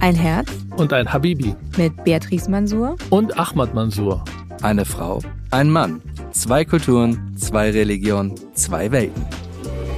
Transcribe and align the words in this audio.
Ein 0.00 0.14
Herz 0.14 0.48
und 0.76 0.92
ein 0.92 1.12
Habibi 1.12 1.56
mit 1.76 2.04
Beatrice 2.04 2.48
Mansour 2.48 2.96
und 3.10 3.36
Ahmad 3.36 3.74
Mansour. 3.74 4.24
Eine 4.62 4.84
Frau, 4.84 5.20
ein 5.50 5.70
Mann, 5.70 6.00
zwei 6.30 6.64
Kulturen, 6.64 7.36
zwei 7.36 7.70
Religionen, 7.72 8.34
zwei 8.54 8.92
Welten. 8.92 9.26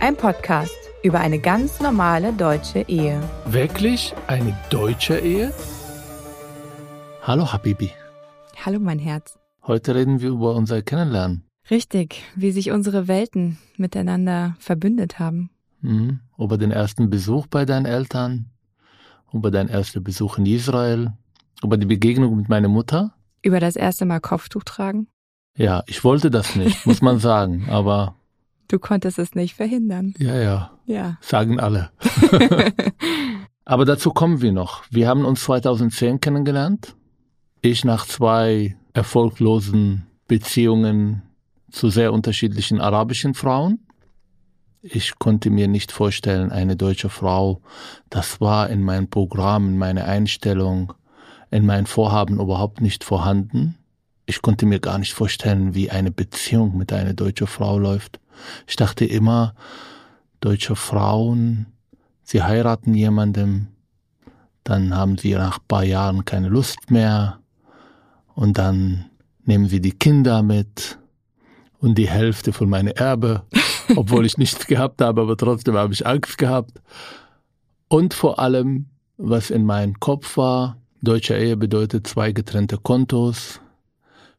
Ein 0.00 0.16
Podcast 0.16 0.74
über 1.02 1.20
eine 1.20 1.38
ganz 1.38 1.80
normale 1.80 2.32
deutsche 2.32 2.80
Ehe. 2.88 3.20
Wirklich 3.44 4.14
eine 4.26 4.56
deutsche 4.70 5.18
Ehe? 5.18 5.52
Hallo 7.22 7.52
Habibi. 7.52 7.90
Hallo 8.64 8.80
mein 8.80 8.98
Herz. 8.98 9.38
Heute 9.66 9.94
reden 9.94 10.22
wir 10.22 10.30
über 10.30 10.54
unser 10.54 10.80
Kennenlernen. 10.80 11.44
Richtig, 11.70 12.22
wie 12.34 12.52
sich 12.52 12.70
unsere 12.70 13.06
Welten 13.06 13.58
miteinander 13.76 14.56
verbündet 14.58 15.18
haben. 15.18 15.50
Mhm. 15.82 16.20
Über 16.38 16.56
den 16.56 16.70
ersten 16.70 17.10
Besuch 17.10 17.46
bei 17.46 17.66
deinen 17.66 17.86
Eltern, 17.86 18.46
über 19.32 19.50
deinen 19.50 19.68
ersten 19.68 20.02
Besuch 20.02 20.38
in 20.38 20.46
Israel, 20.46 21.12
über 21.62 21.76
die 21.76 21.86
Begegnung 21.86 22.36
mit 22.36 22.48
meiner 22.48 22.68
Mutter. 22.68 23.14
Über 23.42 23.60
das 23.60 23.76
erste 23.76 24.04
Mal 24.04 24.20
Kopftuch 24.20 24.64
tragen? 24.64 25.08
Ja, 25.56 25.82
ich 25.86 26.04
wollte 26.04 26.30
das 26.30 26.56
nicht, 26.56 26.86
muss 26.86 27.02
man 27.02 27.18
sagen, 27.20 27.68
aber. 27.68 28.16
Du 28.68 28.78
konntest 28.78 29.18
es 29.18 29.34
nicht 29.34 29.54
verhindern. 29.54 30.14
Ja, 30.18 30.36
ja. 30.36 30.70
Ja. 30.86 31.18
Sagen 31.20 31.58
alle. 31.58 31.90
aber 33.64 33.84
dazu 33.84 34.10
kommen 34.10 34.40
wir 34.40 34.52
noch. 34.52 34.84
Wir 34.90 35.08
haben 35.08 35.24
uns 35.24 35.42
2010 35.42 36.20
kennengelernt. 36.20 36.94
Ich 37.62 37.84
nach 37.84 38.06
zwei 38.06 38.76
erfolglosen 38.92 40.06
Beziehungen 40.28 41.22
zu 41.70 41.90
sehr 41.90 42.12
unterschiedlichen 42.12 42.80
arabischen 42.80 43.34
Frauen. 43.34 43.80
Ich 44.82 45.18
konnte 45.18 45.50
mir 45.50 45.68
nicht 45.68 45.92
vorstellen, 45.92 46.50
eine 46.50 46.74
deutsche 46.74 47.10
Frau, 47.10 47.60
das 48.08 48.40
war 48.40 48.70
in 48.70 48.82
meinem 48.82 49.10
Programm, 49.10 49.68
in 49.68 49.78
meiner 49.78 50.06
Einstellung, 50.06 50.94
in 51.50 51.66
meinen 51.66 51.84
Vorhaben 51.84 52.40
überhaupt 52.40 52.80
nicht 52.80 53.04
vorhanden. 53.04 53.76
Ich 54.24 54.40
konnte 54.40 54.64
mir 54.64 54.80
gar 54.80 54.98
nicht 54.98 55.12
vorstellen, 55.12 55.74
wie 55.74 55.90
eine 55.90 56.10
Beziehung 56.10 56.78
mit 56.78 56.94
einer 56.94 57.12
deutschen 57.12 57.46
Frau 57.46 57.78
läuft. 57.78 58.20
Ich 58.66 58.76
dachte 58.76 59.04
immer, 59.04 59.54
deutsche 60.40 60.76
Frauen, 60.76 61.66
sie 62.22 62.42
heiraten 62.42 62.94
jemandem, 62.94 63.66
dann 64.64 64.96
haben 64.96 65.18
sie 65.18 65.34
nach 65.34 65.58
ein 65.58 65.64
paar 65.68 65.84
Jahren 65.84 66.24
keine 66.24 66.48
Lust 66.48 66.90
mehr 66.90 67.40
und 68.34 68.56
dann 68.56 69.10
nehmen 69.44 69.68
sie 69.68 69.82
die 69.82 69.98
Kinder 69.98 70.42
mit 70.42 70.98
und 71.80 71.98
die 71.98 72.08
Hälfte 72.08 72.54
von 72.54 72.70
meinem 72.70 72.94
Erbe, 72.94 73.42
obwohl 73.96 74.26
ich 74.26 74.38
nichts 74.38 74.66
gehabt 74.66 75.00
habe, 75.00 75.20
aber 75.22 75.36
trotzdem 75.36 75.76
habe 75.76 75.92
ich 75.92 76.06
Angst 76.06 76.38
gehabt. 76.38 76.80
Und 77.88 78.14
vor 78.14 78.38
allem, 78.38 78.86
was 79.16 79.50
in 79.50 79.64
meinem 79.64 79.98
Kopf 80.00 80.36
war, 80.36 80.76
deutsche 81.02 81.36
Ehe 81.36 81.56
bedeutet 81.56 82.06
zwei 82.06 82.32
getrennte 82.32 82.78
Kontos, 82.78 83.60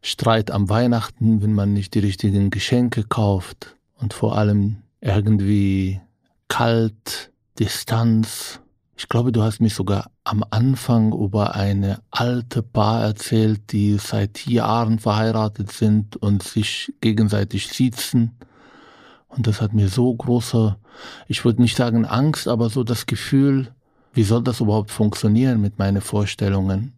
Streit 0.02 0.50
am 0.52 0.70
Weihnachten, 0.70 1.42
wenn 1.42 1.54
man 1.54 1.74
nicht 1.74 1.94
die 1.94 2.00
richtigen 2.00 2.50
Geschenke 2.50 3.04
kauft 3.04 3.76
und 4.00 4.14
vor 4.14 4.38
allem 4.38 4.78
irgendwie 5.00 6.02
kalt, 6.48 7.32
Distanz. 7.60 8.60
Ich 8.98 9.10
glaube, 9.10 9.32
du 9.32 9.44
hast 9.44 9.62
mich 9.62 9.74
sogar 9.74 10.12
am 10.24 10.44
Anfang 10.50 11.12
über 11.12 11.56
eine 11.56 12.00
alte 12.12 12.64
Paar 12.64 13.04
erzählt, 13.04 13.72
die 13.72 13.98
seit 13.98 14.46
Jahren 14.46 15.00
verheiratet 15.00 15.72
sind 15.72 16.18
und 16.18 16.44
sich 16.44 16.94
gegenseitig 17.02 17.68
sitzen. 17.68 18.38
Und 19.32 19.48
das 19.48 19.62
hat 19.62 19.74
mir 19.74 19.88
so 19.88 20.14
große, 20.14 20.78
ich 21.28 21.46
würde 21.46 21.62
nicht 21.62 21.78
sagen 21.78 22.06
Angst, 22.06 22.48
aber 22.48 22.70
so 22.70 22.84
das 22.84 23.06
Gefühl, 23.06 23.74
wie 24.14 24.24
soll 24.24 24.44
das 24.44 24.60
überhaupt 24.60 24.92
funktionieren 24.92 25.62
mit 25.62 25.80
meinen 25.80 26.02
Vorstellungen? 26.02 26.94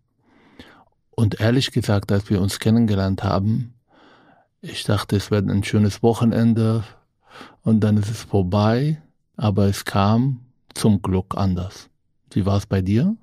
Und 1.11 1.39
ehrlich 1.39 1.71
gesagt, 1.71 2.11
als 2.11 2.29
wir 2.29 2.41
uns 2.41 2.59
kennengelernt 2.59 3.23
haben, 3.23 3.75
ich 4.61 4.83
dachte, 4.83 5.15
es 5.15 5.29
wird 5.29 5.47
ein 5.47 5.63
schönes 5.63 6.01
Wochenende 6.01 6.83
und 7.63 7.81
dann 7.81 7.97
ist 7.97 8.09
es 8.09 8.23
vorbei, 8.23 9.01
aber 9.37 9.65
es 9.65 9.85
kam 9.85 10.39
zum 10.73 11.01
Glück 11.01 11.35
anders. 11.37 11.89
Wie 12.31 12.45
war 12.45 12.57
es 12.57 12.65
bei 12.65 12.81
dir? 12.81 13.15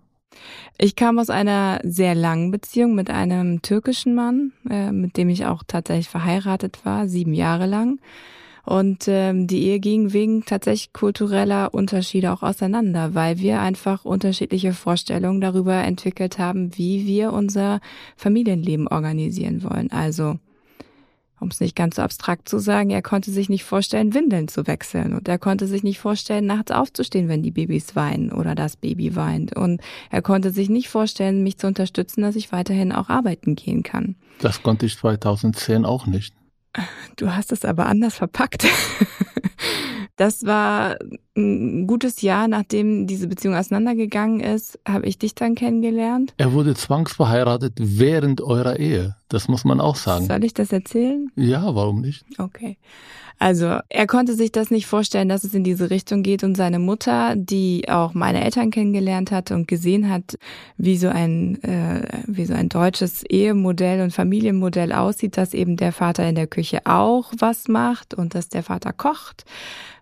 Ich 0.79 0.95
kam 0.95 1.19
aus 1.19 1.31
einer 1.31 1.81
sehr 1.83 2.15
langen 2.15 2.53
Beziehung 2.53 2.95
mit 2.95 3.11
einem 3.11 3.63
türkischen 3.63 4.15
Mann, 4.15 4.53
äh, 4.69 4.93
mit 4.93 5.17
dem 5.17 5.29
ich 5.29 5.47
auch 5.47 5.65
tatsächlich 5.67 6.09
verheiratet 6.09 6.85
war, 6.85 7.09
sieben 7.09 7.35
Jahre 7.35 7.67
lang. 7.67 8.01
Und 8.71 9.09
ähm, 9.09 9.49
die 9.49 9.65
Ehe 9.65 9.81
ging 9.81 10.13
wegen 10.13 10.45
tatsächlich 10.45 10.93
kultureller 10.93 11.75
Unterschiede 11.75 12.33
auch 12.33 12.45
auseinander, 12.45 13.17
weil 13.17 13.41
wir 13.41 13.61
einfach 13.61 14.05
unterschiedliche 14.05 14.75
Vorstellungen 14.75 15.41
darüber 15.41 15.75
entwickelt 15.75 16.39
haben, 16.39 16.79
wie 16.79 17.05
wir 17.05 17.33
unser 17.33 17.81
Familienleben 18.17 18.87
organisieren 18.87 19.65
wollen. 19.65 19.91
Also 19.91 20.39
um 21.41 21.49
es 21.49 21.59
nicht 21.59 21.75
ganz 21.75 21.97
so 21.97 22.03
abstrakt 22.03 22.49
zu 22.49 22.61
sagen, 22.61 22.91
er 22.91 23.03
konnte 23.03 23.33
sich 23.33 23.49
nicht 23.49 23.65
vorstellen, 23.65 24.15
Windeln 24.15 24.47
zu 24.47 24.69
wechseln 24.69 25.15
und 25.15 25.27
er 25.27 25.39
konnte 25.41 25.67
sich 25.67 25.83
nicht 25.83 25.99
vorstellen, 25.99 26.47
nachts 26.47 26.71
aufzustehen, 26.71 27.27
wenn 27.27 27.43
die 27.43 27.51
Babys 27.51 27.97
weinen 27.97 28.31
oder 28.31 28.55
das 28.55 28.77
Baby 28.77 29.17
weint 29.17 29.57
und 29.57 29.81
er 30.11 30.23
konnte 30.23 30.53
sich 30.53 30.69
nicht 30.69 30.91
vorstellen, 30.91 31.43
mich 31.43 31.59
zu 31.59 31.67
unterstützen, 31.67 32.23
dass 32.23 32.37
ich 32.37 32.53
weiterhin 32.53 32.93
auch 32.93 33.09
arbeiten 33.09 33.57
gehen 33.57 33.83
kann. 33.83 34.15
Das 34.39 34.63
konnte 34.63 34.87
ich 34.87 34.97
2010 34.97 35.85
auch 35.85 36.07
nicht. 36.07 36.35
Du 37.17 37.35
hast 37.35 37.53
es 37.53 37.65
aber 37.65 37.87
anders 37.87 38.17
verpackt. 38.17 38.67
Das 40.17 40.45
war 40.45 40.97
ein 41.41 41.87
gutes 41.87 42.23
Jahr, 42.23 42.49
nachdem 42.49 43.07
diese 43.07 43.27
Beziehung 43.27 43.55
auseinandergegangen 43.55 44.41
ist, 44.41 44.79
habe 44.87 45.07
ich 45.07 45.19
dich 45.19 45.35
dann 45.35 45.55
kennengelernt. 45.55 46.35
Er 46.37 46.53
wurde 46.53 46.75
zwangsverheiratet 46.75 47.75
während 47.79 48.41
eurer 48.41 48.79
Ehe. 48.79 49.17
Das 49.29 49.49
muss 49.49 49.65
man 49.65 49.81
auch 49.81 49.97
sagen. 49.97 50.27
Soll 50.27 50.45
ich 50.45 50.55
das 50.55 50.73
erzählen? 50.73 51.31
Ja, 51.37 51.75
warum 51.75 52.01
nicht? 52.01 52.25
Okay. 52.39 52.77
Also 53.43 53.79
er 53.89 54.07
konnte 54.07 54.35
sich 54.35 54.53
das 54.53 54.71
nicht 54.71 54.87
vorstellen, 54.87 55.31
dass 55.31 55.45
es 55.45 55.55
in 55.55 55.65
diese 55.65 55.89
Richtung 55.89 56.23
geht 56.23 56.45
und 56.45 56.59
seine 56.59 56.79
Mutter, 56.79 57.35
die 57.37 57.89
auch 57.89 58.13
meine 58.13 58.45
Eltern 58.45 58.71
kennengelernt 58.71 59.31
hat 59.31 59.51
und 59.51 59.67
gesehen 59.67 60.11
hat, 60.11 60.37
wie 60.77 60.99
so 60.99 61.09
ein 61.09 61.63
äh, 61.63 62.03
wie 62.27 62.45
so 62.45 62.53
ein 62.53 62.69
deutsches 62.69 63.23
Ehemodell 63.23 64.03
und 64.03 64.13
Familienmodell 64.13 64.93
aussieht, 64.93 65.39
dass 65.39 65.55
eben 65.55 65.79
der 65.79 65.93
Vater 65.93 66.29
in 66.29 66.35
der 66.35 66.49
Küche 66.49 66.81
auch 66.85 67.33
was 67.39 67.67
macht 67.67 68.13
und 68.13 68.35
dass 68.35 68.51
der 68.51 68.63
Vater 68.63 68.93
kocht 68.93 69.47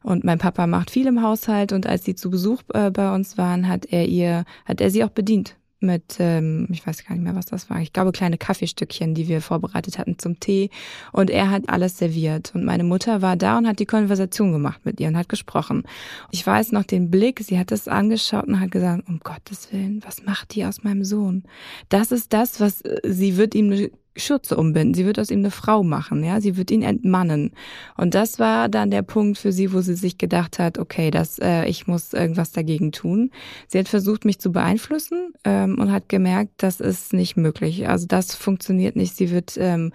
und 0.03 0.25
mein 0.25 0.39
Papa 0.39 0.67
macht 0.67 0.91
viel 0.91 1.07
im 1.07 1.23
Haushalt 1.29 1.73
und 1.73 1.87
als 1.87 2.05
sie 2.05 2.15
zu 2.15 2.31
Besuch 2.31 2.63
äh, 2.75 2.91
bei 2.91 3.15
uns 3.15 3.39
waren, 3.39 3.69
hat 3.69 3.87
er 3.87 4.07
ihr 4.07 4.45
hat 4.65 4.81
er 4.81 4.91
sie 4.91 5.05
auch 5.05 5.11
bedient 5.11 5.57
mit, 5.81 6.17
ähm, 6.19 6.67
ich 6.71 6.85
weiß 6.87 7.05
gar 7.05 7.15
nicht 7.15 7.25
mehr, 7.25 7.37
was 7.37 7.47
das 7.47 7.71
war. 7.71 7.81
Ich 7.81 7.93
glaube, 7.93 8.13
kleine 8.13 8.39
Kaffeestückchen, 8.39 9.15
die 9.15 9.29
wir 9.29 9.41
vorbereitet 9.41 9.99
hatten 9.99 10.19
zum 10.19 10.41
Tee. 10.41 10.71
Und 11.13 11.31
er 11.31 11.51
hat 11.51 11.69
alles 11.69 11.99
serviert. 11.99 12.53
Und 12.55 12.65
meine 12.65 12.85
Mutter 12.85 13.23
war 13.23 13.37
da 13.37 13.59
und 13.59 13.69
hat 13.69 13.79
die 13.79 13.87
Konversation 13.87 14.53
gemacht 14.53 14.81
mit 14.85 14.99
ihr 15.01 15.09
und 15.09 15.17
hat 15.17 15.29
gesprochen. 15.29 15.85
Ich 16.31 16.47
weiß 16.47 16.73
noch 16.73 16.85
den 16.85 17.11
Blick, 17.11 17.41
sie 17.41 17.59
hat 17.59 17.73
es 17.73 17.87
angeschaut 17.87 18.47
und 18.47 18.61
hat 18.61 18.71
gesagt, 18.71 19.09
um 19.09 19.21
Gottes 19.21 19.73
Willen, 19.73 20.03
was 20.05 20.25
macht 20.25 20.55
die 20.55 20.65
aus 20.65 20.83
meinem 20.83 21.05
Sohn? 21.05 21.45
Das 21.89 22.13
ist 22.13 22.33
das, 22.33 22.61
was 22.61 22.81
äh, 22.83 23.01
sie 23.05 23.37
wird 23.37 23.55
ihm 23.55 23.91
Schürze 24.19 24.57
umbinden. 24.57 24.95
Sie 24.95 25.07
wird 25.07 25.19
aus 25.19 25.31
ihm 25.31 25.41
eine 25.41 25.51
Frau 25.51 25.83
machen, 25.83 26.25
ja. 26.25 26.41
Sie 26.41 26.57
wird 26.57 26.71
ihn 26.71 26.83
entmannen. 26.83 27.53
Und 27.97 28.15
das 28.15 28.39
war 28.39 28.69
dann 28.69 28.91
der 28.91 29.03
Punkt 29.03 29.39
für 29.39 29.53
sie, 29.53 29.73
wo 29.73 29.81
sie 29.81 29.95
sich 29.95 30.19
gedacht 30.19 30.59
hat, 30.59 30.79
okay, 30.79 31.11
das, 31.11 31.39
äh, 31.39 31.65
ich 31.67 31.87
muss 31.87 32.13
irgendwas 32.13 32.53
dagegen 32.53 32.93
tun. 32.93 33.31
Sie 33.67 33.79
hat 33.79 33.89
versucht, 33.89 34.25
mich 34.25 34.39
zu 34.39 34.53
beeinflussen 34.53 35.33
ähm, 35.45 35.79
und 35.79 35.93
hat 35.93 36.09
gemerkt, 36.09 36.53
das 36.59 36.81
ist 36.81 37.13
nicht 37.13 37.37
möglich. 37.37 37.89
Also 37.89 38.07
das 38.07 38.35
funktioniert 38.35 38.97
nicht. 38.97 39.17
Sie 39.17 39.31
wird 39.31 39.57
ähm, 39.59 39.93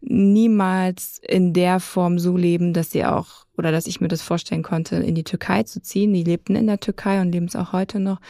niemals 0.00 1.20
in 1.26 1.52
der 1.52 1.80
Form 1.80 2.18
so 2.18 2.36
leben, 2.36 2.72
dass 2.72 2.90
sie 2.90 3.04
auch 3.04 3.44
oder 3.56 3.70
dass 3.72 3.86
ich 3.86 4.00
mir 4.00 4.08
das 4.08 4.22
vorstellen 4.22 4.62
konnte, 4.62 4.96
in 4.96 5.14
die 5.14 5.24
Türkei 5.24 5.62
zu 5.62 5.80
ziehen. 5.80 6.12
Die 6.12 6.24
lebten 6.24 6.56
in 6.56 6.66
der 6.66 6.80
Türkei 6.80 7.20
und 7.20 7.32
leben 7.32 7.46
es 7.46 7.56
auch 7.56 7.72
heute 7.72 8.00
noch. 8.00 8.20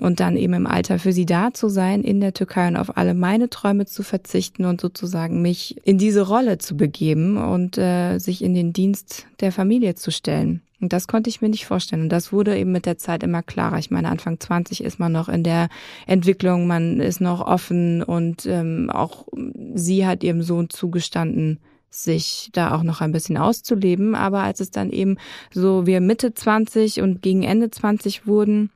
Und 0.00 0.20
dann 0.20 0.36
eben 0.36 0.54
im 0.54 0.66
Alter 0.66 0.98
für 0.98 1.12
sie 1.12 1.26
da 1.26 1.52
zu 1.52 1.68
sein 1.68 2.02
in 2.02 2.20
der 2.20 2.32
Türkei 2.32 2.66
und 2.66 2.76
auf 2.76 2.96
alle 2.96 3.14
meine 3.14 3.50
Träume 3.50 3.84
zu 3.84 4.02
verzichten 4.02 4.64
und 4.64 4.80
sozusagen 4.80 5.42
mich 5.42 5.76
in 5.86 5.98
diese 5.98 6.26
Rolle 6.26 6.58
zu 6.58 6.76
begeben 6.76 7.36
und 7.36 7.76
äh, 7.76 8.18
sich 8.18 8.42
in 8.42 8.54
den 8.54 8.72
Dienst 8.72 9.26
der 9.40 9.52
Familie 9.52 9.94
zu 9.94 10.10
stellen. 10.10 10.62
Und 10.82 10.92
das 10.92 11.06
konnte 11.06 11.30
ich 11.30 11.40
mir 11.40 11.48
nicht 11.48 11.64
vorstellen. 11.64 12.02
Und 12.02 12.08
das 12.08 12.32
wurde 12.32 12.58
eben 12.58 12.72
mit 12.72 12.86
der 12.86 12.98
Zeit 12.98 13.22
immer 13.22 13.42
klarer. 13.42 13.78
Ich 13.78 13.92
meine, 13.92 14.08
Anfang 14.08 14.40
20 14.40 14.82
ist 14.82 14.98
man 14.98 15.12
noch 15.12 15.28
in 15.28 15.44
der 15.44 15.68
Entwicklung, 16.06 16.66
man 16.66 16.98
ist 16.98 17.20
noch 17.20 17.40
offen 17.40 18.02
und 18.02 18.46
ähm, 18.46 18.90
auch 18.90 19.28
sie 19.74 20.06
hat 20.06 20.24
ihrem 20.24 20.42
Sohn 20.42 20.68
zugestanden, 20.68 21.60
sich 21.88 22.50
da 22.52 22.74
auch 22.74 22.82
noch 22.82 23.00
ein 23.00 23.12
bisschen 23.12 23.36
auszuleben. 23.36 24.16
Aber 24.16 24.42
als 24.42 24.58
es 24.58 24.72
dann 24.72 24.90
eben 24.90 25.18
so 25.52 25.86
wir 25.86 26.00
Mitte 26.00 26.34
20 26.34 27.00
und 27.00 27.22
gegen 27.22 27.44
Ende 27.44 27.70
20 27.70 28.26
wurden, 28.26 28.70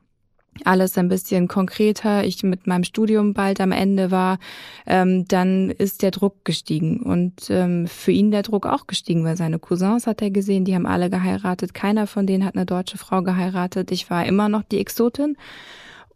alles 0.65 0.97
ein 0.97 1.07
bisschen 1.07 1.47
konkreter, 1.47 2.23
ich 2.23 2.43
mit 2.43 2.67
meinem 2.67 2.83
Studium 2.83 3.33
bald 3.33 3.61
am 3.61 3.71
Ende 3.71 4.11
war, 4.11 4.39
ähm, 4.85 5.27
dann 5.27 5.69
ist 5.69 6.01
der 6.01 6.11
Druck 6.11 6.43
gestiegen. 6.45 7.01
Und 7.01 7.49
ähm, 7.49 7.87
für 7.87 8.11
ihn 8.11 8.31
der 8.31 8.43
Druck 8.43 8.65
auch 8.65 8.87
gestiegen, 8.87 9.23
weil 9.23 9.37
seine 9.37 9.59
Cousins 9.59 10.07
hat 10.07 10.21
er 10.21 10.31
gesehen, 10.31 10.65
die 10.65 10.75
haben 10.75 10.85
alle 10.85 11.09
geheiratet, 11.09 11.73
keiner 11.73 12.07
von 12.07 12.27
denen 12.27 12.45
hat 12.45 12.55
eine 12.55 12.65
deutsche 12.65 12.97
Frau 12.97 13.21
geheiratet, 13.21 13.91
ich 13.91 14.09
war 14.09 14.25
immer 14.25 14.49
noch 14.49 14.63
die 14.63 14.79
Exotin 14.79 15.37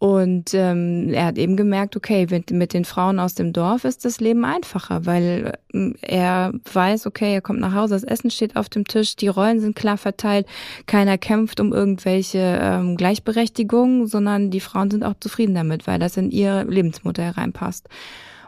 Und 0.01 0.55
ähm, 0.55 1.13
er 1.13 1.27
hat 1.27 1.37
eben 1.37 1.55
gemerkt, 1.55 1.95
okay, 1.95 2.25
mit, 2.27 2.49
mit 2.49 2.73
den 2.73 2.85
Frauen 2.85 3.19
aus 3.19 3.35
dem 3.35 3.53
Dorf 3.53 3.85
ist 3.85 4.03
das 4.03 4.19
Leben 4.19 4.45
einfacher, 4.45 5.05
weil 5.05 5.53
ähm, 5.75 5.93
er 6.01 6.53
weiß, 6.73 7.05
okay, 7.05 7.35
er 7.35 7.41
kommt 7.41 7.59
nach 7.59 7.75
Hause, 7.75 7.93
das 7.93 8.03
Essen 8.03 8.31
steht 8.31 8.55
auf 8.55 8.67
dem 8.67 8.85
Tisch, 8.85 9.15
die 9.15 9.27
Rollen 9.27 9.59
sind 9.59 9.75
klar 9.75 9.97
verteilt, 9.97 10.47
keiner 10.87 11.19
kämpft 11.19 11.59
um 11.59 11.71
irgendwelche 11.71 12.39
ähm, 12.39 12.97
Gleichberechtigung, 12.97 14.07
sondern 14.07 14.49
die 14.49 14.59
Frauen 14.59 14.89
sind 14.89 15.03
auch 15.03 15.13
zufrieden 15.19 15.53
damit, 15.53 15.85
weil 15.85 15.99
das 15.99 16.17
in 16.17 16.31
ihre 16.31 16.63
Lebensmutter 16.63 17.21
hereinpasst. 17.21 17.87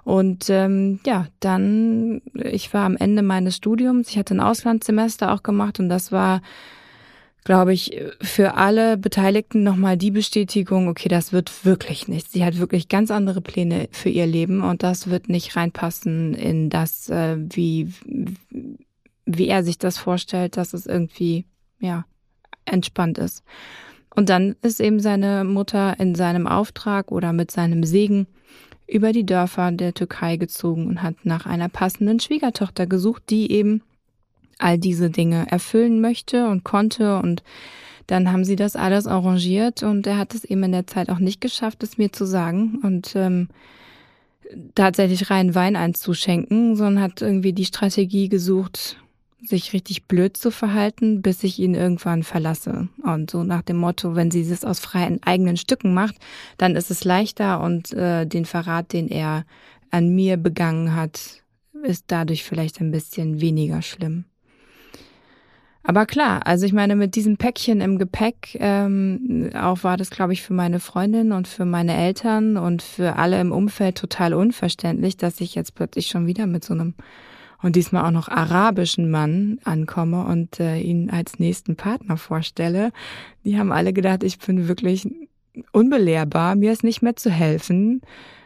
Und 0.03 0.49
ähm, 0.49 1.01
ja, 1.05 1.27
dann, 1.39 2.23
ich 2.33 2.73
war 2.73 2.85
am 2.85 2.97
Ende 2.97 3.21
meines 3.21 3.57
Studiums, 3.57 4.09
ich 4.09 4.17
hatte 4.17 4.33
ein 4.33 4.39
Auslandssemester 4.39 5.31
auch 5.31 5.43
gemacht 5.43 5.79
und 5.79 5.89
das 5.89 6.11
war 6.11 6.41
glaube 7.43 7.73
ich, 7.73 7.99
für 8.21 8.55
alle 8.55 8.97
Beteiligten 8.97 9.63
nochmal 9.63 9.97
die 9.97 10.11
Bestätigung, 10.11 10.87
okay, 10.87 11.09
das 11.09 11.33
wird 11.33 11.65
wirklich 11.65 12.07
nichts. 12.07 12.31
Sie 12.31 12.45
hat 12.45 12.57
wirklich 12.57 12.87
ganz 12.87 13.11
andere 13.11 13.41
Pläne 13.41 13.89
für 13.91 14.09
ihr 14.09 14.25
Leben 14.25 14.63
und 14.63 14.83
das 14.83 15.09
wird 15.09 15.29
nicht 15.29 15.55
reinpassen 15.55 16.33
in 16.33 16.69
das, 16.69 17.09
äh, 17.09 17.37
wie, 17.37 17.93
wie 19.25 19.47
er 19.47 19.63
sich 19.63 19.77
das 19.77 19.97
vorstellt, 19.97 20.57
dass 20.57 20.73
es 20.73 20.85
irgendwie, 20.85 21.45
ja, 21.79 22.05
entspannt 22.65 23.17
ist. 23.17 23.43
Und 24.15 24.29
dann 24.29 24.55
ist 24.61 24.79
eben 24.79 24.99
seine 24.99 25.43
Mutter 25.43 25.99
in 25.99 26.15
seinem 26.15 26.47
Auftrag 26.47 27.11
oder 27.11 27.33
mit 27.33 27.51
seinem 27.51 27.83
Segen 27.83 28.27
über 28.87 29.11
die 29.11 29.25
Dörfer 29.25 29.71
der 29.71 29.93
Türkei 29.93 30.37
gezogen 30.37 30.87
und 30.87 31.01
hat 31.01 31.15
nach 31.23 31.45
einer 31.45 31.69
passenden 31.69 32.19
Schwiegertochter 32.19 32.85
gesucht, 32.85 33.23
die 33.29 33.51
eben 33.51 33.81
all 34.59 34.77
diese 34.77 35.09
Dinge 35.09 35.45
erfüllen 35.49 36.01
möchte 36.01 36.47
und 36.47 36.63
konnte 36.63 37.17
und 37.19 37.43
dann 38.07 38.31
haben 38.31 38.43
sie 38.43 38.55
das 38.55 38.75
alles 38.75 39.07
arrangiert 39.07 39.83
und 39.83 40.05
er 40.07 40.17
hat 40.17 40.35
es 40.35 40.43
eben 40.43 40.63
in 40.63 40.73
der 40.73 40.87
Zeit 40.87 41.09
auch 41.09 41.19
nicht 41.19 41.41
geschafft, 41.41 41.83
es 41.83 41.97
mir 41.97 42.11
zu 42.11 42.25
sagen 42.25 42.79
und 42.83 43.15
ähm, 43.15 43.47
tatsächlich 44.75 45.29
rein 45.29 45.55
Wein 45.55 45.75
einzuschenken, 45.75 46.75
sondern 46.75 47.03
hat 47.03 47.21
irgendwie 47.21 47.53
die 47.53 47.65
Strategie 47.65 48.29
gesucht, 48.29 48.97
sich 49.41 49.73
richtig 49.73 50.05
blöd 50.05 50.37
zu 50.37 50.51
verhalten, 50.51 51.21
bis 51.21 51.43
ich 51.43 51.59
ihn 51.59 51.75
irgendwann 51.75 52.23
verlasse. 52.23 52.87
Und 53.03 53.29
so 53.29 53.43
nach 53.43 53.61
dem 53.61 53.77
Motto, 53.77 54.15
wenn 54.15 54.31
sie 54.31 54.41
es 54.41 54.63
aus 54.63 54.79
freien 54.79 55.21
eigenen 55.23 55.57
Stücken 55.57 55.93
macht, 55.93 56.15
dann 56.57 56.75
ist 56.75 56.91
es 56.91 57.03
leichter 57.03 57.61
und 57.61 57.93
äh, 57.93 58.25
den 58.25 58.45
Verrat, 58.45 58.93
den 58.93 59.09
er 59.09 59.45
an 59.91 60.09
mir 60.15 60.37
begangen 60.37 60.95
hat, 60.95 61.43
ist 61.83 62.05
dadurch 62.07 62.43
vielleicht 62.43 62.79
ein 62.79 62.91
bisschen 62.91 63.41
weniger 63.41 63.81
schlimm. 63.81 64.25
Aber 65.85 66.05
klar, 66.05 66.47
also 66.47 66.65
ich 66.65 66.71
meine, 66.71 66.95
mit 66.95 67.15
diesem 67.15 67.35
Päckchen 67.35 67.81
im 67.81 67.97
Gepäck, 67.97 68.57
ähm, 68.59 69.49
auch 69.53 69.83
war 69.83 69.97
das, 69.97 70.09
glaube 70.09 70.31
ich, 70.31 70.41
für 70.41 70.53
meine 70.53 70.79
Freundin 70.79 71.33
und 71.33 71.47
für 71.47 71.65
meine 71.65 71.95
Eltern 71.95 72.55
und 72.55 72.81
für 72.81 73.17
alle 73.17 73.39
im 73.41 73.51
Umfeld 73.51 73.97
total 73.97 74.33
unverständlich, 74.33 75.17
dass 75.17 75.41
ich 75.41 75.55
jetzt 75.55 75.75
plötzlich 75.75 76.07
schon 76.07 76.25
wieder 76.25 76.47
mit 76.47 76.63
so 76.63 76.73
einem 76.73 76.93
und 77.61 77.77
diesmal 77.77 78.05
auch 78.05 78.11
noch 78.11 78.27
arabischen 78.27 79.09
Mann 79.09 79.57
ankomme 79.63 80.25
und 80.25 80.59
äh, 80.59 80.79
ihn 80.79 81.09
als 81.09 81.39
nächsten 81.39 81.77
Partner 81.77 82.17
vorstelle. 82.17 82.91
Die 83.45 83.57
haben 83.57 83.71
alle 83.71 83.93
gedacht, 83.93 84.23
ich 84.23 84.37
bin 84.37 84.67
wirklich 84.67 85.07
unbelehrbar, 85.71 86.55
mir 86.55 86.73
ist 86.73 86.83
nicht 86.83 87.01
mehr 87.01 87.15
zu 87.15 87.29
helfen, 87.29 88.01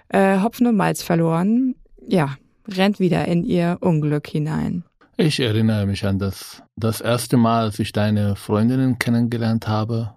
äh, 0.09 0.39
Hopfen 0.39 0.67
und 0.67 0.75
Malz 0.75 1.01
verloren. 1.01 1.73
Ja, 2.07 2.35
rennt 2.67 2.99
wieder 2.99 3.27
in 3.27 3.43
ihr 3.43 3.77
Unglück 3.81 4.27
hinein. 4.27 4.83
Ich 5.19 5.39
erinnere 5.39 5.87
mich 5.87 6.05
an 6.05 6.19
das, 6.19 6.61
das 6.75 7.01
erste 7.01 7.37
Mal, 7.37 7.63
als 7.63 7.79
ich 7.79 7.91
deine 7.91 8.35
Freundinnen 8.35 8.99
kennengelernt 8.99 9.67
habe. 9.67 10.13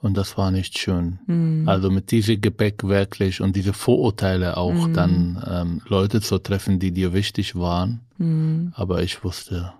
Und 0.00 0.16
das 0.16 0.36
war 0.36 0.50
nicht 0.50 0.76
schön. 0.76 1.20
Mhm. 1.26 1.68
Also 1.68 1.88
mit 1.88 2.10
diesem 2.10 2.40
Gepäck 2.40 2.82
wirklich 2.82 3.40
und 3.40 3.54
diese 3.54 3.72
Vorurteile 3.72 4.56
auch 4.56 4.88
mhm. 4.88 4.92
dann 4.92 5.44
ähm, 5.48 5.80
Leute 5.86 6.20
zu 6.20 6.38
treffen, 6.38 6.80
die 6.80 6.90
dir 6.90 7.12
wichtig 7.14 7.56
waren. 7.56 8.00
Mhm. 8.18 8.72
Aber 8.74 9.02
ich 9.02 9.22
wusste, 9.22 9.72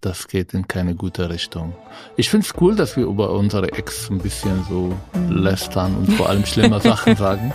das 0.00 0.28
geht 0.28 0.54
in 0.54 0.66
keine 0.66 0.94
gute 0.94 1.28
Richtung. 1.28 1.74
Ich 2.16 2.30
finde 2.30 2.46
es 2.46 2.54
cool, 2.60 2.74
dass 2.74 2.96
wir 2.96 3.04
über 3.04 3.30
unsere 3.32 3.70
Ex 3.72 4.10
ein 4.10 4.18
bisschen 4.18 4.64
so 4.68 4.96
mhm. 5.14 5.30
lästern 5.30 5.94
und 5.94 6.12
vor 6.14 6.30
allem 6.30 6.46
schlimme 6.46 6.80
Sachen 6.80 7.16
sagen. 7.16 7.52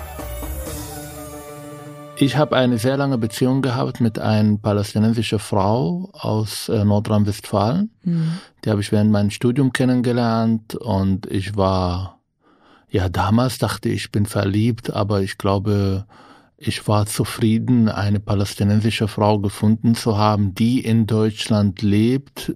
Ich 2.18 2.38
habe 2.38 2.56
eine 2.56 2.78
sehr 2.78 2.96
lange 2.96 3.18
Beziehung 3.18 3.62
gehabt 3.62 4.00
mit 4.00 4.20
einer 4.20 4.58
palästinensischen 4.58 5.40
Frau 5.40 6.10
aus 6.14 6.70
äh, 6.70 6.86
Nordrhein-Westfalen. 6.86 7.92
Mhm. 8.04 8.40
Die 8.64 8.70
habe 8.70 8.80
ich 8.80 8.94
während 8.94 9.12
meinem 9.12 9.32
Studium 9.32 9.74
kennengelernt 9.74 10.76
und 10.76 11.26
ich 11.26 11.58
war, 11.58 12.22
ja, 12.90 13.10
damals 13.10 13.58
dachte 13.58 13.90
ich, 13.90 14.06
ich 14.06 14.12
bin 14.12 14.26
verliebt, 14.26 14.94
aber 14.94 15.22
ich 15.22 15.38
glaube, 15.38 16.06
ich 16.58 16.88
war 16.88 17.06
zufrieden, 17.06 17.90
eine 17.90 18.22
palästinensische 18.22 19.10
Frau 19.10 19.40
gefunden 19.40 19.94
zu 19.94 20.18
haben, 20.18 20.56
die 20.56 20.80
in 20.80 21.06
Deutschland 21.06 21.82
lebt, 21.82 22.54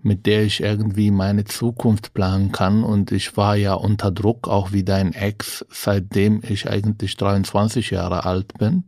mit 0.00 0.24
der 0.24 0.44
ich 0.44 0.62
irgendwie 0.62 1.10
meine 1.10 1.44
Zukunft 1.44 2.14
planen 2.14 2.50
kann. 2.50 2.82
Und 2.82 3.12
ich 3.12 3.36
war 3.36 3.56
ja 3.56 3.74
unter 3.74 4.10
Druck, 4.10 4.48
auch 4.48 4.72
wie 4.72 4.84
dein 4.84 5.12
Ex, 5.12 5.66
seitdem 5.70 6.40
ich 6.48 6.68
eigentlich 6.68 7.16
23 7.16 7.90
Jahre 7.90 8.24
alt 8.24 8.54
bin. 8.58 8.84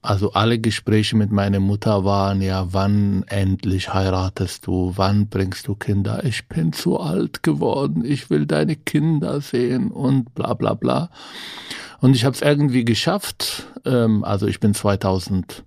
Also 0.00 0.32
alle 0.32 0.60
Gespräche 0.60 1.16
mit 1.16 1.32
meiner 1.32 1.58
Mutter 1.58 2.04
waren 2.04 2.40
ja, 2.40 2.72
wann 2.72 3.24
endlich 3.26 3.92
heiratest 3.92 4.66
du, 4.66 4.92
wann 4.94 5.26
bringst 5.26 5.66
du 5.66 5.74
Kinder? 5.74 6.24
Ich 6.24 6.46
bin 6.46 6.72
zu 6.72 7.00
alt 7.00 7.42
geworden, 7.42 8.04
ich 8.04 8.30
will 8.30 8.46
deine 8.46 8.76
Kinder 8.76 9.40
sehen 9.40 9.90
und 9.90 10.34
bla 10.34 10.54
bla 10.54 10.74
bla. 10.74 11.10
Und 12.00 12.14
ich 12.14 12.24
habe 12.24 12.34
es 12.34 12.42
irgendwie 12.42 12.84
geschafft. 12.84 13.66
Ähm, 13.84 14.22
also 14.22 14.46
ich 14.46 14.60
bin 14.60 14.72
2004 14.72 15.64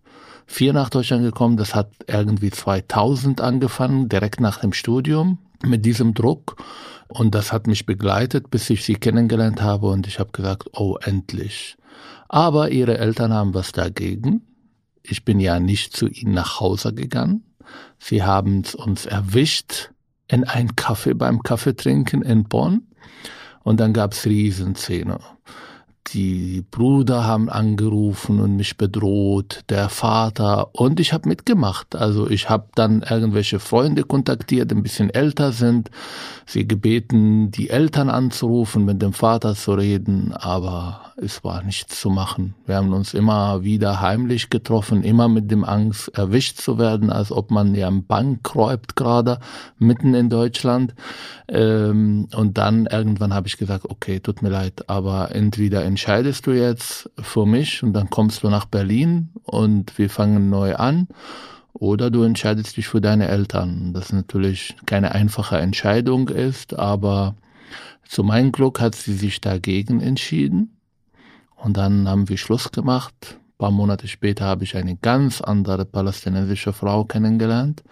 nach 0.71 0.89
Deutschland 0.89 1.23
gekommen. 1.23 1.57
Das 1.57 1.75
hat 1.75 1.91
irgendwie 2.07 2.51
2000 2.51 3.41
angefangen, 3.41 4.07
direkt 4.07 4.39
nach 4.39 4.59
dem 4.59 4.71
Studium 4.71 5.39
mit 5.61 5.85
diesem 5.85 6.13
Druck. 6.13 6.55
Und 7.09 7.35
das 7.35 7.51
hat 7.51 7.67
mich 7.67 7.85
begleitet, 7.85 8.49
bis 8.49 8.69
ich 8.69 8.85
sie 8.85 8.95
kennengelernt 8.95 9.61
habe. 9.61 9.87
Und 9.87 10.07
ich 10.07 10.19
habe 10.19 10.31
gesagt, 10.31 10.69
oh, 10.71 10.95
endlich. 11.01 11.75
Aber 12.33 12.71
ihre 12.71 12.97
Eltern 12.97 13.33
haben 13.33 13.53
was 13.53 13.73
dagegen. 13.73 14.41
Ich 15.03 15.25
bin 15.25 15.41
ja 15.41 15.59
nicht 15.59 15.93
zu 15.93 16.07
ihnen 16.07 16.33
nach 16.33 16.61
Hause 16.61 16.93
gegangen. 16.93 17.43
Sie 17.99 18.23
haben 18.23 18.63
uns 18.77 19.05
erwischt 19.05 19.91
in 20.29 20.45
ein 20.45 20.77
Kaffee 20.77 21.13
beim 21.13 21.43
Kaffeetrinken 21.43 22.21
in 22.21 22.45
Bonn. 22.45 22.87
Und 23.63 23.81
dann 23.81 23.91
gab's 23.91 24.25
Riesenszene 24.25 25.19
die 26.13 26.63
Brüder 26.69 27.25
haben 27.25 27.49
angerufen 27.49 28.39
und 28.39 28.55
mich 28.55 28.77
bedroht, 28.77 29.61
der 29.69 29.87
Vater 29.89 30.73
und 30.73 30.99
ich 30.99 31.13
habe 31.13 31.29
mitgemacht. 31.29 31.95
Also 31.95 32.29
ich 32.29 32.49
habe 32.49 32.67
dann 32.75 33.01
irgendwelche 33.01 33.59
Freunde 33.59 34.03
kontaktiert, 34.03 34.71
ein 34.71 34.83
bisschen 34.83 35.09
älter 35.09 35.51
sind, 35.51 35.89
sie 36.45 36.67
gebeten, 36.67 37.51
die 37.51 37.69
Eltern 37.69 38.09
anzurufen, 38.09 38.83
mit 38.83 39.01
dem 39.01 39.13
Vater 39.13 39.55
zu 39.55 39.73
reden, 39.73 40.33
aber 40.33 41.10
es 41.21 41.43
war 41.43 41.63
nichts 41.63 42.01
zu 42.01 42.09
machen. 42.09 42.55
Wir 42.65 42.77
haben 42.77 42.91
uns 42.93 43.13
immer 43.13 43.63
wieder 43.63 44.01
heimlich 44.01 44.49
getroffen, 44.49 45.03
immer 45.03 45.27
mit 45.27 45.51
dem 45.51 45.63
Angst, 45.63 46.09
erwischt 46.17 46.57
zu 46.57 46.79
werden, 46.79 47.11
als 47.11 47.31
ob 47.31 47.51
man 47.51 47.75
ja 47.75 47.87
im 47.87 48.05
Bank 48.05 48.55
räubt 48.55 48.95
gerade, 48.95 49.39
mitten 49.77 50.15
in 50.15 50.29
Deutschland. 50.29 50.95
Ähm, 51.47 52.27
und 52.35 52.57
dann 52.57 52.87
irgendwann 52.87 53.33
habe 53.33 53.47
ich 53.47 53.57
gesagt, 53.57 53.85
okay, 53.87 54.19
tut 54.19 54.41
mir 54.41 54.49
leid, 54.49 54.89
aber 54.89 55.35
entweder 55.35 55.83
entscheidest 55.83 56.47
du 56.47 56.51
jetzt 56.51 57.09
für 57.19 57.45
mich 57.45 57.83
und 57.83 57.93
dann 57.93 58.09
kommst 58.09 58.43
du 58.43 58.49
nach 58.49 58.65
Berlin 58.65 59.29
und 59.43 59.97
wir 59.99 60.09
fangen 60.09 60.49
neu 60.49 60.75
an 60.75 61.07
oder 61.73 62.09
du 62.09 62.23
entscheidest 62.23 62.77
dich 62.77 62.87
für 62.87 62.99
deine 62.99 63.27
Eltern. 63.27 63.93
Das 63.93 64.11
natürlich 64.11 64.75
keine 64.87 65.13
einfache 65.13 65.57
Entscheidung 65.57 66.29
ist, 66.29 66.77
aber 66.77 67.35
zu 68.07 68.23
meinem 68.23 68.51
Glück 68.51 68.81
hat 68.81 68.95
sie 68.95 69.13
sich 69.13 69.39
dagegen 69.39 70.01
entschieden. 70.01 70.80
Und 71.63 71.77
dann 71.77 72.07
haben 72.07 72.27
wir 72.29 72.37
Schluss 72.37 72.71
gemacht. 72.71 73.13
Ein 73.37 73.57
paar 73.57 73.71
Monate 73.71 74.07
später 74.07 74.45
habe 74.45 74.63
ich 74.63 74.75
eine 74.75 74.95
ganz 74.97 75.41
andere 75.41 75.85
palästinensische 75.85 76.73
Frau 76.73 77.05
kennengelernt, 77.05 77.83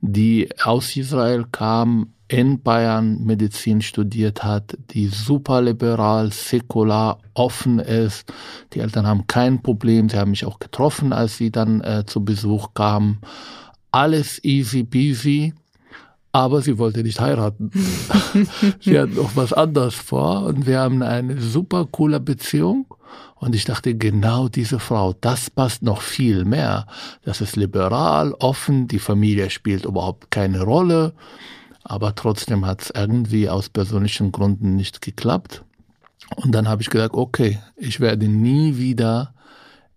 die 0.00 0.48
aus 0.62 0.94
Israel 0.96 1.44
kam, 1.50 2.12
in 2.28 2.62
Bayern 2.62 3.24
Medizin 3.24 3.80
studiert 3.80 4.44
hat, 4.44 4.76
die 4.90 5.06
super 5.06 5.62
liberal, 5.62 6.30
säkular, 6.30 7.18
offen 7.32 7.78
ist. 7.78 8.30
Die 8.74 8.80
Eltern 8.80 9.06
haben 9.06 9.26
kein 9.26 9.62
Problem. 9.62 10.10
Sie 10.10 10.18
haben 10.18 10.30
mich 10.30 10.44
auch 10.44 10.58
getroffen, 10.58 11.14
als 11.14 11.38
sie 11.38 11.50
dann 11.50 11.80
äh, 11.80 12.04
zu 12.06 12.24
Besuch 12.24 12.74
kamen. 12.74 13.20
Alles 13.90 14.44
easy 14.44 14.84
peasy 14.84 15.54
aber 16.32 16.60
sie 16.60 16.78
wollte 16.78 17.02
nicht 17.02 17.20
heiraten. 17.20 17.70
sie 18.80 18.98
hat 18.98 19.10
noch 19.10 19.34
was 19.34 19.52
anderes 19.52 19.94
vor 19.94 20.44
und 20.44 20.66
wir 20.66 20.80
haben 20.80 21.02
eine 21.02 21.40
super 21.40 21.86
coole 21.90 22.20
Beziehung. 22.20 22.86
Und 23.36 23.54
ich 23.54 23.64
dachte, 23.64 23.94
genau 23.94 24.48
diese 24.48 24.78
Frau, 24.78 25.14
das 25.20 25.50
passt 25.50 25.82
noch 25.82 26.02
viel 26.02 26.44
mehr. 26.44 26.86
Das 27.24 27.40
ist 27.40 27.56
liberal, 27.56 28.32
offen, 28.32 28.88
die 28.88 28.98
Familie 28.98 29.50
spielt 29.50 29.84
überhaupt 29.84 30.30
keine 30.30 30.62
Rolle, 30.62 31.12
aber 31.84 32.14
trotzdem 32.14 32.66
hat 32.66 32.82
es 32.82 32.90
irgendwie 32.90 33.48
aus 33.48 33.68
persönlichen 33.68 34.32
Gründen 34.32 34.76
nicht 34.76 35.00
geklappt. 35.00 35.64
Und 36.36 36.52
dann 36.52 36.68
habe 36.68 36.82
ich 36.82 36.90
gesagt, 36.90 37.14
okay, 37.14 37.60
ich 37.76 38.00
werde 38.00 38.28
nie 38.28 38.76
wieder 38.76 39.32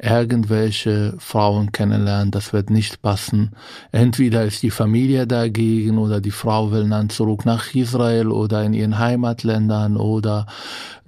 irgendwelche 0.02 1.14
Frauen 1.20 1.72
kennenlernen, 1.72 2.32
das 2.32 2.54
wird 2.54 2.70
nicht 2.70 3.02
passen. 3.02 3.52
Entweder 3.92 4.44
ist 4.46 4.64
die 4.64 4.72
Familie 4.72 5.28
dagegen 5.28 5.98
oder 6.00 6.22
die 6.22 6.32
Frau 6.32 6.72
will 6.72 6.90
dann 6.90 7.10
zurück 7.10 7.46
nach 7.46 7.74
Israel 7.76 8.30
oder 8.30 8.64
in 8.64 8.74
ihren 8.74 8.98
Heimatländern 8.98 9.98
oder 9.98 10.48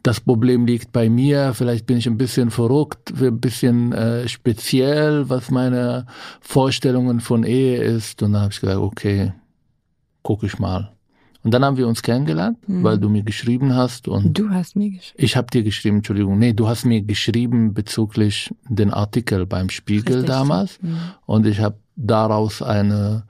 das 0.04 0.20
Problem 0.20 0.66
liegt 0.66 0.92
bei 0.92 1.10
mir, 1.10 1.54
vielleicht 1.54 1.86
bin 1.86 1.98
ich 1.98 2.08
ein 2.08 2.18
bisschen 2.18 2.52
verrückt, 2.52 3.14
ein 3.20 3.40
bisschen 3.40 3.94
äh, 3.94 4.28
speziell, 4.28 5.30
was 5.30 5.50
meine 5.50 6.06
Vorstellungen 6.42 7.22
von 7.22 7.46
Ehe 7.46 7.82
ist. 7.82 8.22
Und 8.22 8.34
dann 8.34 8.42
habe 8.42 8.54
ich 8.54 8.60
gesagt, 8.60 8.80
okay, 8.80 9.32
guck 10.22 10.44
ich 10.44 10.60
mal. 10.60 10.92
Und 11.44 11.54
dann 11.54 11.66
haben 11.66 11.76
wir 11.76 11.88
uns 11.88 12.02
kennengelernt, 12.02 12.58
mhm. 12.68 12.84
weil 12.84 12.98
du 12.98 13.10
mir 13.10 13.24
geschrieben 13.24 13.76
hast. 13.76 14.08
Und 14.08 14.38
du 14.38 14.50
hast 14.50 14.76
mir 14.76 14.90
geschrieben. 14.90 15.24
Ich 15.24 15.36
habe 15.36 15.48
dir 15.48 15.64
geschrieben, 15.64 15.98
Entschuldigung. 15.98 16.40
Nee, 16.40 16.54
du 16.54 16.68
hast 16.68 16.86
mir 16.86 17.02
geschrieben 17.02 17.74
bezüglich 17.74 18.50
den 18.70 18.92
Artikel 18.92 19.46
beim 19.46 19.70
Spiegel 19.70 20.20
Richtig. 20.20 20.30
damals. 20.30 20.82
Mhm. 20.82 20.98
Und 21.26 21.46
ich 21.46 21.60
habe 21.60 21.76
daraus 21.98 22.62
eine 22.62 23.24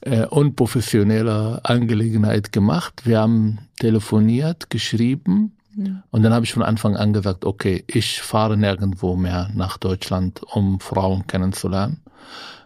äh, 0.00 0.26
unprofessionelle 0.26 1.60
Angelegenheit 1.62 2.50
gemacht. 2.50 3.02
Wir 3.06 3.20
haben 3.20 3.58
telefoniert, 3.78 4.68
geschrieben. 4.68 5.52
Mhm. 5.76 6.02
Und 6.10 6.22
dann 6.24 6.34
habe 6.34 6.44
ich 6.44 6.52
von 6.52 6.64
Anfang 6.64 6.96
an 6.96 7.12
gesagt, 7.12 7.44
okay, 7.44 7.84
ich 7.86 8.20
fahre 8.20 8.56
nirgendwo 8.56 9.14
mehr 9.14 9.50
nach 9.54 9.78
Deutschland, 9.78 10.42
um 10.52 10.80
Frauen 10.80 11.28
kennenzulernen. 11.28 12.00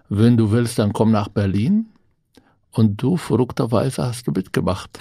Wenn 0.08 0.38
du 0.38 0.52
willst, 0.52 0.78
dann 0.78 0.94
komm 0.94 1.10
nach 1.10 1.28
Berlin. 1.28 1.86
Und 2.76 3.02
du, 3.02 3.16
verrückterweise, 3.16 4.04
hast 4.04 4.26
du 4.26 4.32
mitgemacht. 4.32 4.98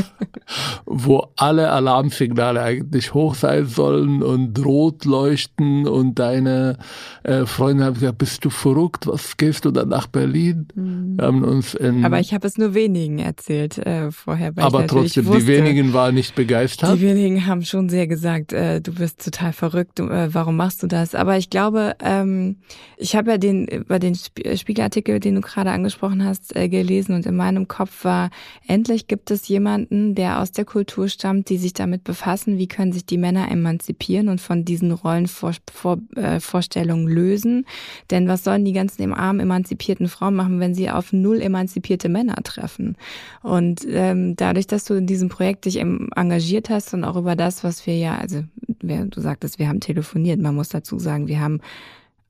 Wo 0.86 1.26
alle 1.36 1.70
Alarmsignale 1.70 2.62
eigentlich 2.62 3.12
hoch 3.12 3.34
sein 3.34 3.66
sollen 3.66 4.22
und 4.22 4.64
rot 4.64 5.04
leuchten 5.04 5.86
und 5.86 6.18
deine 6.18 6.78
äh, 7.22 7.44
Freunde 7.44 7.84
haben 7.84 7.94
gesagt, 7.94 8.16
bist 8.16 8.46
du 8.46 8.50
verrückt? 8.50 9.06
Was 9.06 9.36
gehst 9.36 9.66
du 9.66 9.72
dann 9.72 9.90
nach 9.90 10.06
Berlin? 10.06 10.68
Mhm. 10.74 11.18
Wir 11.18 11.26
haben 11.26 11.44
uns 11.44 11.74
in, 11.74 12.02
aber 12.02 12.18
ich 12.18 12.32
habe 12.32 12.46
es 12.46 12.56
nur 12.56 12.72
wenigen 12.72 13.18
erzählt 13.18 13.76
äh, 13.76 14.10
vorher. 14.10 14.54
aber 14.56 14.86
trotzdem, 14.86 15.26
wusste, 15.26 15.40
die 15.40 15.46
wenigen 15.48 15.92
waren 15.92 16.14
nicht 16.14 16.34
begeistert. 16.34 16.96
Die 16.96 17.02
wenigen 17.02 17.44
haben 17.44 17.62
schon 17.62 17.90
sehr 17.90 18.06
gesagt, 18.06 18.54
äh, 18.54 18.80
du 18.80 18.94
bist 18.94 19.22
total 19.22 19.52
verrückt, 19.52 20.00
äh, 20.00 20.32
warum 20.32 20.56
machst 20.56 20.82
du 20.82 20.86
das? 20.86 21.14
Aber 21.14 21.36
ich 21.36 21.50
glaube, 21.50 21.94
ähm, 22.02 22.56
ich 22.96 23.14
habe 23.16 23.32
ja 23.32 23.36
den 23.36 23.84
bei 23.86 23.98
den 23.98 24.14
Spiegelartikel, 24.14 25.20
den 25.20 25.34
du 25.34 25.40
gerade 25.42 25.70
angesprochen 25.72 26.24
hast, 26.24 26.56
äh, 26.56 26.70
gelesen 26.70 26.85
und 27.14 27.26
in 27.26 27.36
meinem 27.36 27.68
Kopf 27.68 28.04
war, 28.04 28.30
endlich 28.66 29.06
gibt 29.06 29.30
es 29.30 29.46
jemanden, 29.48 30.14
der 30.14 30.40
aus 30.40 30.52
der 30.52 30.64
Kultur 30.64 31.08
stammt, 31.08 31.48
die 31.48 31.58
sich 31.58 31.72
damit 31.72 32.04
befassen, 32.04 32.58
wie 32.58 32.68
können 32.68 32.92
sich 32.92 33.06
die 33.06 33.18
Männer 33.18 33.50
emanzipieren 33.50 34.28
und 34.28 34.40
von 34.40 34.64
diesen 34.64 34.92
Rollenvorstellungen 34.92 37.08
äh, 37.08 37.12
lösen. 37.12 37.66
Denn 38.10 38.28
was 38.28 38.44
sollen 38.44 38.64
die 38.64 38.72
ganzen 38.72 39.02
im 39.02 39.14
Arm 39.14 39.40
emanzipierten 39.40 40.08
Frauen 40.08 40.34
machen, 40.34 40.60
wenn 40.60 40.74
sie 40.74 40.90
auf 40.90 41.12
null 41.12 41.40
emanzipierte 41.40 42.08
Männer 42.08 42.36
treffen? 42.42 42.96
Und 43.42 43.86
ähm, 43.88 44.36
dadurch, 44.36 44.66
dass 44.66 44.84
du 44.84 44.94
in 44.94 45.06
diesem 45.06 45.28
Projekt 45.28 45.66
dich 45.66 45.80
engagiert 45.80 46.70
hast 46.70 46.94
und 46.94 47.04
auch 47.04 47.16
über 47.16 47.36
das, 47.36 47.64
was 47.64 47.86
wir 47.86 47.96
ja, 47.96 48.16
also 48.16 48.42
du 48.82 49.20
sagtest, 49.20 49.58
wir 49.58 49.68
haben 49.68 49.80
telefoniert, 49.80 50.40
man 50.40 50.54
muss 50.54 50.68
dazu 50.68 50.98
sagen, 50.98 51.28
wir 51.28 51.40
haben 51.40 51.60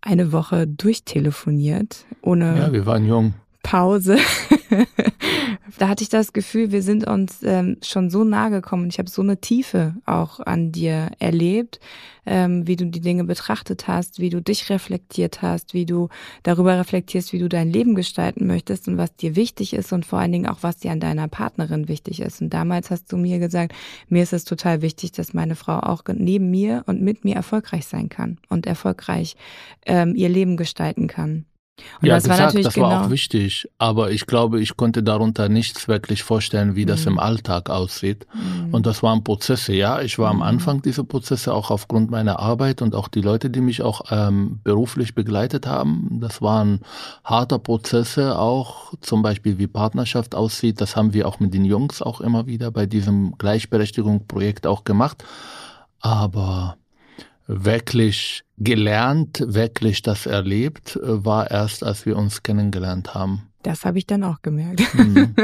eine 0.07 0.33
Woche 0.33 0.67
durchtelefoniert, 0.67 2.07
ohne. 2.23 2.59
Ja, 2.59 2.73
wir 2.73 2.87
waren 2.87 3.07
jung. 3.07 3.35
Pause. 3.67 4.17
da 5.79 5.89
hatte 5.89 6.05
ich 6.05 6.09
das 6.09 6.33
Gefühl, 6.33 6.71
wir 6.71 6.83
sind 6.83 7.05
uns 7.05 7.43
ähm, 7.43 7.79
schon 7.83 8.11
so 8.11 8.23
nahe 8.23 8.51
gekommen. 8.51 8.89
Ich 8.89 9.01
habe 9.01 9.11
so 9.11 9.23
eine 9.23 9.41
Tiefe 9.41 9.97
auch 10.07 10.39
an 10.39 10.71
dir 10.71 11.11
erlebt, 11.19 11.81
ähm, 12.27 12.69
wie 12.69 12.77
du 12.77 12.87
die 12.87 13.01
Dinge 13.01 13.25
betrachtet 13.25 13.89
hast, 13.89 14.21
wie 14.21 14.31
du 14.31 14.41
dich 14.41 14.71
reflektiert 14.71 15.43
hast, 15.43 15.75
wie 15.75 15.85
du 15.85 16.11
darüber 16.45 16.79
reflektierst, 16.79 17.33
wie 17.33 17.41
du 17.41 17.49
dein 17.49 17.69
Leben 17.69 17.97
gestalten 17.97 18.47
möchtest 18.47 18.87
und 18.87 18.99
was 18.99 19.17
dir 19.17 19.35
wichtig 19.35 19.75
ist 19.75 19.93
und 19.93 20.07
vor 20.07 20.21
allen 20.21 20.33
Dingen 20.33 20.47
auch, 20.47 20.59
was 20.61 20.77
dir 20.77 20.93
an 20.93 21.01
deiner 21.01 21.27
Partnerin 21.27 21.89
wichtig 21.89 22.21
ist. 22.21 22.41
Und 22.41 22.51
damals 22.51 22.93
hast 22.93 23.11
du 23.11 23.17
mir 23.17 23.41
gesagt, 23.41 23.75
mir 24.09 24.23
ist 24.23 24.33
es 24.33 24.45
total 24.45 24.81
wichtig, 24.81 25.11
dass 25.11 25.35
meine 25.35 25.57
Frau 25.57 25.81
auch 25.81 26.05
neben 26.15 26.53
mir 26.53 26.85
und 26.87 27.03
mit 27.03 27.25
mir 27.25 27.35
erfolgreich 27.35 27.87
sein 27.87 28.11
kann 28.11 28.39
und 28.49 28.65
erfolgreich 28.65 29.35
ähm, 29.87 30.15
ihr 30.15 30.29
Leben 30.29 30.57
gestalten 30.57 31.09
kann. 31.09 31.47
Und 32.01 32.09
ja, 32.09 32.15
das 32.15 32.25
gesagt, 32.25 32.39
war 32.39 32.47
natürlich 32.47 32.67
das 32.67 32.75
genau 32.75 32.89
war 32.89 33.07
auch 33.07 33.11
wichtig, 33.11 33.69
aber 33.77 34.11
ich 34.11 34.27
glaube, 34.27 34.61
ich 34.61 34.77
konnte 34.77 35.03
darunter 35.03 35.51
nichts 35.51 35.89
wirklich 35.89 36.23
vorstellen, 36.23 36.75
wie 36.75 36.87
das 36.87 37.03
mhm. 37.03 37.13
im 37.13 37.19
Alltag 37.19 37.69
aussieht. 37.69 38.27
Mhm. 38.33 38.73
Und 38.73 38.87
das 38.87 39.03
waren 39.03 39.23
Prozesse, 39.25 39.75
ja. 39.75 40.01
Ich 40.01 40.19
war 40.19 40.33
mhm. 40.33 40.43
am 40.43 40.49
Anfang 40.49 40.81
dieser 40.81 41.05
Prozesse 41.05 41.53
auch 41.53 41.71
aufgrund 41.71 42.11
meiner 42.11 42.39
Arbeit 42.39 42.81
und 42.81 42.95
auch 42.95 43.09
die 43.09 43.21
Leute, 43.21 43.51
die 43.51 43.61
mich 43.61 43.83
auch 43.83 44.11
ähm, 44.11 44.61
beruflich 44.65 45.15
begleitet 45.15 45.67
haben. 45.67 46.19
Das 46.21 46.41
waren 46.41 46.81
harte 47.25 47.59
Prozesse, 47.59 48.39
auch 48.39 48.95
zum 49.03 49.21
Beispiel 49.23 49.59
wie 49.59 49.67
Partnerschaft 49.67 50.35
aussieht. 50.35 50.81
Das 50.81 50.97
haben 50.97 51.13
wir 51.13 51.29
auch 51.29 51.41
mit 51.41 51.53
den 51.53 51.67
Jungs 51.67 52.01
auch 52.01 52.23
immer 52.23 52.47
wieder 52.47 52.71
bei 52.71 52.87
diesem 52.87 53.37
Gleichberechtigungsprojekt 53.37 54.67
auch 54.67 54.85
gemacht. 54.85 55.25
Aber 56.01 56.77
wirklich 57.47 58.45
gelernt, 58.59 59.43
wirklich 59.47 60.03
das 60.03 60.27
erlebt, 60.27 60.97
äh, 60.97 61.25
war 61.25 61.51
erst, 61.51 61.85
als 61.85 62.07
wir 62.07 62.17
uns 62.17 62.43
kennengelernt 62.43 63.15
haben. 63.15 63.49
Das 63.67 63.85
habe 63.85 63.99
ich 63.99 64.07
dann 64.07 64.23
auch 64.23 64.43
gemerkt. 64.43 64.81
Mhm. 64.95 65.35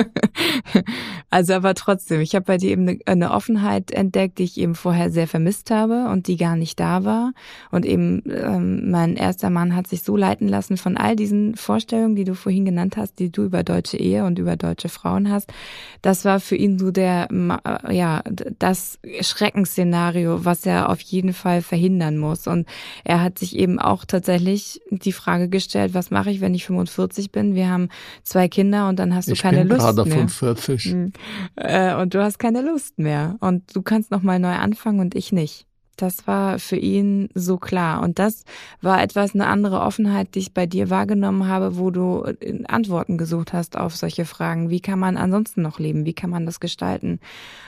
also 1.31 1.55
aber 1.55 1.75
trotzdem, 1.75 2.21
ich 2.21 2.37
habe 2.37 2.45
bei 2.45 2.57
dir 2.57 2.71
eben 2.71 3.01
eine, 3.05 3.33
Offenheit 3.33 3.91
entdeckt, 3.91 4.39
die 4.39 4.45
ich 4.45 4.59
eben 4.59 4.77
vorher 4.77 5.11
sehr 5.11 5.27
vermisst 5.27 5.73
habe 5.73 6.09
und 6.09 6.29
die 6.29 6.37
gar 6.37 6.55
nicht 6.55 6.79
da 6.79 7.05
war. 7.05 7.33
Und 7.73 7.85
eben 7.85 8.23
ähm, 8.31 8.93
mein 8.93 9.17
erster 9.17 9.51
Mann 9.51 9.75
hat 9.75 9.89
sich 9.89 10.03
so 10.03 10.17
leiten 10.17 10.47
lassen 10.47 10.77
von 10.77 10.97
all 10.97 11.17
diesen 11.17 11.57
Vorstellungen, 11.57 12.15
die 12.15 12.23
du 12.23 12.37
vorhin 12.37 12.65
genannt 12.65 12.97
hast, 12.97 13.19
die 13.19 13.33
du 13.33 13.43
über 13.43 13.65
deutsche 13.65 13.97
Ehe 13.97 14.25
und 14.25 14.39
über 14.39 14.55
deutsche 14.55 14.89
Frauen 14.89 15.29
hast. 15.29 15.53
Das 16.01 16.25
war 16.25 16.39
für 16.39 16.55
ihn 16.55 16.79
so 16.79 16.93
der, 16.93 17.27
äh, 17.29 17.97
ja, 17.97 18.23
das 18.61 19.01
Schreckensszenario, 19.21 20.45
was 20.45 20.65
er 20.65 20.91
auf 20.91 21.01
jeden 21.01 21.33
Fall 21.33 21.61
verhindern 21.61 22.19
muss. 22.19 22.47
Und 22.47 22.69
er 23.03 23.21
hat 23.21 23.41
sich 23.41 23.57
eben 23.57 23.81
auch 23.81 24.05
tatsächlich 24.05 24.81
die 24.91 25.13
Frage 25.13 25.49
gestellt, 25.49 25.93
was 25.93 26.13
mache 26.13 26.31
ich, 26.31 26.41
wenn 26.41 26.55
ich 26.55 26.67
45 26.67 27.33
bin? 27.33 27.57
Wir 27.57 27.69
haben 27.69 27.89
zwei 28.23 28.49
Kinder 28.49 28.89
und 28.89 28.99
dann 28.99 29.15
hast 29.15 29.29
du 29.29 29.33
ich 29.33 29.43
keine 29.43 29.59
bin 29.59 29.69
Lust 29.69 29.81
gerade 29.81 30.05
mehr. 30.05 30.29
45. 30.29 30.93
Mhm. 30.93 31.13
Äh, 31.57 31.95
und 31.97 32.15
du 32.15 32.23
hast 32.23 32.39
keine 32.39 32.63
Lust 32.63 32.99
mehr 32.99 33.37
und 33.41 33.75
du 33.75 33.83
kannst 33.83 34.11
noch 34.11 34.23
mal 34.23 34.39
neu 34.39 34.55
anfangen 34.55 35.01
und 35.01 35.15
ich 35.15 35.33
nicht. 35.33 35.67
Das 35.97 36.27
war 36.27 36.59
für 36.59 36.77
ihn 36.77 37.29
so 37.35 37.59
klar. 37.59 38.03
Und 38.03 38.19
das 38.19 38.45
war 38.81 39.03
etwas, 39.03 39.35
eine 39.35 39.47
andere 39.47 39.81
Offenheit, 39.81 40.35
die 40.35 40.41
ich 40.41 40.55
bei 40.55 40.67
dir 40.67 40.91
wahrgenommen 40.91 41.47
habe, 41.47 41.77
wo 41.77 41.91
du 41.91 42.25
äh, 42.25 42.65
Antworten 42.67 43.19
gesucht 43.19 43.53
hast 43.53 43.77
auf 43.77 43.95
solche 43.95 44.25
Fragen. 44.25 44.71
Wie 44.71 44.81
kann 44.81 44.99
man 44.99 45.17
ansonsten 45.17 45.63
noch 45.63 45.79
leben? 45.79 46.07
Wie 46.07 46.15
kann 46.15 46.31
man 46.31 46.47
das 46.47 46.61
gestalten? 46.61 47.21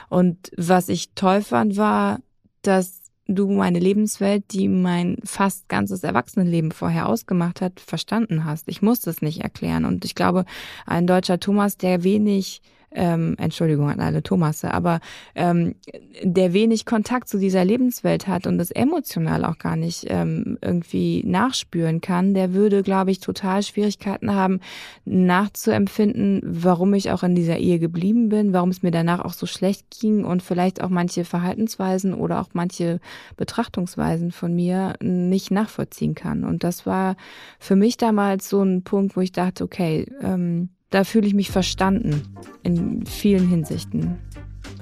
Und 0.09 0.51
was 0.57 0.89
ich 0.89 1.13
toll 1.13 1.41
fand, 1.41 1.77
war, 1.77 2.19
dass 2.63 3.04
du 3.27 3.49
meine 3.49 3.79
Lebenswelt, 3.79 4.51
die 4.51 4.67
mein 4.67 5.17
fast 5.23 5.67
ganzes 5.67 6.03
Erwachsenenleben 6.03 6.71
vorher 6.71 7.07
ausgemacht 7.07 7.61
hat, 7.61 7.79
verstanden 7.79 8.45
hast. 8.45 8.67
Ich 8.67 8.81
musste 8.81 9.09
es 9.09 9.21
nicht 9.21 9.41
erklären. 9.41 9.85
Und 9.85 10.05
ich 10.05 10.15
glaube, 10.15 10.45
ein 10.85 11.07
deutscher 11.07 11.39
Thomas, 11.39 11.77
der 11.77 12.03
wenig 12.03 12.61
ähm, 12.95 13.35
Entschuldigung 13.37 13.89
an 13.89 13.99
alle 13.99 14.23
Thomasse, 14.23 14.73
aber 14.73 14.99
ähm, 15.35 15.75
der 16.23 16.53
wenig 16.53 16.85
Kontakt 16.85 17.27
zu 17.27 17.37
dieser 17.37 17.65
Lebenswelt 17.65 18.27
hat 18.27 18.47
und 18.47 18.57
das 18.57 18.71
emotional 18.71 19.45
auch 19.45 19.57
gar 19.57 19.75
nicht 19.75 20.05
ähm, 20.09 20.57
irgendwie 20.61 21.23
nachspüren 21.25 22.01
kann, 22.01 22.33
der 22.33 22.53
würde, 22.53 22.83
glaube 22.83 23.11
ich, 23.11 23.19
total 23.19 23.61
Schwierigkeiten 23.63 24.33
haben, 24.33 24.59
nachzuempfinden, 25.05 26.41
warum 26.43 26.93
ich 26.93 27.11
auch 27.11 27.23
in 27.23 27.35
dieser 27.35 27.57
Ehe 27.57 27.79
geblieben 27.79 28.29
bin, 28.29 28.53
warum 28.53 28.69
es 28.69 28.81
mir 28.81 28.91
danach 28.91 29.19
auch 29.23 29.33
so 29.33 29.45
schlecht 29.45 29.99
ging 29.99 30.23
und 30.23 30.41
vielleicht 30.41 30.81
auch 30.81 30.89
manche 30.89 31.25
Verhaltensweisen 31.25 32.13
oder 32.13 32.41
auch 32.41 32.49
manche 32.53 32.99
Betrachtungsweisen 33.37 34.31
von 34.31 34.55
mir 34.55 34.95
nicht 35.01 35.51
nachvollziehen 35.51 36.15
kann. 36.15 36.43
Und 36.43 36.63
das 36.63 36.85
war 36.85 37.15
für 37.59 37.75
mich 37.75 37.97
damals 37.97 38.49
so 38.49 38.61
ein 38.63 38.83
Punkt, 38.83 39.15
wo 39.15 39.21
ich 39.21 39.31
dachte, 39.31 39.63
okay, 39.63 40.05
ähm, 40.21 40.69
da 40.95 41.03
fühle 41.03 41.27
ich 41.27 41.33
mich 41.33 41.51
verstanden 41.51 42.21
in 42.63 43.05
vielen 43.05 43.49
Hinsichten 43.49 44.15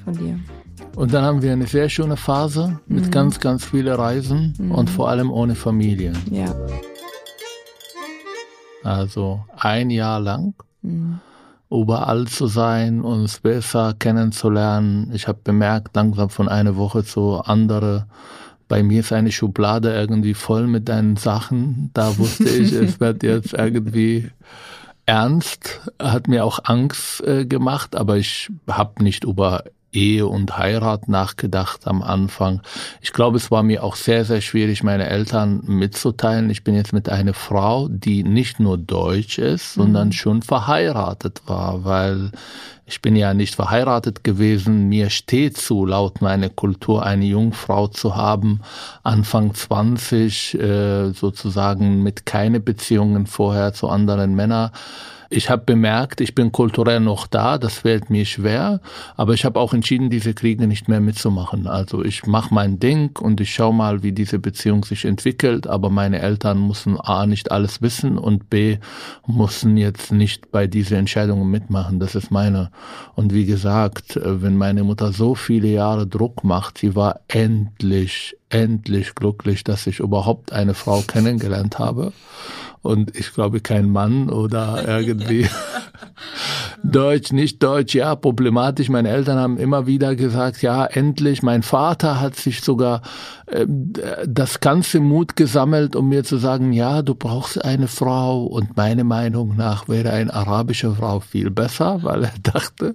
von 0.04 0.14
dir. 0.14 0.40
Und 0.96 1.12
dann 1.12 1.24
haben 1.24 1.42
wir 1.42 1.52
eine 1.52 1.66
sehr 1.66 1.90
schöne 1.90 2.18
Phase 2.18 2.80
mit 2.86 3.08
mhm. 3.08 3.10
ganz, 3.12 3.40
ganz 3.40 3.66
vielen 3.66 3.96
Reisen 3.96 4.54
mhm. 4.60 4.72
und 4.74 4.92
vor 4.92 5.10
allem 5.10 5.32
ohne 5.32 5.56
Familie. 5.56 6.14
Ja. 6.30 6.54
Also 8.84 9.44
ein 9.58 9.90
Jahr 9.90 10.20
lang 10.20 10.54
mhm. 10.84 11.20
überall 11.72 12.28
zu 12.28 12.46
sein, 12.46 13.02
uns 13.02 13.40
besser 13.40 13.96
kennenzulernen. 13.98 15.10
Ich 15.16 15.28
habe 15.28 15.40
bemerkt, 15.44 15.96
langsam 15.96 16.30
von 16.30 16.48
einer 16.48 16.76
Woche 16.76 17.04
zu 17.04 17.42
andere. 17.42 18.06
Bei 18.68 18.84
mir 18.84 19.00
ist 19.00 19.12
eine 19.12 19.32
Schublade 19.32 19.92
irgendwie 19.92 20.36
voll 20.36 20.68
mit 20.68 20.90
deinen 20.90 21.16
Sachen. 21.16 21.90
Da 21.96 22.16
wusste 22.20 22.50
ich, 22.50 22.72
es 22.72 23.00
wird 23.00 23.24
jetzt 23.24 23.54
irgendwie 23.54 24.30
ernst, 25.06 25.82
hat 26.00 26.28
mir 26.28 26.46
auch 26.46 26.60
Angst 26.64 27.22
äh, 27.22 27.46
gemacht, 27.46 27.96
aber 27.96 28.18
ich 28.18 28.50
habe 28.68 29.04
nicht 29.04 29.24
über 29.24 29.64
Ehe 29.94 30.28
und 30.28 30.58
Heirat 30.58 31.08
nachgedacht 31.08 31.88
am 31.88 32.02
Anfang. 32.02 32.62
Ich 33.02 33.14
glaube, 33.14 33.38
es 33.38 33.52
war 33.52 33.64
mir 33.64 33.84
auch 33.84 33.96
sehr, 33.96 34.26
sehr 34.26 34.42
schwierig, 34.42 34.84
meine 34.84 35.08
Eltern 35.08 35.62
mitzuteilen. 35.66 36.50
Ich 36.50 36.64
bin 36.64 36.76
jetzt 36.76 36.94
mit 36.94 37.10
einer 37.10 37.34
Frau, 37.34 37.88
die 37.88 38.24
nicht 38.24 38.60
nur 38.60 38.78
deutsch 38.78 39.38
ist, 39.38 39.74
sondern 39.74 40.10
mhm. 40.10 40.14
schon 40.14 40.42
verheiratet 40.42 41.42
war, 41.46 41.86
weil 41.86 42.32
ich 42.86 43.02
bin 43.02 43.16
ja 43.16 43.34
nicht 43.34 43.56
verheiratet 43.56 44.24
gewesen. 44.24 44.90
Mir 44.90 45.10
steht 45.10 45.58
zu, 45.58 45.86
laut 45.86 46.22
meiner 46.22 46.50
Kultur 46.50 47.06
eine 47.06 47.26
Jungfrau 47.26 47.88
zu 47.88 48.16
haben, 48.16 48.62
Anfang 49.04 49.54
20, 49.54 50.60
äh, 50.60 51.12
sozusagen 51.12 52.04
mit 52.04 52.26
keine 52.26 52.60
Beziehungen 52.60 53.26
vorher 53.26 53.74
zu 53.74 53.88
anderen 53.88 54.36
Männern 54.36 54.72
ich 55.36 55.50
habe 55.50 55.64
bemerkt, 55.66 56.22
ich 56.22 56.36
bin 56.36 56.52
kulturell 56.52 57.00
noch 57.00 57.28
da, 57.28 57.58
das 57.58 57.80
fällt 57.80 58.10
mir 58.10 58.26
schwer, 58.26 58.82
aber 59.18 59.34
ich 59.34 59.46
habe 59.46 59.60
auch 59.60 59.74
entschieden, 59.74 60.10
diese 60.10 60.34
Kriege 60.34 60.68
nicht 60.68 60.88
mehr 60.88 61.02
mitzumachen. 61.02 61.68
Also 61.68 62.04
ich 62.04 62.26
mache 62.26 62.54
mein 62.54 62.80
Ding 62.80 63.18
und 63.20 63.42
ich 63.42 63.54
schaue 63.54 63.74
mal, 63.74 64.04
wie 64.04 64.12
diese 64.12 64.40
Beziehung 64.40 64.86
sich 64.86 65.06
entwickelt, 65.06 65.68
aber 65.68 65.90
meine 65.90 66.20
Eltern 66.20 66.68
müssen 66.68 67.00
A 67.00 67.26
nicht 67.26 67.52
alles 67.52 67.82
wissen 67.82 68.18
und 68.18 68.50
B 68.50 68.78
müssen 69.28 69.76
jetzt 69.78 70.12
nicht 70.12 70.52
bei 70.52 70.68
dieser 70.68 70.98
Entscheidung 70.98 71.50
mitmachen. 71.50 72.00
Das 72.00 72.16
ist 72.16 72.30
meine. 72.30 72.70
Und 73.16 73.34
wie 73.34 73.46
gesagt, 73.46 74.20
wenn 74.24 74.56
meine 74.56 74.84
Mutter 74.84 75.12
so 75.14 75.36
viele 75.36 75.68
Jahre 75.68 76.06
Druck 76.06 76.44
macht, 76.44 76.78
sie 76.78 76.96
war 76.96 77.22
endlich, 77.28 78.38
endlich 78.50 79.16
glücklich, 79.16 79.64
dass 79.64 79.88
ich 79.88 80.00
überhaupt 80.00 80.54
eine 80.54 80.76
Frau 80.76 81.02
kennengelernt 81.02 81.80
habe 81.80 82.14
und 82.84 83.18
ich 83.18 83.34
glaube 83.34 83.62
kein 83.62 83.90
Mann 83.90 84.30
oder 84.30 84.88
irgendwie 84.88 85.48
Deutsch, 86.84 87.32
nicht 87.32 87.64
Deutsch, 87.64 87.96
ja, 87.96 88.14
problematisch. 88.14 88.90
Meine 88.90 89.08
Eltern 89.08 89.40
haben 89.40 89.58
immer 89.58 89.88
wieder 89.88 90.18
gesagt, 90.18 90.62
ja, 90.62 90.86
endlich. 90.86 91.42
Mein 91.42 91.64
Vater 91.64 92.20
hat 92.20 92.36
sich 92.36 92.62
sogar 92.62 93.02
äh, 93.46 93.66
das 94.28 94.60
ganze 94.60 95.00
Mut 95.00 95.38
gesammelt, 95.38 95.96
um 95.96 96.10
mir 96.10 96.26
zu 96.26 96.36
sagen, 96.38 96.74
ja, 96.74 97.02
du 97.02 97.16
brauchst 97.16 97.64
eine 97.64 97.88
Frau 97.88 98.44
und 98.44 98.76
meine 98.76 99.06
Meinung 99.06 99.56
nach 99.56 99.88
wäre 99.88 100.12
eine 100.12 100.34
arabische 100.34 100.94
Frau 100.94 101.22
viel 101.22 101.50
besser, 101.52 102.04
weil 102.04 102.26
er 102.26 102.34
dachte, 102.44 102.94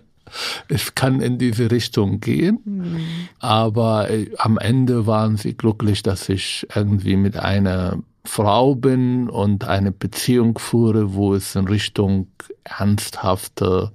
es 0.68 0.94
kann 0.94 1.22
in 1.22 1.38
diese 1.38 1.70
Richtung 1.70 2.20
gehen. 2.20 2.60
Mhm. 2.66 3.00
Aber 3.38 4.10
äh, 4.10 4.30
am 4.36 4.58
Ende 4.58 5.06
waren 5.06 5.38
sie 5.38 5.54
glücklich, 5.54 6.02
dass 6.02 6.28
ich 6.28 6.66
irgendwie 6.74 7.16
mit 7.16 7.38
einer 7.38 7.96
Frau 8.28 8.74
bin 8.74 9.28
und 9.30 9.64
eine 9.64 9.90
Beziehung 9.90 10.58
führe, 10.58 11.14
wo 11.14 11.34
es 11.34 11.56
in 11.56 11.66
Richtung 11.66 12.28
ernsthafte 12.62 13.90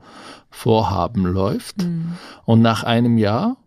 Vorhaben 0.50 1.26
läuft. 1.26 1.84
Mhm. 1.84 2.14
Und 2.44 2.62
nach 2.62 2.84
einem 2.84 3.18
Jahr 3.18 3.58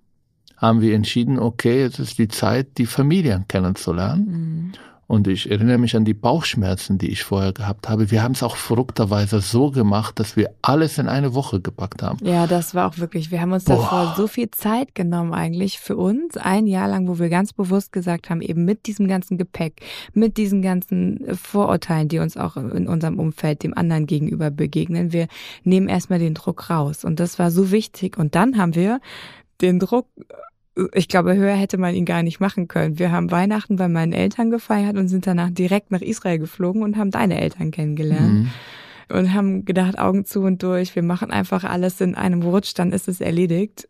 haben 0.56 0.80
wir 0.80 0.94
entschieden, 0.94 1.38
okay, 1.38 1.82
es 1.82 1.98
ist 1.98 2.18
die 2.18 2.28
Zeit, 2.28 2.78
die 2.78 2.86
Familien 2.86 3.46
kennenzulernen. 3.46 4.26
Mhm. 4.26 4.72
Und 5.08 5.28
ich 5.28 5.50
erinnere 5.50 5.78
mich 5.78 5.94
an 5.94 6.04
die 6.04 6.14
Bauchschmerzen, 6.14 6.98
die 6.98 7.10
ich 7.10 7.22
vorher 7.22 7.52
gehabt 7.52 7.88
habe. 7.88 8.10
Wir 8.10 8.22
haben 8.24 8.32
es 8.32 8.42
auch 8.42 8.56
verrückterweise 8.56 9.40
so 9.40 9.70
gemacht, 9.70 10.18
dass 10.18 10.36
wir 10.36 10.50
alles 10.62 10.98
in 10.98 11.08
eine 11.08 11.32
Woche 11.34 11.60
gepackt 11.60 12.02
haben. 12.02 12.18
Ja, 12.24 12.48
das 12.48 12.74
war 12.74 12.88
auch 12.88 12.98
wirklich, 12.98 13.30
wir 13.30 13.40
haben 13.40 13.52
uns 13.52 13.64
Boah. 13.64 13.76
davor 13.76 14.14
so 14.16 14.26
viel 14.26 14.50
Zeit 14.50 14.96
genommen 14.96 15.32
eigentlich 15.32 15.78
für 15.78 15.96
uns, 15.96 16.36
ein 16.36 16.66
Jahr 16.66 16.88
lang, 16.88 17.06
wo 17.06 17.20
wir 17.20 17.28
ganz 17.28 17.52
bewusst 17.52 17.92
gesagt 17.92 18.30
haben, 18.30 18.42
eben 18.42 18.64
mit 18.64 18.86
diesem 18.86 19.06
ganzen 19.06 19.38
Gepäck, 19.38 19.80
mit 20.12 20.36
diesen 20.36 20.60
ganzen 20.60 21.20
Vorurteilen, 21.36 22.08
die 22.08 22.18
uns 22.18 22.36
auch 22.36 22.56
in 22.56 22.88
unserem 22.88 23.20
Umfeld 23.20 23.62
dem 23.62 23.76
anderen 23.76 24.06
gegenüber 24.06 24.50
begegnen, 24.50 25.12
wir 25.12 25.28
nehmen 25.62 25.88
erstmal 25.88 26.18
den 26.18 26.34
Druck 26.34 26.68
raus. 26.68 27.04
Und 27.04 27.20
das 27.20 27.38
war 27.38 27.52
so 27.52 27.70
wichtig. 27.70 28.18
Und 28.18 28.34
dann 28.34 28.58
haben 28.58 28.74
wir 28.74 29.00
den 29.60 29.78
Druck 29.78 30.08
ich 30.92 31.08
glaube, 31.08 31.34
höher 31.34 31.54
hätte 31.54 31.78
man 31.78 31.94
ihn 31.94 32.04
gar 32.04 32.22
nicht 32.22 32.40
machen 32.40 32.68
können. 32.68 32.98
Wir 32.98 33.10
haben 33.10 33.30
Weihnachten 33.30 33.76
bei 33.76 33.88
meinen 33.88 34.12
Eltern 34.12 34.50
gefeiert 34.50 34.96
und 34.96 35.08
sind 35.08 35.26
danach 35.26 35.50
direkt 35.50 35.90
nach 35.90 36.02
Israel 36.02 36.38
geflogen 36.38 36.82
und 36.82 36.96
haben 36.96 37.10
deine 37.10 37.40
Eltern 37.40 37.70
kennengelernt. 37.70 38.32
Mhm. 38.32 38.50
Und 39.08 39.32
haben 39.32 39.64
gedacht, 39.64 39.98
Augen 39.98 40.24
zu 40.24 40.40
und 40.40 40.62
durch, 40.62 40.96
wir 40.96 41.02
machen 41.02 41.30
einfach 41.30 41.62
alles 41.64 42.00
in 42.00 42.16
einem 42.16 42.42
Rutsch, 42.42 42.72
dann 42.74 42.92
ist 42.92 43.08
es 43.08 43.20
erledigt. 43.20 43.88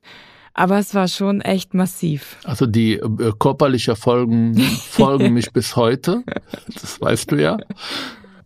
Aber 0.53 0.79
es 0.79 0.95
war 0.95 1.09
schon 1.09 1.41
echt 1.41 1.75
massiv. 1.75 2.37
Also 2.45 2.67
die 2.67 2.95
äh, 2.95 3.33
körperliche 3.39 3.97
Folgen 3.97 4.57
folgen 4.91 5.35
mich 5.35 5.53
bis 5.53 5.77
heute. 5.77 6.23
Das 6.73 7.01
weißt 7.01 7.33
du 7.33 7.37
ja. 7.37 7.59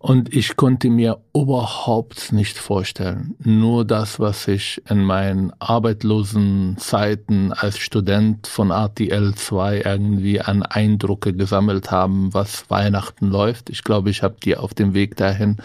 Und 0.03 0.35
ich 0.35 0.57
konnte 0.57 0.89
mir 0.89 1.19
überhaupt 1.35 2.33
nicht 2.33 2.57
vorstellen, 2.57 3.35
nur 3.39 3.85
das, 3.85 4.19
was 4.19 4.49
ich 4.49 4.81
in 4.89 5.05
meinen 5.05 5.53
arbeitslosen 5.59 6.79
Zeiten 6.79 7.53
als 7.53 7.79
Student 7.79 8.47
von 8.47 8.71
RTL 8.71 9.35
2 9.35 9.83
irgendwie 9.85 10.41
an 10.41 10.63
Eindrücke 10.63 11.35
gesammelt 11.35 11.91
haben, 11.91 12.33
was 12.33 12.71
Weihnachten 12.71 13.29
läuft. 13.29 13.69
Ich 13.69 13.85
glaube, 13.85 14.09
ich 14.09 14.23
habe 14.23 14.37
dir 14.43 14.63
auf 14.63 14.73
dem 14.73 14.95
Weg 14.95 15.17
dahin 15.17 15.59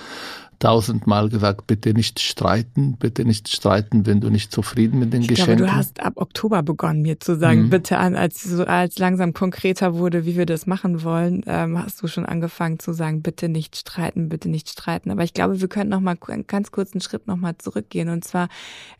tausendmal 0.59 1.29
gesagt, 1.29 1.67
bitte 1.67 1.93
nicht 1.93 2.19
streiten, 2.19 2.97
bitte 2.97 3.25
nicht 3.25 3.49
streiten, 3.49 4.05
wenn 4.05 4.21
du 4.21 4.29
nicht 4.29 4.51
zufrieden 4.51 4.99
mit 4.99 5.13
den 5.13 5.21
ich 5.21 5.27
Geschenken. 5.27 5.57
Glaube, 5.57 5.71
du 5.71 5.77
hast 5.77 5.99
ab 5.99 6.13
Oktober 6.15 6.63
begonnen, 6.63 7.01
mir 7.01 7.19
zu 7.19 7.37
sagen, 7.37 7.63
mhm. 7.63 7.69
bitte 7.69 7.97
an, 7.97 8.15
als 8.15 8.43
so 8.43 8.65
als 8.65 8.97
langsam 8.97 9.33
konkreter 9.33 9.95
wurde, 9.95 10.25
wie 10.25 10.37
wir 10.37 10.45
das 10.45 10.65
machen 10.67 11.03
wollen, 11.03 11.43
ähm, 11.47 11.77
hast 11.77 12.01
du 12.01 12.07
schon 12.07 12.25
angefangen 12.25 12.79
zu 12.79 12.93
sagen, 12.93 13.21
bitte 13.21 13.49
nicht 13.49 13.75
streiten, 13.75 14.29
bitte 14.29 14.49
nicht 14.49 14.69
streiten. 14.69 15.11
Aber 15.11 15.23
ich 15.23 15.33
glaube, 15.33 15.59
wir 15.59 15.67
können 15.67 15.89
noch 15.89 15.99
mal 15.99 16.17
einen 16.27 16.47
ganz 16.47 16.71
kurzen 16.71 17.01
Schritt 17.01 17.27
noch 17.27 17.35
mal 17.37 17.57
zurückgehen. 17.57 18.09
Und 18.09 18.23
zwar, 18.23 18.47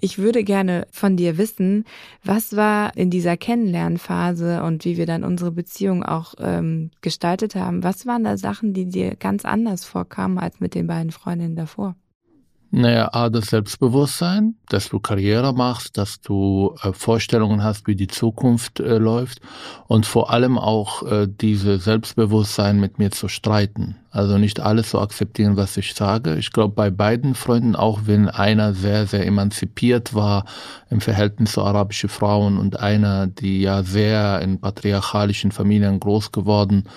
ich 0.01 0.17
würde 0.17 0.43
gerne 0.43 0.87
von 0.91 1.15
dir 1.15 1.37
wissen, 1.37 1.85
was 2.23 2.55
war 2.55 2.95
in 2.97 3.09
dieser 3.09 3.37
Kennenlernphase 3.37 4.63
und 4.63 4.85
wie 4.85 4.97
wir 4.97 5.05
dann 5.05 5.23
unsere 5.23 5.51
Beziehung 5.51 6.03
auch 6.03 6.33
ähm, 6.39 6.91
gestaltet 7.01 7.55
haben. 7.55 7.83
Was 7.83 8.05
waren 8.05 8.23
da 8.23 8.37
Sachen, 8.37 8.73
die 8.73 8.85
dir 8.85 9.15
ganz 9.15 9.45
anders 9.45 9.85
vorkamen 9.85 10.37
als 10.37 10.59
mit 10.59 10.75
den 10.75 10.87
beiden 10.87 11.11
Freundinnen? 11.11 11.44
Denn 11.45 11.55
davor? 11.55 11.95
Naja, 12.77 13.09
A, 13.13 13.29
das 13.29 13.45
Selbstbewusstsein, 13.45 14.55
dass 14.67 14.89
du 14.89 14.99
Karriere 14.99 15.53
machst, 15.53 15.97
dass 15.97 16.19
du 16.19 16.75
äh, 16.83 16.91
Vorstellungen 16.91 17.63
hast, 17.63 17.87
wie 17.87 17.95
die 17.95 18.07
Zukunft 18.07 18.81
äh, 18.81 18.97
läuft 18.97 19.39
und 19.87 20.05
vor 20.05 20.29
allem 20.31 20.57
auch 20.57 21.03
äh, 21.03 21.25
diese 21.29 21.77
Selbstbewusstsein 21.77 22.77
mit 22.79 22.99
mir 22.99 23.11
zu 23.11 23.29
streiten. 23.29 23.95
Also 24.11 24.37
nicht 24.37 24.59
alles 24.59 24.89
zu 24.89 24.99
akzeptieren, 24.99 25.55
was 25.55 25.77
ich 25.77 25.93
sage. 25.93 26.35
Ich 26.35 26.51
glaube, 26.51 26.73
bei 26.73 26.89
beiden 26.89 27.33
Freunden, 27.33 27.77
auch 27.77 28.01
wenn 28.07 28.27
einer 28.27 28.73
sehr, 28.73 29.07
sehr 29.07 29.25
emanzipiert 29.25 30.13
war 30.13 30.43
im 30.89 30.99
Verhältnis 30.99 31.53
zu 31.53 31.63
arabischen 31.63 32.09
Frauen 32.09 32.57
und 32.57 32.79
einer, 32.81 33.27
die 33.27 33.61
ja 33.61 33.83
sehr 33.83 34.41
in 34.41 34.59
patriarchalischen 34.59 35.51
Familien 35.51 36.01
groß 36.01 36.33
geworden 36.33 36.89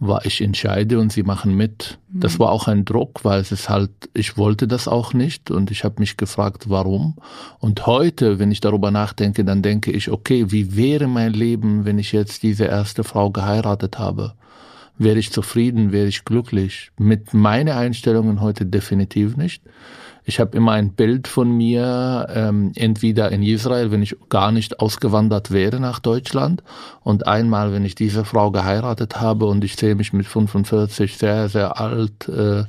war 0.00 0.24
ich 0.24 0.40
entscheide 0.40 0.98
und 0.98 1.12
sie 1.12 1.22
machen 1.22 1.54
mit. 1.54 1.98
Mhm. 2.12 2.20
Das 2.20 2.38
war 2.38 2.50
auch 2.50 2.68
ein 2.68 2.84
Druck, 2.84 3.24
weil 3.24 3.40
es 3.40 3.50
ist 3.50 3.68
halt, 3.68 3.90
ich 4.14 4.36
wollte 4.36 4.68
das 4.68 4.86
auch 4.86 5.12
nicht 5.12 5.50
und 5.50 5.70
ich 5.70 5.84
habe 5.84 5.96
mich 5.98 6.16
gefragt, 6.16 6.68
warum. 6.68 7.16
Und 7.58 7.86
heute, 7.86 8.38
wenn 8.38 8.52
ich 8.52 8.60
darüber 8.60 8.90
nachdenke, 8.90 9.44
dann 9.44 9.62
denke 9.62 9.90
ich, 9.90 10.10
okay, 10.10 10.50
wie 10.52 10.76
wäre 10.76 11.08
mein 11.08 11.32
Leben, 11.32 11.84
wenn 11.84 11.98
ich 11.98 12.12
jetzt 12.12 12.42
diese 12.42 12.64
erste 12.64 13.02
Frau 13.02 13.30
geheiratet 13.30 13.98
habe? 13.98 14.34
Wäre 14.98 15.18
ich 15.18 15.32
zufrieden, 15.32 15.92
wäre 15.92 16.08
ich 16.08 16.24
glücklich? 16.24 16.90
Mit 16.98 17.34
meinen 17.34 17.76
Einstellungen 17.76 18.40
heute 18.40 18.66
definitiv 18.66 19.36
nicht. 19.36 19.62
Ich 20.28 20.40
habe 20.40 20.54
immer 20.58 20.72
ein 20.72 20.92
Bild 20.92 21.26
von 21.26 21.50
mir, 21.50 22.26
ähm, 22.34 22.72
entweder 22.74 23.32
in 23.32 23.42
Israel, 23.42 23.90
wenn 23.90 24.02
ich 24.02 24.14
gar 24.28 24.52
nicht 24.52 24.78
ausgewandert 24.78 25.52
wäre 25.52 25.80
nach 25.80 26.00
Deutschland, 26.00 26.62
und 27.02 27.26
einmal, 27.26 27.72
wenn 27.72 27.82
ich 27.86 27.94
diese 27.94 28.26
Frau 28.26 28.50
geheiratet 28.50 29.22
habe 29.22 29.46
und 29.46 29.64
ich 29.64 29.76
sehe 29.76 29.94
mich 29.94 30.12
mit 30.12 30.26
45 30.26 31.16
sehr, 31.16 31.48
sehr 31.48 31.80
alt, 31.80 32.28
äh, 32.28 32.64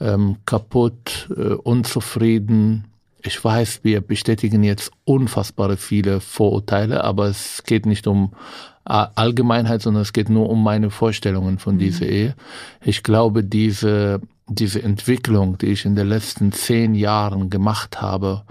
ähm, 0.00 0.36
kaputt, 0.44 1.30
äh, 1.34 1.54
unzufrieden. 1.54 2.84
Ich 3.22 3.42
weiß, 3.42 3.80
wir 3.84 4.02
bestätigen 4.02 4.62
jetzt 4.62 4.92
unfassbare 5.04 5.78
viele 5.78 6.20
Vorurteile, 6.20 7.04
aber 7.04 7.24
es 7.28 7.62
geht 7.64 7.86
nicht 7.86 8.06
um 8.06 8.34
Allgemeinheit, 8.84 9.80
sondern 9.80 10.02
es 10.02 10.12
geht 10.12 10.28
nur 10.28 10.50
um 10.50 10.62
meine 10.62 10.90
Vorstellungen 10.90 11.58
von 11.58 11.76
mhm. 11.76 11.78
dieser 11.78 12.04
Ehe. 12.04 12.34
Ich 12.84 13.02
glaube, 13.02 13.44
diese 13.44 14.20
diese 14.54 14.82
Entwicklung, 14.82 15.58
die 15.58 15.66
ich 15.66 15.84
in 15.84 15.94
den 15.94 16.08
letzten 16.08 16.52
zehn 16.52 16.94
Jahren 16.94 17.50
gemacht 17.50 18.00
habe, 18.00 18.44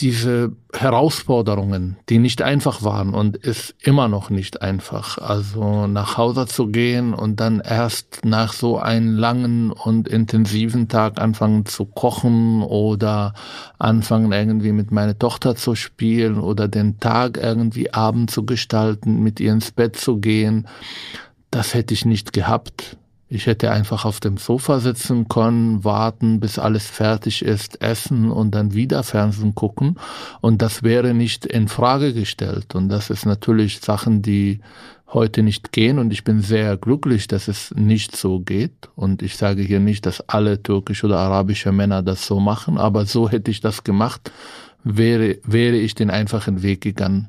diese 0.00 0.52
Herausforderungen, 0.72 1.96
die 2.08 2.18
nicht 2.18 2.40
einfach 2.40 2.82
waren 2.82 3.12
und 3.12 3.36
ist 3.36 3.74
immer 3.82 4.08
noch 4.08 4.30
nicht 4.30 4.62
einfach. 4.62 5.18
Also 5.18 5.86
nach 5.86 6.16
Hause 6.16 6.46
zu 6.46 6.68
gehen 6.68 7.12
und 7.12 7.38
dann 7.38 7.60
erst 7.60 8.24
nach 8.24 8.52
so 8.52 8.78
einem 8.78 9.16
langen 9.16 9.70
und 9.70 10.08
intensiven 10.08 10.88
Tag 10.88 11.20
anfangen 11.20 11.66
zu 11.66 11.84
kochen 11.84 12.62
oder 12.62 13.34
anfangen 13.78 14.32
irgendwie 14.32 14.72
mit 14.72 14.90
meiner 14.90 15.18
Tochter 15.18 15.54
zu 15.54 15.74
spielen 15.74 16.38
oder 16.38 16.66
den 16.66 16.98
Tag 16.98 17.36
irgendwie 17.36 17.92
Abend 17.92 18.30
zu 18.30 18.46
gestalten, 18.46 19.22
mit 19.22 19.38
ihr 19.38 19.52
ins 19.52 19.70
Bett 19.70 19.96
zu 19.96 20.18
gehen, 20.18 20.66
das 21.50 21.74
hätte 21.74 21.92
ich 21.92 22.06
nicht 22.06 22.32
gehabt 22.32 22.96
Ich 23.32 23.46
hätte 23.46 23.70
einfach 23.70 24.04
auf 24.04 24.18
dem 24.18 24.38
Sofa 24.38 24.80
sitzen 24.80 25.28
können, 25.28 25.84
warten, 25.84 26.40
bis 26.40 26.58
alles 26.58 26.88
fertig 26.88 27.42
ist, 27.42 27.80
essen 27.80 28.28
und 28.32 28.50
dann 28.56 28.74
wieder 28.74 29.04
Fernsehen 29.04 29.54
gucken. 29.54 29.96
Und 30.40 30.62
das 30.62 30.82
wäre 30.82 31.14
nicht 31.14 31.46
in 31.46 31.68
Frage 31.68 32.12
gestellt. 32.12 32.74
Und 32.74 32.88
das 32.88 33.08
ist 33.08 33.26
natürlich 33.26 33.80
Sachen, 33.80 34.20
die 34.20 34.58
heute 35.12 35.44
nicht 35.44 35.70
gehen 35.70 35.98
und 35.98 36.12
ich 36.12 36.24
bin 36.24 36.40
sehr 36.40 36.76
glücklich, 36.76 37.28
dass 37.28 37.46
es 37.46 37.72
nicht 37.76 38.16
so 38.16 38.40
geht. 38.40 38.88
Und 38.96 39.22
ich 39.22 39.36
sage 39.36 39.62
hier 39.62 39.80
nicht, 39.80 40.06
dass 40.06 40.28
alle 40.28 40.60
türkische 40.60 41.06
oder 41.06 41.18
arabische 41.18 41.70
Männer 41.70 42.02
das 42.02 42.26
so 42.26 42.40
machen, 42.40 42.78
aber 42.78 43.06
so 43.06 43.28
hätte 43.28 43.50
ich 43.50 43.60
das 43.60 43.84
gemacht, 43.84 44.32
wäre, 44.82 45.38
wäre 45.44 45.76
ich 45.76 45.94
den 45.94 46.10
einfachen 46.10 46.62
Weg 46.62 46.80
gegangen. 46.80 47.28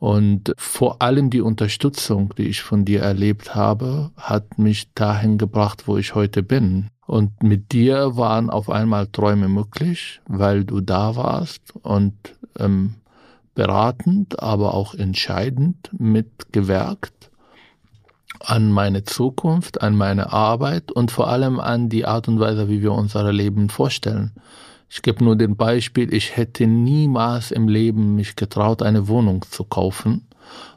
Und 0.00 0.54
vor 0.56 1.02
allem 1.02 1.28
die 1.28 1.42
Unterstützung, 1.42 2.32
die 2.38 2.48
ich 2.48 2.62
von 2.62 2.86
dir 2.86 3.02
erlebt 3.02 3.54
habe, 3.54 4.10
hat 4.16 4.58
mich 4.58 4.92
dahin 4.94 5.36
gebracht, 5.36 5.86
wo 5.86 5.98
ich 5.98 6.14
heute 6.14 6.42
bin. 6.42 6.88
Und 7.06 7.42
mit 7.42 7.72
dir 7.72 8.16
waren 8.16 8.48
auf 8.48 8.70
einmal 8.70 9.08
Träume 9.08 9.48
möglich, 9.48 10.22
weil 10.26 10.64
du 10.64 10.80
da 10.80 11.16
warst 11.16 11.74
und 11.82 12.14
ähm, 12.58 12.94
beratend, 13.54 14.42
aber 14.42 14.72
auch 14.72 14.94
entscheidend 14.94 15.90
mitgewirkt 15.92 17.30
an 18.38 18.72
meine 18.72 19.04
Zukunft, 19.04 19.82
an 19.82 19.94
meine 19.94 20.32
Arbeit 20.32 20.90
und 20.90 21.10
vor 21.10 21.28
allem 21.28 21.60
an 21.60 21.90
die 21.90 22.06
Art 22.06 22.26
und 22.26 22.40
Weise, 22.40 22.70
wie 22.70 22.80
wir 22.80 22.92
unser 22.92 23.30
Leben 23.32 23.68
vorstellen. 23.68 24.32
Ich 24.92 25.02
gebe 25.02 25.22
nur 25.22 25.36
den 25.36 25.56
Beispiel, 25.56 26.12
ich 26.12 26.36
hätte 26.36 26.66
niemals 26.66 27.52
im 27.52 27.68
Leben 27.68 28.16
mich 28.16 28.34
getraut, 28.34 28.82
eine 28.82 29.06
Wohnung 29.06 29.44
zu 29.48 29.62
kaufen. 29.62 30.26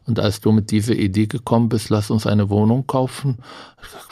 Und 0.05 0.19
als 0.19 0.39
du 0.39 0.51
mit 0.51 0.69
dieser 0.69 0.93
Idee 0.93 1.25
gekommen 1.25 1.67
bist, 1.67 1.89
lass 1.89 2.11
uns 2.11 2.27
eine 2.27 2.51
Wohnung 2.51 2.85
kaufen, 2.85 3.39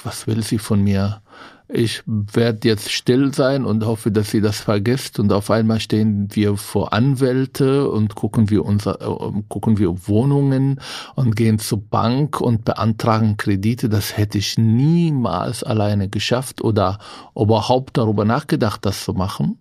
was 0.04 0.26
will 0.26 0.42
sie 0.42 0.58
von 0.58 0.84
mir? 0.84 1.22
Ich 1.68 2.02
werde 2.06 2.68
jetzt 2.68 2.92
still 2.92 3.32
sein 3.32 3.64
und 3.64 3.86
hoffe, 3.86 4.12
dass 4.12 4.32
sie 4.32 4.42
das 4.42 4.60
vergisst. 4.60 5.20
Und 5.20 5.32
auf 5.32 5.52
einmal 5.52 5.80
stehen 5.80 6.28
wir 6.32 6.58
vor 6.58 6.94
Anwälte 6.94 7.88
und 7.90 8.16
gucken 8.16 8.50
wir 8.50 8.66
unser, 8.66 9.00
äh, 9.02 9.42
gucken 9.50 9.78
wir 9.78 10.08
Wohnungen 10.08 10.82
und 11.16 11.36
gehen 11.36 11.60
zur 11.60 11.80
Bank 11.80 12.42
und 12.42 12.66
beantragen 12.66 13.38
Kredite. 13.38 13.88
Das 13.88 14.18
hätte 14.18 14.40
ich 14.40 14.58
niemals 14.58 15.64
alleine 15.64 16.10
geschafft 16.10 16.62
oder 16.62 16.98
überhaupt 17.36 17.98
darüber 17.98 18.26
nachgedacht, 18.26 18.84
das 18.84 19.06
zu 19.06 19.14
machen 19.14 19.60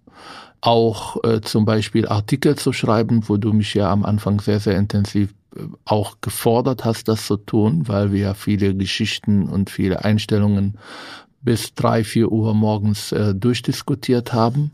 auch 0.61 1.23
äh, 1.25 1.41
zum 1.41 1.65
Beispiel 1.65 2.07
Artikel 2.07 2.57
zu 2.57 2.73
schreiben, 2.73 3.29
wo 3.29 3.37
du 3.37 3.53
mich 3.53 3.75
ja 3.75 3.91
am 3.91 4.05
Anfang 4.05 4.41
sehr, 4.41 4.61
sehr 4.61 4.77
intensiv 4.77 5.33
äh, 5.57 5.63
auch 5.85 6.17
gefordert 6.21 6.85
hast, 6.85 7.09
das 7.09 7.27
zu 7.27 7.37
tun, 7.37 7.89
weil 7.89 8.13
wir 8.13 8.21
ja 8.21 8.35
viele 8.35 8.75
Geschichten 8.75 9.49
und 9.49 9.71
viele 9.71 10.05
Einstellungen 10.05 10.79
bis 11.43 11.75
drei, 11.75 12.05
vier 12.05 12.31
Uhr 12.31 12.55
morgens 12.55 13.13
äh, 13.13 13.35
durchdiskutiert 13.35 14.33
haben. 14.33 14.73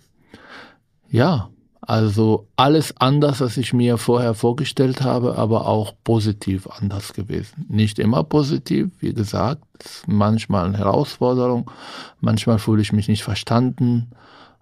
Ja, 1.08 1.50
also 1.80 2.48
alles 2.56 2.96
anders, 2.96 3.40
als 3.40 3.56
ich 3.56 3.72
mir 3.72 3.96
vorher 3.96 4.34
vorgestellt 4.34 5.02
habe, 5.02 5.38
aber 5.38 5.68
auch 5.68 5.94
positiv 6.02 6.66
anders 6.66 7.12
gewesen. 7.12 7.64
Nicht 7.68 8.00
immer 8.00 8.24
positiv, 8.24 8.88
wie 8.98 9.14
gesagt, 9.14 9.62
manchmal 10.08 10.66
eine 10.66 10.78
Herausforderung, 10.78 11.70
manchmal 12.20 12.58
fühle 12.58 12.82
ich 12.82 12.92
mich 12.92 13.06
nicht 13.06 13.22
verstanden, 13.22 14.10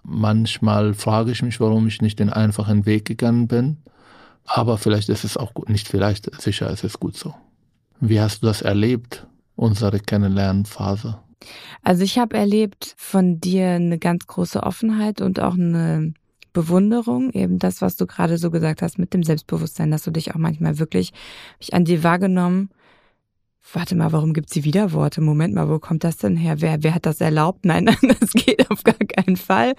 manchmal 0.05 0.95
frage 0.95 1.33
ich 1.33 1.43
mich, 1.43 1.59
warum 1.61 1.89
ich 1.89 2.01
nicht 2.01 2.19
den 2.19 2.31
einfachen 2.31 2.87
Weg 2.87 3.05
gegangen 3.05 3.49
bin, 3.49 3.79
aber 4.45 4.79
vielleicht 4.79 5.09
ist 5.09 5.25
es 5.25 5.37
auch 5.37 5.55
gut, 5.55 5.69
nicht 5.69 5.89
vielleicht, 5.89 6.41
sicher 6.41 6.71
ist 6.71 6.85
es 6.85 7.01
gut 7.01 7.17
so. 7.17 7.35
Wie 8.01 8.21
hast 8.21 8.43
du 8.43 8.47
das 8.47 8.63
erlebt, 8.63 9.27
unsere 9.57 9.99
Kennenlernphase? 9.99 11.19
Also 11.83 12.05
ich 12.05 12.19
habe 12.19 12.37
erlebt 12.37 12.95
von 12.97 13.41
dir 13.41 13.71
eine 13.71 13.99
ganz 13.99 14.27
große 14.27 14.63
Offenheit 14.63 15.21
und 15.21 15.41
auch 15.41 15.55
eine 15.55 16.15
Bewunderung, 16.53 17.31
eben 17.31 17.59
das, 17.59 17.83
was 17.83 17.97
du 17.97 18.07
gerade 18.07 18.39
so 18.39 18.51
gesagt 18.51 18.81
hast 18.81 18.99
mit 18.99 19.13
dem 19.13 19.23
Selbstbewusstsein, 19.23 19.91
dass 19.91 20.05
du 20.05 20.11
dich 20.11 20.35
auch 20.35 20.39
manchmal 20.39 20.79
wirklich 20.79 21.13
ich 21.59 21.75
an 21.75 21.85
dir 21.85 22.03
wahrgenommen, 22.03 22.71
warte 23.73 23.95
mal, 23.95 24.13
warum 24.13 24.35
gibt's 24.35 24.53
die 24.53 24.65
Widerworte? 24.65 25.21
Moment 25.21 25.55
mal, 25.55 25.69
wo 25.69 25.79
kommt 25.79 26.05
das 26.05 26.19
denn 26.19 26.37
her? 26.37 26.57
Wer, 26.59 26.83
wer 26.83 26.95
hat 26.95 27.07
das 27.07 27.21
erlaubt? 27.21 27.65
Nein, 27.65 27.87
das 27.87 28.33
geht 28.33 28.71
auf 28.71 28.85
gar 28.85 28.95
keinen 28.95 29.37
Fall. 29.37 29.75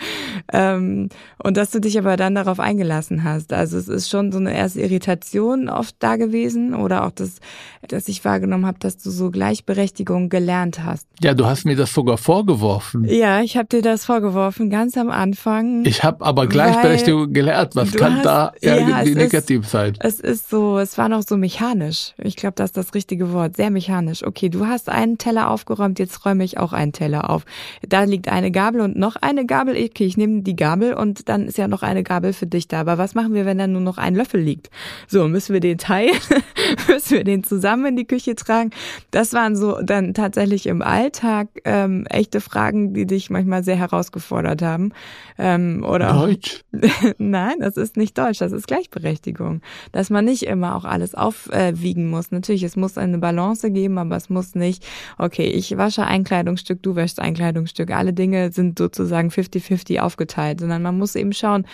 Ähm, 0.52 1.10
und 1.42 1.58
dass 1.58 1.72
du 1.72 1.80
dich 1.80 1.98
aber 1.98 2.18
dann 2.18 2.36
darauf 2.36 2.60
eingelassen 2.60 3.24
hast. 3.24 3.54
Also 3.54 3.78
es 3.78 3.88
ist 3.88 4.10
schon 4.10 4.32
so 4.32 4.40
eine 4.40 4.56
erste 4.56 4.82
Irritation 4.82 5.70
oft 5.70 5.96
da 6.00 6.16
gewesen 6.16 6.74
oder 6.74 7.06
auch 7.06 7.12
das, 7.12 7.40
dass 7.88 8.08
ich 8.08 8.26
wahrgenommen 8.26 8.66
habe, 8.66 8.80
dass 8.80 8.98
du 8.98 9.12
so 9.12 9.30
Gleichberechtigung 9.30 10.30
gelernt 10.30 10.84
hast. 10.84 11.08
Ja, 11.22 11.34
du 11.34 11.46
hast 11.46 11.66
mir 11.66 11.76
das 11.76 11.94
sogar 11.94 12.18
vorgeworfen. 12.18 13.06
Ja, 13.06 13.42
ich 13.42 13.56
habe 13.56 13.68
dir 13.68 13.82
das 13.82 14.06
vorgeworfen, 14.06 14.70
ganz 14.70 14.98
am 14.98 15.10
Anfang. 15.10 15.86
Ich 15.86 16.04
habe 16.04 16.26
aber 16.26 16.48
Gleichberechtigung 16.48 17.32
gelernt. 17.34 17.76
Was 17.76 17.94
kann 17.94 18.18
hast, 18.18 18.26
da 18.26 18.52
irgendwie 18.62 19.10
ja, 19.10 19.16
negativ 19.16 19.66
ist, 19.66 19.72
sein? 19.72 19.94
Es 20.00 20.20
ist 20.20 20.50
so, 20.50 20.80
es 20.80 20.98
war 20.98 21.10
noch 21.10 21.22
so 21.22 21.38
mechanisch. 21.38 22.14
Ich 22.18 22.36
glaube, 22.36 22.56
das 22.56 22.72
ist 22.72 22.78
das 22.78 22.94
richtige 22.94 23.32
Wort. 23.32 23.56
Sehr 23.56 23.70
mechanisch. 23.76 24.26
Okay, 24.26 24.50
du 24.50 24.66
hast 24.66 24.90
einen 24.90 25.20
Teller 25.20 25.52
aufgeräumt, 25.52 26.00
jetzt 26.00 26.26
räume 26.26 26.44
ich 26.44 26.58
auch 26.58 26.74
einen 26.74 26.94
Teller 26.94 27.30
auf. 27.30 27.46
Da 27.88 28.04
liegt 28.04 28.30
eine 28.30 28.50
Gabel 28.50 28.82
und 28.82 28.96
noch 28.96 29.18
eine 29.18 29.46
Gabel. 29.46 29.76
Okay, 29.76 30.06
ich 30.06 30.18
nehme 30.18 30.42
die 30.42 30.56
Gabel 30.56 30.94
und 30.94 31.30
dann 31.30 31.48
ist 31.48 31.58
ja 31.58 31.68
noch 31.68 31.84
eine 31.84 32.04
Gabel 32.04 32.34
für 32.34 32.48
dich 32.48 32.68
da. 32.68 32.80
Aber 32.80 32.98
was 32.98 33.14
machen 33.14 33.34
wir, 33.34 33.46
wenn 33.46 33.58
da 33.58 33.68
nur 33.68 33.82
noch 33.82 33.98
ein 33.98 34.16
Löffel 34.16 34.42
liegt? 34.42 34.70
So, 35.08 35.28
müssen 35.28 35.54
wir 35.54 35.60
den 35.60 35.78
teilen? 35.78 36.16
müssen 36.88 37.18
wir 37.18 37.24
den 37.24 37.44
zusammen 37.44 37.86
in 37.88 37.96
die 37.98 38.06
Küche 38.06 38.36
tragen? 38.36 38.72
Das 39.12 39.34
waren 39.34 39.56
so 39.56 39.82
dann 39.82 40.14
tatsächlich 40.14 40.66
im 40.68 40.82
Alltag 40.82 41.50
ähm, 41.66 42.06
echte 42.08 42.42
Fragen, 42.42 42.94
die 42.94 43.06
dich 43.06 43.30
manchmal 43.30 43.64
sehr 43.64 43.76
herausgefordert 43.76 44.62
haben. 44.62 44.94
Ähm, 45.38 45.86
oder 45.88 46.14
Deutsch? 46.14 46.64
Nein, 47.18 47.56
das 47.60 47.78
ist 47.78 47.98
nicht 47.98 48.18
Deutsch, 48.18 48.40
das 48.40 48.54
ist 48.54 48.68
Gleichberechtigung. 48.68 49.62
Dass 49.92 50.10
man 50.10 50.26
nicht 50.26 50.44
immer 50.44 50.76
auch 50.76 50.86
alles 50.86 51.14
aufwiegen 51.14 52.10
muss. 52.10 52.32
Natürlich, 52.32 52.64
es 52.64 52.76
muss 52.76 52.98
eine 52.98 53.18
Balance 53.18 53.65
Chance 53.66 53.72
geben, 53.72 53.98
aber 53.98 54.16
es 54.16 54.30
muss 54.30 54.56
nicht, 54.56 54.86
okay, 55.18 55.48
ich 55.48 55.78
wasche 55.78 56.06
ein 56.06 56.24
Kleidungsstück, 56.24 56.82
du 56.84 56.96
wäschst 56.96 57.20
ein 57.20 57.34
Kleidungsstück. 57.34 57.92
Alle 57.92 58.14
Dinge 58.14 58.52
sind 58.52 58.78
sozusagen 58.78 59.30
50-50 59.30 60.00
aufgeteilt, 60.00 60.60
sondern 60.60 60.82
man 60.82 60.98
muss 60.98 61.16
eben 61.16 61.34
schauen, 61.34 61.66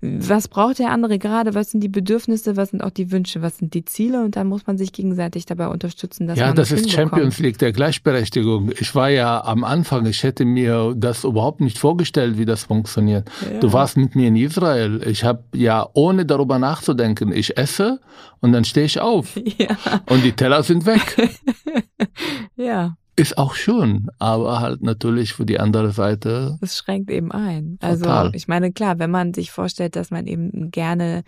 was 0.00 0.48
braucht 0.48 0.78
der 0.78 0.90
andere 0.90 1.18
gerade, 1.18 1.54
was 1.54 1.70
sind 1.70 1.80
die 1.80 1.88
Bedürfnisse, 1.88 2.56
was 2.56 2.70
sind 2.70 2.82
auch 2.82 2.90
die 2.90 3.10
Wünsche, 3.10 3.42
was 3.42 3.58
sind 3.58 3.74
die 3.74 3.84
Ziele 3.84 4.22
und 4.24 4.36
dann 4.36 4.46
muss 4.46 4.66
man 4.66 4.78
sich 4.78 4.92
gegenseitig 4.92 5.46
dabei 5.46 5.68
unterstützen, 5.68 6.26
dass 6.26 6.38
ja, 6.38 6.46
man 6.46 6.56
das, 6.56 6.70
das 6.70 6.80
ist 6.80 6.90
Champions 6.90 7.38
League 7.38 7.58
der 7.58 7.72
Gleichberechtigung. 7.72 8.70
Ich 8.78 8.94
war 8.94 9.10
ja 9.10 9.42
am 9.44 9.64
Anfang, 9.64 10.06
ich 10.06 10.22
hätte 10.22 10.44
mir 10.44 10.94
das 10.96 11.24
überhaupt 11.24 11.60
nicht 11.60 11.78
vorgestellt, 11.78 12.38
wie 12.38 12.44
das 12.44 12.64
funktioniert. 12.64 13.28
Ja. 13.52 13.60
Du 13.60 13.72
warst 13.72 13.96
mit 13.96 14.14
mir 14.14 14.28
in 14.28 14.36
Israel. 14.36 15.00
Ich 15.06 15.24
habe 15.24 15.42
ja 15.54 15.88
ohne 15.94 16.24
darüber 16.24 16.58
nachzudenken, 16.58 17.32
ich 17.32 17.56
esse 17.56 18.00
und 18.40 18.52
dann 18.52 18.64
stehe 18.64 18.86
ich 18.86 19.00
auf. 19.00 19.38
Ja. 19.58 19.76
Und 20.06 20.24
die 20.24 20.32
Teller 20.32 20.62
sind 20.62 20.86
weg. 20.86 21.00
ja. 22.56 22.96
Ist 23.16 23.36
auch 23.36 23.54
schön, 23.54 24.08
aber 24.18 24.60
halt 24.60 24.82
natürlich 24.82 25.34
für 25.34 25.44
die 25.44 25.60
andere 25.60 25.90
Seite. 25.90 26.56
Es 26.62 26.78
schränkt 26.78 27.10
eben 27.10 27.32
ein. 27.32 27.76
Also 27.82 28.04
total. 28.04 28.34
ich 28.34 28.48
meine, 28.48 28.72
klar, 28.72 28.98
wenn 28.98 29.10
man 29.10 29.34
sich 29.34 29.50
vorstellt, 29.50 29.94
dass 29.94 30.10
man 30.10 30.26
eben 30.26 30.70
gerne 30.70 31.24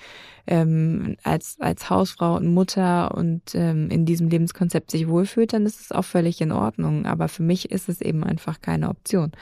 ähm, 0.46 1.16
als, 1.22 1.56
als 1.60 1.90
Hausfrau 1.90 2.36
und 2.36 2.46
Mutter 2.46 3.14
und 3.14 3.42
ähm, 3.54 3.90
in 3.90 4.06
diesem 4.06 4.28
Lebenskonzept 4.28 4.90
sich 4.90 5.06
wohlfühlt, 5.06 5.52
dann 5.52 5.66
ist 5.66 5.80
es 5.80 5.92
auch 5.92 6.04
völlig 6.04 6.40
in 6.40 6.52
Ordnung. 6.52 7.04
Aber 7.04 7.28
für 7.28 7.42
mich 7.42 7.70
ist 7.70 7.90
es 7.90 8.00
eben 8.00 8.24
einfach 8.24 8.62
keine 8.62 8.88
Option. 8.88 9.32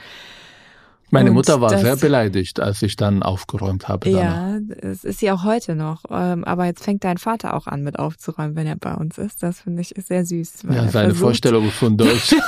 Meine 1.11 1.29
und 1.29 1.35
Mutter 1.35 1.61
war 1.61 1.77
sehr 1.77 1.97
beleidigt, 1.97 2.59
als 2.59 2.81
ich 2.81 2.95
dann 2.95 3.21
aufgeräumt 3.21 3.87
habe. 3.87 4.09
Ja, 4.09 4.59
es 4.81 5.03
ist 5.03 5.19
sie 5.19 5.29
auch 5.31 5.43
heute 5.43 5.75
noch. 5.75 6.03
Ähm, 6.09 6.43
aber 6.45 6.65
jetzt 6.65 6.83
fängt 6.83 7.03
dein 7.03 7.17
Vater 7.17 7.53
auch 7.53 7.67
an 7.67 7.83
mit 7.83 7.99
aufzuräumen, 7.99 8.55
wenn 8.55 8.65
er 8.65 8.77
bei 8.77 8.93
uns 8.93 9.17
ist. 9.17 9.43
Das 9.43 9.61
finde 9.61 9.81
ich 9.81 9.93
sehr 9.97 10.25
süß. 10.25 10.63
Ja, 10.63 10.87
seine 10.87 11.09
versucht, 11.09 11.19
Vorstellung 11.19 11.69
von 11.69 11.97
Deutsch. 11.97 12.35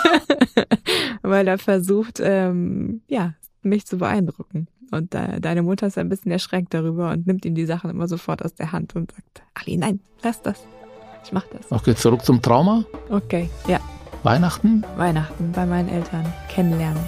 weil 1.22 1.48
er 1.48 1.58
versucht, 1.58 2.20
ähm, 2.22 3.02
ja, 3.08 3.34
mich 3.62 3.86
zu 3.86 3.98
beeindrucken. 3.98 4.68
Und 4.92 5.16
äh, 5.16 5.40
deine 5.40 5.64
Mutter 5.64 5.88
ist 5.88 5.98
ein 5.98 6.10
bisschen 6.10 6.32
erschreckt 6.32 6.74
darüber 6.74 7.12
und 7.12 7.26
nimmt 7.26 7.46
ihm 7.46 7.56
die 7.56 7.66
Sachen 7.66 7.90
immer 7.90 8.08
sofort 8.08 8.46
aus 8.46 8.54
der 8.54 8.72
Hand 8.72 8.96
und 8.96 9.12
sagt, 9.12 9.42
Ali, 9.56 9.78
nein, 9.78 10.00
lass 10.22 10.42
das. 10.42 10.66
Ich 11.24 11.32
mach 11.32 11.46
das. 11.48 11.72
Okay, 11.72 11.96
zurück 11.96 12.24
zum 12.24 12.42
Trauma. 12.42 12.86
Okay, 13.10 13.50
ja. 13.68 13.80
Weihnachten? 14.24 14.86
Weihnachten 14.98 15.52
bei 15.54 15.66
meinen 15.66 15.90
Eltern. 15.90 16.26
Kennenlernen. 16.50 17.02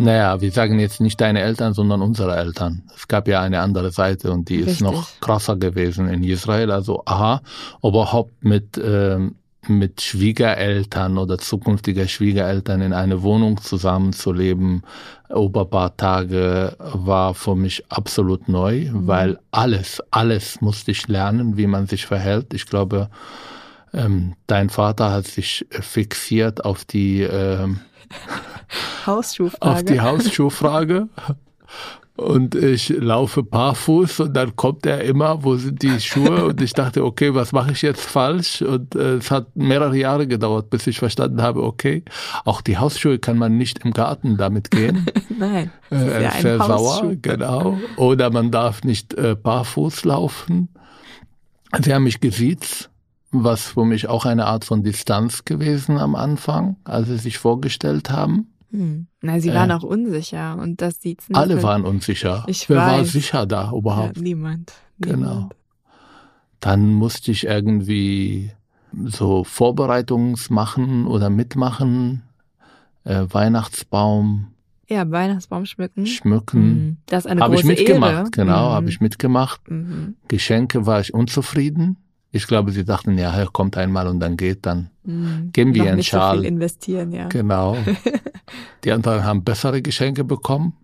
Naja, 0.00 0.40
wir 0.40 0.50
sagen 0.50 0.78
jetzt 0.78 1.00
nicht 1.00 1.20
deine 1.20 1.40
Eltern, 1.40 1.74
sondern 1.74 2.00
unsere 2.00 2.34
Eltern. 2.34 2.84
Es 2.96 3.06
gab 3.06 3.28
ja 3.28 3.42
eine 3.42 3.60
andere 3.60 3.90
Seite 3.90 4.32
und 4.32 4.48
die 4.48 4.56
Richtig. 4.56 4.74
ist 4.74 4.80
noch 4.80 5.06
krasser 5.20 5.56
gewesen 5.56 6.08
in 6.08 6.24
Israel. 6.24 6.70
Also, 6.70 7.02
aha, 7.04 7.42
überhaupt 7.82 8.42
mit, 8.42 8.80
ähm, 8.82 9.36
mit 9.68 10.00
Schwiegereltern 10.00 11.18
oder 11.18 11.36
zukünftiger 11.36 12.08
Schwiegereltern 12.08 12.80
in 12.80 12.94
eine 12.94 13.22
Wohnung 13.22 13.60
zusammenzuleben, 13.60 14.84
über 15.28 15.62
ein 15.62 15.70
paar 15.70 15.96
Tage 15.96 16.76
war 16.78 17.34
für 17.34 17.54
mich 17.54 17.84
absolut 17.90 18.48
neu, 18.48 18.90
mhm. 18.90 19.06
weil 19.06 19.38
alles, 19.50 20.02
alles 20.10 20.62
musste 20.62 20.92
ich 20.92 21.08
lernen, 21.08 21.58
wie 21.58 21.66
man 21.66 21.86
sich 21.86 22.06
verhält. 22.06 22.54
Ich 22.54 22.64
glaube, 22.64 23.10
ähm, 23.92 24.34
dein 24.46 24.70
Vater 24.70 25.12
hat 25.12 25.26
sich 25.26 25.66
fixiert 25.70 26.64
auf 26.64 26.84
die 26.84 27.20
ähm, 27.20 27.80
Hausschuhfrage. 29.06 29.72
Auf 29.72 29.84
die 29.84 30.00
Hausschuhfrage. 30.00 31.08
Und 32.20 32.54
ich 32.54 32.90
laufe 32.90 33.42
barfuß 33.42 34.20
und 34.20 34.36
dann 34.36 34.54
kommt 34.54 34.84
er 34.84 35.02
immer, 35.04 35.42
wo 35.42 35.56
sind 35.56 35.80
die 35.82 35.98
Schuhe? 36.00 36.44
Und 36.44 36.60
ich 36.60 36.74
dachte, 36.74 37.02
okay, 37.02 37.34
was 37.34 37.52
mache 37.52 37.72
ich 37.72 37.80
jetzt 37.80 38.02
falsch? 38.02 38.60
Und 38.60 38.94
äh, 38.94 39.14
es 39.14 39.30
hat 39.30 39.56
mehrere 39.56 39.96
Jahre 39.96 40.26
gedauert, 40.26 40.68
bis 40.68 40.86
ich 40.86 40.98
verstanden 40.98 41.40
habe, 41.40 41.62
okay, 41.62 42.04
auch 42.44 42.60
die 42.60 42.76
Hausschuhe 42.76 43.18
kann 43.18 43.38
man 43.38 43.56
nicht 43.56 43.86
im 43.86 43.92
Garten 43.92 44.36
damit 44.36 44.70
gehen. 44.70 45.06
Nein. 45.38 45.70
Äh, 45.90 45.94
er 45.94 46.28
ist 46.28 46.42
sehr 46.42 46.58
sauer, 46.58 47.14
genau. 47.22 47.78
Oder 47.96 48.28
man 48.30 48.50
darf 48.50 48.84
nicht 48.84 49.14
äh, 49.14 49.34
barfuß 49.34 50.04
laufen. 50.04 50.68
Sie 51.82 51.94
haben 51.94 52.04
mich 52.04 52.20
gesiezt, 52.20 52.90
was 53.30 53.68
für 53.68 53.86
mich 53.86 54.08
auch 54.08 54.26
eine 54.26 54.44
Art 54.44 54.66
von 54.66 54.82
Distanz 54.82 55.46
gewesen 55.46 55.96
am 55.96 56.14
Anfang, 56.14 56.76
als 56.84 57.08
sie 57.08 57.16
sich 57.16 57.38
vorgestellt 57.38 58.10
haben. 58.10 58.49
Hm. 58.70 59.06
Na, 59.22 59.40
sie 59.40 59.52
waren 59.52 59.70
äh, 59.70 59.74
auch 59.74 59.82
unsicher 59.82 60.56
und 60.58 60.80
das 60.80 61.00
sieht's 61.00 61.28
nicht. 61.28 61.36
Alle 61.36 61.62
waren 61.62 61.84
unsicher. 61.84 62.44
Ich 62.46 62.68
Wer 62.68 62.76
weiß. 62.78 62.86
war 62.98 63.04
sicher 63.04 63.46
da 63.46 63.72
überhaupt? 63.72 64.16
Ja, 64.16 64.22
niemand. 64.22 64.72
Genau. 65.00 65.16
niemand. 65.34 65.54
Dann 66.60 66.92
musste 66.94 67.30
ich 67.30 67.46
irgendwie 67.46 68.52
so 69.06 69.44
Vorbereitungs 69.44 70.50
machen 70.50 71.06
oder 71.06 71.30
mitmachen, 71.30 72.22
äh, 73.04 73.24
Weihnachtsbaum 73.30 74.48
Ja, 74.88 75.08
Weihnachtsbaum 75.10 75.64
schmücken. 75.66 76.06
schmücken. 76.06 76.60
Mhm. 76.62 76.96
Das 77.06 77.24
ist 77.24 77.30
eine 77.30 77.40
Habe 77.40 77.54
ich 77.54 77.62
große 77.62 77.72
mitgemacht, 77.74 78.12
Ehre. 78.12 78.30
genau, 78.30 78.68
Mhm. 78.70 78.74
habe 78.74 78.88
ich 78.90 79.00
mitgemacht. 79.00 79.70
Mhm. 79.70 80.16
Geschenke 80.28 80.86
war 80.86 81.00
ich 81.00 81.14
unzufrieden. 81.14 81.96
Ich 82.32 82.46
glaube, 82.46 82.70
sie 82.70 82.84
dachten, 82.84 83.18
ja, 83.18 83.34
er 83.34 83.46
kommt 83.46 83.76
einmal 83.76 84.06
und 84.06 84.20
dann 84.20 84.36
geht 84.36 84.64
dann. 84.64 84.90
Mhm. 85.02 85.50
Geben 85.52 85.74
wir 85.74 85.82
Noch 85.82 85.88
einen 85.88 85.96
nicht 85.96 86.10
so 86.10 86.18
Schal. 86.18 86.38
viel 86.38 86.46
investieren, 86.46 87.12
ja. 87.12 87.28
Genau. 87.28 87.76
Die 88.84 88.92
anderen 88.92 89.24
haben 89.24 89.42
bessere 89.42 89.82
Geschenke 89.82 90.22
bekommen 90.24 90.74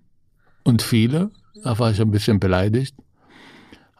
und 0.64 0.82
viele. 0.82 1.30
Da 1.62 1.78
war 1.78 1.90
ich 1.90 2.00
ein 2.00 2.10
bisschen 2.10 2.40
beleidigt. 2.40 2.96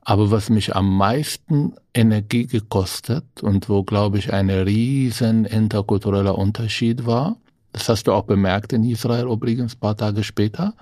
Aber 0.03 0.31
was 0.31 0.51
mich 0.51 0.77
am 0.77 0.97
meisten 0.97 1.75
Energie 1.93 2.47
gekostet 2.47 3.25
und 3.43 3.69
wo, 3.69 3.83
glaube 3.83 4.19
ich, 4.19 4.33
ein 4.33 4.51
riesen 4.51 5.45
interkultureller 5.45 6.39
Unterschied 6.39 7.07
war, 7.07 7.37
das 7.73 7.89
hast 7.89 8.07
du 8.07 8.13
auch 8.13 8.23
bemerkt 8.23 8.73
in 8.73 8.85
Israel 8.85 9.27
übrigens 9.27 9.75
ein 9.75 9.81
paar 9.81 9.97
Tage 9.97 10.23
später, 10.23 10.75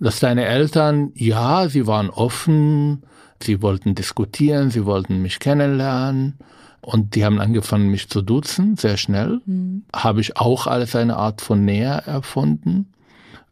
dass 0.00 0.18
deine 0.18 0.46
Eltern, 0.46 1.12
ja, 1.14 1.68
sie 1.68 1.86
waren 1.86 2.10
offen, 2.10 3.02
sie 3.42 3.62
wollten 3.62 3.94
diskutieren, 3.94 4.70
sie 4.70 4.84
wollten 4.84 5.22
mich 5.22 5.38
kennenlernen 5.38 6.38
und 6.80 7.14
die 7.14 7.24
haben 7.24 7.40
angefangen, 7.40 7.88
mich 7.88 8.08
zu 8.08 8.22
duzen, 8.22 8.76
sehr 8.76 8.96
schnell 8.96 9.40
Mhm. 9.46 9.84
habe 9.94 10.20
ich 10.20 10.36
auch 10.36 10.66
als 10.66 10.96
eine 10.96 11.16
Art 11.16 11.40
von 11.40 11.64
Nähe 11.64 12.02
erfunden. 12.06 12.92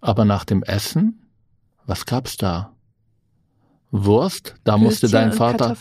Aber 0.01 0.25
nach 0.25 0.45
dem 0.45 0.63
Essen, 0.63 1.21
was 1.87 2.07
gab's 2.07 2.37
da? 2.37 2.73
Wurst? 3.93 4.55
Da 4.63 4.79
musste 4.79 5.03
Würstchen 5.03 5.11
dein 5.21 5.31
und 5.31 5.37
Vater, 5.37 5.77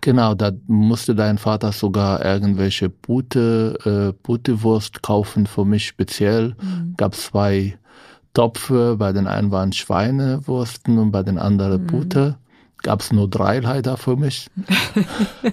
genau, 0.00 0.34
da 0.34 0.50
musste 0.66 1.14
dein 1.14 1.38
Vater 1.38 1.70
sogar 1.70 2.24
irgendwelche 2.24 2.88
Pute, 2.90 3.78
äh, 3.84 4.12
Putewurst 4.20 5.02
kaufen 5.02 5.46
für 5.46 5.64
mich 5.64 5.86
speziell. 5.86 6.56
Mhm. 6.60 6.94
Gab 6.96 7.14
zwei 7.14 7.78
Topfe, 8.34 8.96
bei 8.98 9.12
den 9.12 9.28
einen 9.28 9.52
waren 9.52 9.72
Schweinewursten 9.72 10.98
und 10.98 11.12
bei 11.12 11.22
den 11.22 11.38
anderen 11.38 11.82
Mhm. 11.82 11.86
Pute. 11.86 12.36
Gab's 12.82 13.12
nur 13.12 13.28
drei 13.28 13.60
leider 13.60 13.96
für 13.96 14.16
mich. 14.16 14.48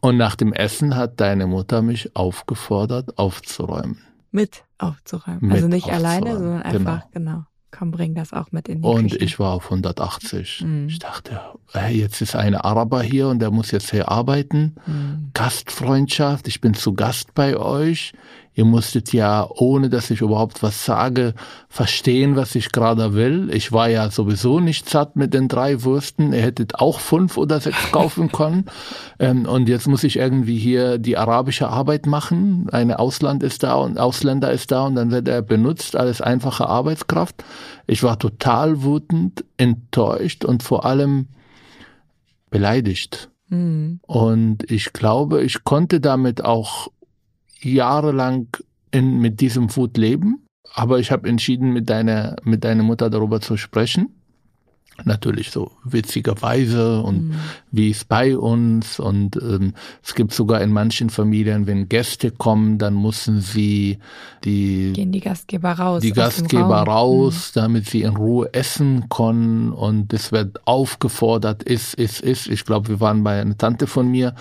und 0.00 0.16
nach 0.16 0.36
dem 0.36 0.52
Essen 0.52 0.96
hat 0.96 1.20
deine 1.20 1.46
Mutter 1.46 1.82
mich 1.82 2.14
aufgefordert, 2.14 3.18
aufzuräumen. 3.18 3.98
Mit 4.30 4.64
aufzuräumen. 4.78 5.40
Mit 5.42 5.52
also 5.52 5.68
nicht 5.68 5.86
aufzuräumen, 5.86 6.06
alleine, 6.06 6.38
sondern 6.38 6.62
einfach, 6.62 7.10
genau. 7.12 7.44
Komm, 7.72 7.90
bring 7.90 8.14
das 8.14 8.32
auch 8.32 8.52
mit 8.52 8.68
in 8.68 8.80
die 8.80 8.88
Und 8.88 9.10
Küche. 9.10 9.24
ich 9.24 9.38
war 9.38 9.52
auf 9.52 9.64
180. 9.64 10.62
Mhm. 10.64 10.88
Ich 10.88 10.98
dachte, 10.98 11.40
hey, 11.72 11.98
jetzt 11.98 12.22
ist 12.22 12.34
ein 12.34 12.54
Araber 12.54 13.02
hier 13.02 13.28
und 13.28 13.40
der 13.40 13.50
muss 13.50 13.70
jetzt 13.70 13.90
hier 13.90 14.08
arbeiten. 14.08 14.76
Mhm. 14.86 15.30
Gastfreundschaft, 15.34 16.48
ich 16.48 16.60
bin 16.60 16.74
zu 16.74 16.94
Gast 16.94 17.34
bei 17.34 17.56
euch. 17.56 18.14
Ihr 18.56 18.64
musstet 18.64 19.12
ja, 19.12 19.46
ohne 19.50 19.90
dass 19.90 20.10
ich 20.10 20.22
überhaupt 20.22 20.62
was 20.62 20.86
sage, 20.86 21.34
verstehen, 21.68 22.36
was 22.36 22.54
ich 22.54 22.72
gerade 22.72 23.12
will. 23.12 23.50
Ich 23.52 23.70
war 23.70 23.90
ja 23.90 24.10
sowieso 24.10 24.60
nicht 24.60 24.88
satt 24.88 25.14
mit 25.14 25.34
den 25.34 25.48
drei 25.48 25.84
Würsten. 25.84 26.32
Ihr 26.32 26.40
hättet 26.40 26.76
auch 26.76 27.00
fünf 27.00 27.36
oder 27.36 27.60
sechs 27.60 27.76
kaufen 27.92 28.32
können. 28.32 28.64
Ähm, 29.18 29.44
und 29.44 29.68
jetzt 29.68 29.88
muss 29.88 30.04
ich 30.04 30.16
irgendwie 30.16 30.56
hier 30.56 30.96
die 30.96 31.18
arabische 31.18 31.68
Arbeit 31.68 32.06
machen. 32.06 32.70
Eine 32.72 32.98
Ausland 32.98 33.42
ist 33.42 33.62
da 33.62 33.74
und 33.74 33.98
Ausländer 33.98 34.50
ist 34.50 34.72
da 34.72 34.86
und 34.86 34.94
dann 34.94 35.10
wird 35.10 35.28
er 35.28 35.42
benutzt 35.42 35.94
als 35.94 36.22
einfache 36.22 36.66
Arbeitskraft. 36.66 37.44
Ich 37.86 38.02
war 38.02 38.18
total 38.18 38.82
wütend, 38.82 39.44
enttäuscht 39.58 40.46
und 40.46 40.62
vor 40.62 40.86
allem 40.86 41.26
beleidigt. 42.48 43.28
Mhm. 43.50 44.00
Und 44.06 44.70
ich 44.70 44.94
glaube, 44.94 45.42
ich 45.42 45.62
konnte 45.62 46.00
damit 46.00 46.42
auch 46.42 46.88
jahrelang 47.74 48.48
in, 48.90 49.18
mit 49.18 49.40
diesem 49.40 49.74
Wut 49.76 49.96
leben. 49.96 50.46
Aber 50.74 50.98
ich 50.98 51.10
habe 51.10 51.28
entschieden, 51.28 51.72
mit 51.72 51.88
deiner, 51.88 52.36
mit 52.42 52.64
deiner 52.64 52.82
Mutter 52.82 53.08
darüber 53.10 53.40
zu 53.40 53.56
sprechen. 53.56 54.15
Natürlich 55.04 55.50
so 55.50 55.72
witzigerweise 55.84 57.00
und 57.02 57.28
Mhm. 57.28 57.34
wie 57.70 57.90
es 57.90 58.04
bei 58.04 58.36
uns 58.36 58.98
und 58.98 59.36
ähm, 59.36 59.74
es 60.02 60.14
gibt 60.14 60.32
sogar 60.32 60.60
in 60.62 60.72
manchen 60.72 61.10
Familien, 61.10 61.66
wenn 61.66 61.88
Gäste 61.88 62.30
kommen, 62.30 62.78
dann 62.78 63.00
müssen 63.00 63.40
sie 63.40 63.98
die 64.44 64.92
Gehen 64.94 65.12
die 65.12 65.20
Gastgeber 65.20 65.72
raus. 65.72 66.02
die 66.02 66.12
Gastgeber 66.12 66.82
Raum. 66.82 66.88
raus, 66.88 67.52
damit 67.54 67.86
sie 67.88 68.02
in 68.02 68.16
Ruhe 68.16 68.52
essen 68.54 69.08
können 69.10 69.70
und 69.72 70.12
es 70.12 70.32
wird 70.32 70.66
aufgefordert, 70.66 71.62
iss, 71.64 71.92
iss, 71.94 72.20
iss. 72.20 72.46
Ich 72.46 72.64
glaube, 72.64 72.88
wir 72.88 73.00
waren 73.00 73.22
bei 73.22 73.40
einer 73.40 73.56
Tante 73.58 73.86
von 73.86 74.08
mir 74.08 74.34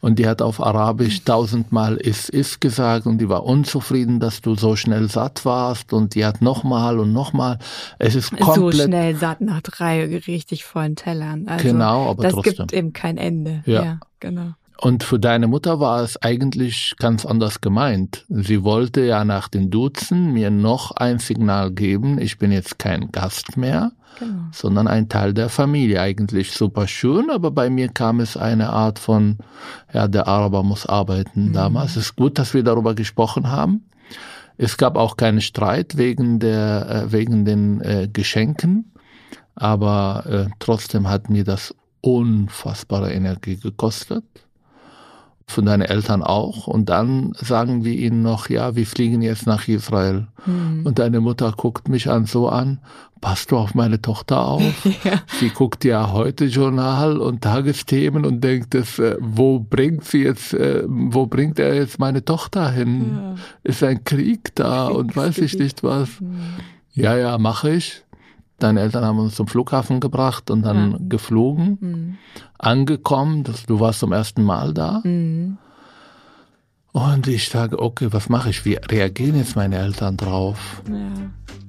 und 0.00 0.18
die 0.18 0.28
hat 0.28 0.40
auf 0.40 0.60
Arabisch 0.62 1.20
tausendmal 1.24 1.96
iss, 1.96 2.28
iss 2.28 2.60
gesagt 2.60 3.06
und 3.06 3.18
die 3.18 3.28
war 3.28 3.44
unzufrieden, 3.44 4.20
dass 4.20 4.40
du 4.40 4.54
so 4.54 4.76
schnell 4.76 5.10
satt 5.10 5.44
warst 5.44 5.92
und 5.92 6.14
die 6.14 6.24
hat 6.24 6.42
nochmal 6.42 6.98
und 7.00 7.12
nochmal. 7.12 7.58
Es 7.98 8.14
ist 8.14 8.32
Mhm. 8.32 8.38
So 8.38 8.44
komplett 8.44 8.86
schnell 8.88 9.16
satt 9.16 9.40
nach 9.40 9.62
drei 9.62 9.95
richtig 10.04 10.64
vollen 10.64 10.96
Tellern. 10.96 11.46
Also, 11.48 11.64
Genau, 11.68 12.10
aber 12.10 12.22
das 12.24 12.32
trotzdem. 12.34 12.54
gibt 12.54 12.72
eben 12.72 12.92
kein 12.92 13.16
Ende. 13.18 13.62
Ja. 13.66 13.82
ja 13.84 14.00
genau. 14.20 14.52
Und 14.78 15.04
für 15.04 15.18
deine 15.18 15.46
Mutter 15.46 15.80
war 15.80 16.02
es 16.02 16.20
eigentlich 16.20 16.94
ganz 16.98 17.24
anders 17.24 17.62
gemeint. 17.62 18.26
Sie 18.28 18.62
wollte 18.62 19.00
ja 19.06 19.24
nach 19.24 19.48
den 19.48 19.70
Duzen 19.70 20.34
mir 20.34 20.50
noch 20.50 20.90
ein 20.90 21.18
Signal 21.18 21.70
geben, 21.70 22.18
ich 22.18 22.36
bin 22.38 22.52
jetzt 22.52 22.78
kein 22.78 23.10
Gast 23.10 23.56
mehr, 23.56 23.92
genau. 24.18 24.42
sondern 24.52 24.86
ein 24.86 25.08
Teil 25.08 25.32
der 25.32 25.48
Familie. 25.48 26.02
Eigentlich 26.02 26.52
super 26.52 26.86
schön, 26.88 27.30
aber 27.30 27.50
bei 27.52 27.70
mir 27.70 27.88
kam 27.88 28.20
es 28.20 28.36
eine 28.36 28.68
Art 28.68 28.98
von, 28.98 29.38
ja, 29.94 30.08
der 30.08 30.28
Araber 30.28 30.62
muss 30.62 30.84
arbeiten 30.84 31.48
Mhm. 31.48 31.52
damals. 31.54 31.92
Es 31.92 32.08
ist 32.08 32.16
gut, 32.16 32.38
dass 32.38 32.52
wir 32.52 32.62
darüber 32.62 32.94
gesprochen 32.94 33.50
haben. 33.50 33.86
Es 34.58 34.76
gab 34.76 34.96
auch 34.96 35.16
keinen 35.16 35.40
Streit 35.40 35.96
wegen 35.96 36.38
der, 36.38 37.04
äh, 37.06 37.12
wegen 37.12 37.46
den 37.46 37.80
äh, 37.80 38.08
Geschenken, 38.12 38.92
aber 39.56 40.24
äh, 40.26 40.50
trotzdem 40.58 41.08
hat 41.08 41.30
mir 41.30 41.42
das 41.42 41.74
unfassbare 42.02 43.12
Energie 43.12 43.56
gekostet. 43.56 44.24
Von 45.48 45.66
deinen 45.66 45.82
Eltern 45.82 46.24
auch. 46.24 46.66
Und 46.66 46.88
dann 46.88 47.32
sagen 47.40 47.84
wir 47.84 47.92
ihnen 47.92 48.22
noch, 48.22 48.48
ja, 48.48 48.74
wir 48.74 48.84
fliegen 48.84 49.22
jetzt 49.22 49.46
nach 49.46 49.68
Israel. 49.68 50.26
Mhm. 50.44 50.84
Und 50.84 50.98
deine 50.98 51.20
Mutter 51.20 51.52
guckt 51.56 51.88
mich 51.88 52.10
an 52.10 52.26
so 52.26 52.48
an, 52.48 52.80
passt 53.20 53.52
du 53.52 53.56
auf 53.56 53.74
meine 53.74 54.02
Tochter 54.02 54.44
auf? 54.44 54.62
Ja. 55.04 55.22
Sie 55.38 55.50
guckt 55.50 55.84
ja 55.84 56.10
heute 56.12 56.46
Journal 56.46 57.18
und 57.18 57.42
Tagesthemen 57.42 58.24
und 58.24 58.42
denkt, 58.42 58.74
das, 58.74 58.98
äh, 58.98 59.16
wo 59.20 59.60
bringt 59.60 60.04
sie 60.04 60.24
jetzt, 60.24 60.52
äh, 60.52 60.82
wo 60.86 61.26
bringt 61.26 61.60
er 61.60 61.74
jetzt 61.74 62.00
meine 62.00 62.24
Tochter 62.24 62.70
hin? 62.70 63.16
Ja. 63.16 63.34
Ist 63.62 63.84
ein 63.84 64.02
Krieg 64.02 64.52
da 64.56 64.88
und 64.88 65.16
weiß 65.16 65.38
ich 65.38 65.56
nicht 65.58 65.84
was. 65.84 66.20
Mhm. 66.20 66.40
Ja, 66.92 67.16
ja, 67.16 67.38
mache 67.38 67.70
ich. 67.70 68.05
Deine 68.58 68.80
Eltern 68.80 69.04
haben 69.04 69.18
uns 69.18 69.34
zum 69.34 69.48
Flughafen 69.48 70.00
gebracht 70.00 70.50
und 70.50 70.62
dann 70.62 70.92
Ja. 70.92 70.98
geflogen, 71.08 71.78
Mhm. 71.80 72.14
angekommen. 72.58 73.44
Das, 73.44 73.66
du 73.66 73.80
warst 73.80 74.00
zum 74.00 74.12
ersten 74.12 74.42
Mal 74.42 74.72
da. 74.72 75.00
Mhm. 75.04 75.58
Und 76.92 77.26
ich 77.26 77.48
sage, 77.50 77.78
okay, 77.80 78.08
was 78.10 78.28
mache 78.30 78.48
ich? 78.50 78.64
Wie 78.64 78.74
reagieren 78.74 79.36
jetzt 79.36 79.56
meine 79.56 79.76
Eltern 79.76 80.16
drauf? 80.16 80.82
Ja. 80.88 80.94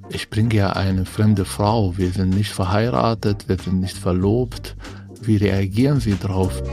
Ich 0.09 0.29
bringe 0.29 0.55
ja 0.55 0.69
eine 0.71 1.03
fremde 1.05 1.43
Frau. 1.43 1.97
Wir 1.97 2.11
sind 2.11 2.29
nicht 2.29 2.51
verheiratet, 2.53 3.49
wir 3.49 3.57
sind 3.57 3.81
nicht 3.81 3.97
verlobt. 3.97 4.77
Wie 5.21 5.35
reagieren 5.35 5.99
sie 5.99 6.17
drauf? 6.17 6.63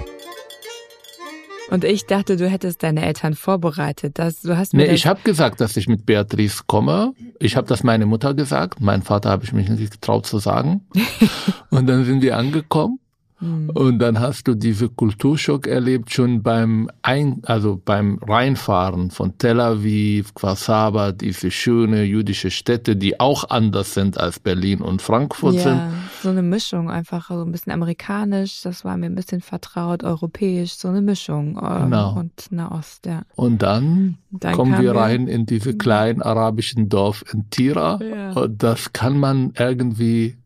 Und 1.71 1.85
ich 1.85 2.07
dachte, 2.07 2.37
du 2.37 2.49
hättest 2.49 2.83
deine 2.83 3.05
Eltern 3.05 3.35
vorbereitet. 3.35 4.19
Das, 4.19 4.43
du 4.43 4.57
hast 4.57 4.75
mir 4.75 4.87
Nee, 4.87 4.93
ich 4.95 5.07
habe 5.07 5.21
gesagt, 5.25 5.61
dass 5.61 5.77
ich 5.77 5.89
mit 5.89 6.05
Beatrice 6.07 6.65
komme. 6.67 7.15
Ich 7.41 7.57
habe 7.57 7.67
das 7.67 7.83
meine 7.83 8.07
Mutter 8.07 8.35
gesagt. 8.35 8.81
Mein 8.81 9.03
Vater 9.03 9.31
habe 9.31 9.45
ich 9.45 9.53
mich 9.53 9.69
nicht 9.69 9.93
getraut 9.93 10.27
zu 10.27 10.39
sagen. 10.39 10.83
Und 11.71 11.87
dann 11.87 12.05
sind 12.05 12.23
wir 12.23 12.37
angekommen. 12.37 12.99
Mhm. 13.41 13.71
Und 13.71 13.99
dann 13.99 14.21
hast 14.21 14.47
du 14.49 14.55
diese 14.55 14.89
Kulturschock 14.89 15.67
erlebt 15.67 16.13
schon 16.13 16.43
beim 16.43 16.89
Ein, 17.03 17.41
also 17.45 17.81
beim 17.85 18.19
Reinfahren 18.23 19.11
von 19.11 19.37
Tel 19.39 19.61
Aviv, 19.61 20.35
Kwasaba, 20.35 21.13
diese 21.13 21.51
schöne 21.51 22.05
jüdische 22.05 22.51
Städte, 22.51 22.97
die 22.97 23.19
auch 23.21 23.51
anders 23.51 23.95
sind 23.95 24.19
als 24.19 24.39
Berlin 24.39 24.81
und 24.81 25.03
Frankfurt 25.03 25.55
ja, 25.55 25.63
sind. 25.63 25.81
so 26.23 26.29
eine 26.29 26.43
Mischung, 26.43 26.91
einfach 26.91 27.29
so 27.29 27.43
ein 27.43 27.53
bisschen 27.53 27.73
amerikanisch, 27.73 28.63
das 28.63 28.85
war 28.85 28.97
mir 28.97 29.07
ein 29.07 29.15
bisschen 29.15 29.41
vertraut, 29.41 30.05
europäisch, 30.05 30.75
so 30.75 30.89
eine 30.89 31.03
Mischung 31.03 31.59
ähm, 31.63 31.85
genau. 31.85 32.19
und 32.19 32.51
Nahost, 32.51 33.07
ja. 33.07 33.23
Und 33.35 33.63
dann, 33.63 34.19
dann 34.31 34.55
kommen 34.55 34.81
wir 34.81 34.95
rein 34.95 35.27
in 35.27 35.47
diese 35.47 35.77
kleinen 35.77 36.23
arabischen 36.23 36.89
Dorf 36.89 37.25
in 37.33 37.51
Tira 37.51 37.99
ja. 38.03 38.49
das 38.49 38.93
kann 38.93 39.19
man 39.19 39.53
irgendwie 39.59 40.37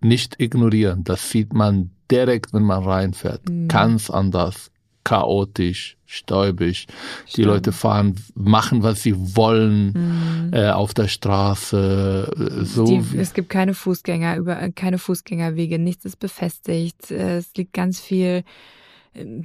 nicht 0.00 0.40
ignorieren. 0.40 1.02
Das 1.04 1.30
sieht 1.30 1.52
man 1.52 1.90
direkt, 2.10 2.52
wenn 2.52 2.62
man 2.62 2.82
reinfährt. 2.82 3.48
Mhm. 3.48 3.68
Ganz 3.68 4.10
anders. 4.10 4.70
Chaotisch, 5.04 5.98
stäubig. 6.06 6.86
Stimmt. 7.26 7.36
Die 7.36 7.42
Leute 7.42 7.72
fahren, 7.72 8.14
machen, 8.34 8.82
was 8.82 9.02
sie 9.02 9.14
wollen 9.36 9.92
mhm. 9.92 10.54
äh, 10.54 10.70
auf 10.70 10.94
der 10.94 11.08
Straße. 11.08 12.32
Äh, 12.34 12.64
so 12.64 12.86
Die, 12.86 13.02
es 13.18 13.34
gibt 13.34 13.50
keine 13.50 13.74
Fußgänger, 13.74 14.36
über 14.36 14.56
keine 14.74 14.98
Fußgängerwege, 14.98 15.78
nichts 15.78 16.06
ist 16.06 16.18
befestigt. 16.18 17.10
Es 17.10 17.54
liegt 17.54 17.74
ganz 17.74 18.00
viel 18.00 18.44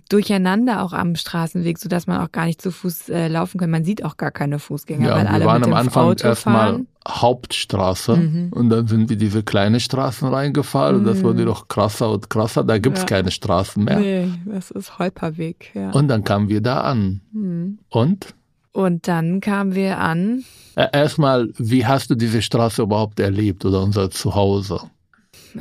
durcheinander 0.10 0.84
auch 0.84 0.94
am 0.94 1.16
Straßenweg, 1.16 1.78
so 1.78 1.90
dass 1.90 2.08
man 2.08 2.22
auch 2.22 2.32
gar 2.32 2.46
nicht 2.46 2.62
zu 2.62 2.72
Fuß 2.72 3.10
äh, 3.10 3.28
laufen 3.28 3.60
kann. 3.60 3.70
Man 3.70 3.84
sieht 3.84 4.04
auch 4.04 4.18
gar 4.18 4.32
keine 4.32 4.60
Fußgänger, 4.60 5.08
ja, 5.08 5.16
weil 5.16 5.24
wir 5.24 5.32
alle 5.32 5.46
waren 5.46 5.60
mit 5.60 5.68
dem 5.68 5.74
am 5.74 5.80
Anfang 5.80 6.06
Auto 6.06 6.28
erstmal 6.28 6.72
fahren. 6.72 6.88
Hauptstraße 7.10 8.16
mhm. 8.16 8.50
und 8.52 8.70
dann 8.70 8.88
sind 8.88 9.10
wir 9.10 9.18
diese 9.18 9.44
kleine 9.44 9.80
Straßen 9.80 10.28
reingefahren 10.28 10.96
mhm. 10.96 11.02
und 11.02 11.08
das 11.08 11.24
wurde 11.24 11.46
doch 11.46 11.68
krasser 11.68 12.12
und 12.12 12.30
krasser. 12.30 12.64
Da 12.64 12.78
gibt's 12.78 13.02
ja. 13.02 13.06
keine 13.06 13.32
Straßen 13.32 13.84
mehr. 13.84 14.00
Nee, 14.00 14.30
das 14.46 14.72
ist 14.72 15.00
Holperweg. 15.00 15.72
Ja. 15.74 15.92
Und 15.92 16.08
dann 16.08 16.24
kamen 16.24 16.50
wir 16.50 16.62
da 16.62 16.82
an. 16.82 17.22
Mhm. 17.32 17.80
Und? 17.90 18.36
Und 18.72 19.08
dann 19.08 19.42
kamen 19.42 19.76
wir 19.76 19.98
an. 19.98 20.44
Äh, 20.76 20.88
erstmal, 20.94 21.50
wie 21.58 21.86
hast 21.86 22.10
du 22.10 22.16
diese 22.16 22.42
Straße 22.42 22.82
überhaupt 22.82 23.20
erlebt 23.20 23.66
oder 23.66 23.82
unser 23.82 24.10
Zuhause? 24.12 24.80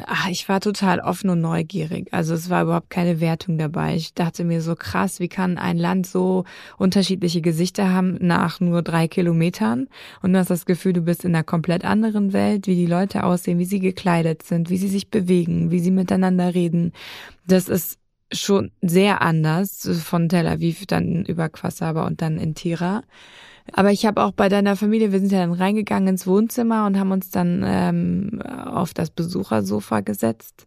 Ach, 0.06 0.28
ich 0.28 0.48
war 0.48 0.60
total 0.60 1.00
offen 1.00 1.30
und 1.30 1.40
neugierig. 1.40 2.08
Also 2.12 2.34
es 2.34 2.50
war 2.50 2.62
überhaupt 2.62 2.90
keine 2.90 3.20
Wertung 3.20 3.58
dabei. 3.58 3.96
Ich 3.96 4.14
dachte 4.14 4.44
mir 4.44 4.62
so 4.62 4.74
krass, 4.74 5.20
wie 5.20 5.28
kann 5.28 5.58
ein 5.58 5.78
Land 5.78 6.06
so 6.06 6.44
unterschiedliche 6.76 7.40
Gesichter 7.40 7.92
haben 7.92 8.16
nach 8.20 8.60
nur 8.60 8.82
drei 8.82 9.08
Kilometern? 9.08 9.88
Und 10.22 10.32
du 10.32 10.38
hast 10.38 10.50
das 10.50 10.66
Gefühl, 10.66 10.92
du 10.92 11.02
bist 11.02 11.24
in 11.24 11.34
einer 11.34 11.44
komplett 11.44 11.84
anderen 11.84 12.32
Welt, 12.32 12.66
wie 12.66 12.74
die 12.74 12.86
Leute 12.86 13.24
aussehen, 13.24 13.58
wie 13.58 13.64
sie 13.64 13.80
gekleidet 13.80 14.42
sind, 14.42 14.70
wie 14.70 14.78
sie 14.78 14.88
sich 14.88 15.10
bewegen, 15.10 15.70
wie 15.70 15.80
sie 15.80 15.90
miteinander 15.90 16.54
reden. 16.54 16.92
Das 17.46 17.68
ist 17.68 17.98
schon 18.32 18.70
sehr 18.82 19.22
anders 19.22 19.88
von 20.04 20.28
Tel 20.28 20.46
Aviv 20.46 20.86
dann 20.86 21.24
über 21.24 21.48
Quasaba 21.48 22.06
und 22.06 22.20
dann 22.22 22.38
in 22.38 22.54
Tira. 22.54 23.02
Aber 23.72 23.90
ich 23.92 24.06
habe 24.06 24.22
auch 24.22 24.32
bei 24.32 24.48
deiner 24.48 24.76
Familie, 24.76 25.12
wir 25.12 25.20
sind 25.20 25.32
ja 25.32 25.40
dann 25.40 25.52
reingegangen 25.52 26.08
ins 26.08 26.26
Wohnzimmer 26.26 26.86
und 26.86 26.98
haben 26.98 27.12
uns 27.12 27.30
dann 27.30 27.62
ähm, 27.66 28.42
auf 28.42 28.94
das 28.94 29.10
Besuchersofa 29.10 30.00
gesetzt. 30.00 30.66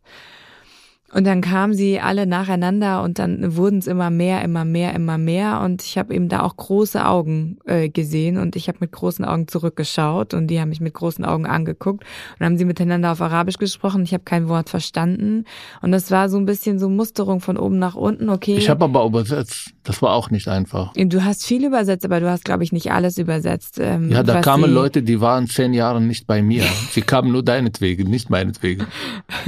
Und 1.13 1.25
dann 1.25 1.41
kamen 1.41 1.73
sie 1.73 1.99
alle 1.99 2.25
nacheinander 2.25 3.03
und 3.03 3.19
dann 3.19 3.55
wurden 3.55 3.79
es 3.79 3.87
immer 3.87 4.09
mehr, 4.09 4.43
immer 4.43 4.65
mehr, 4.65 4.93
immer 4.95 5.17
mehr. 5.17 5.61
Und 5.61 5.83
ich 5.83 5.97
habe 5.97 6.13
eben 6.13 6.29
da 6.29 6.43
auch 6.43 6.55
große 6.55 7.05
Augen 7.05 7.57
äh, 7.65 7.89
gesehen 7.89 8.37
und 8.37 8.55
ich 8.55 8.67
habe 8.67 8.77
mit 8.81 8.91
großen 8.91 9.25
Augen 9.25 9.47
zurückgeschaut 9.47 10.33
und 10.33 10.47
die 10.47 10.59
haben 10.61 10.69
mich 10.69 10.79
mit 10.79 10.93
großen 10.93 11.25
Augen 11.25 11.45
angeguckt 11.45 12.05
und 12.39 12.45
haben 12.45 12.57
sie 12.57 12.65
miteinander 12.65 13.11
auf 13.11 13.21
Arabisch 13.21 13.57
gesprochen. 13.57 14.03
Ich 14.03 14.13
habe 14.13 14.23
kein 14.23 14.47
Wort 14.47 14.69
verstanden. 14.69 15.45
Und 15.81 15.91
das 15.91 16.11
war 16.11 16.29
so 16.29 16.37
ein 16.37 16.45
bisschen 16.45 16.79
so 16.79 16.89
Musterung 16.89 17.41
von 17.41 17.57
oben 17.57 17.77
nach 17.77 17.95
unten. 17.95 18.29
Okay. 18.29 18.55
Ich 18.55 18.69
habe 18.69 18.85
aber 18.85 19.05
übersetzt. 19.05 19.71
Das 19.83 20.01
war 20.01 20.13
auch 20.13 20.29
nicht 20.29 20.47
einfach. 20.47 20.93
Du 20.93 21.23
hast 21.23 21.43
viel 21.43 21.65
übersetzt, 21.65 22.05
aber 22.05 22.19
du 22.19 22.29
hast, 22.29 22.45
glaube 22.45 22.63
ich, 22.63 22.71
nicht 22.71 22.91
alles 22.91 23.17
übersetzt. 23.17 23.79
Ähm, 23.79 24.11
ja, 24.11 24.23
da 24.23 24.41
kamen 24.41 24.65
sie... 24.65 24.71
Leute, 24.71 25.03
die 25.03 25.19
waren 25.19 25.47
zehn 25.47 25.73
Jahre 25.73 25.99
nicht 25.99 26.27
bei 26.27 26.41
mir. 26.41 26.63
sie 26.91 27.01
kamen 27.01 27.31
nur 27.31 27.43
deinetwegen, 27.43 28.09
nicht 28.09 28.29
meinetwegen. 28.29 28.85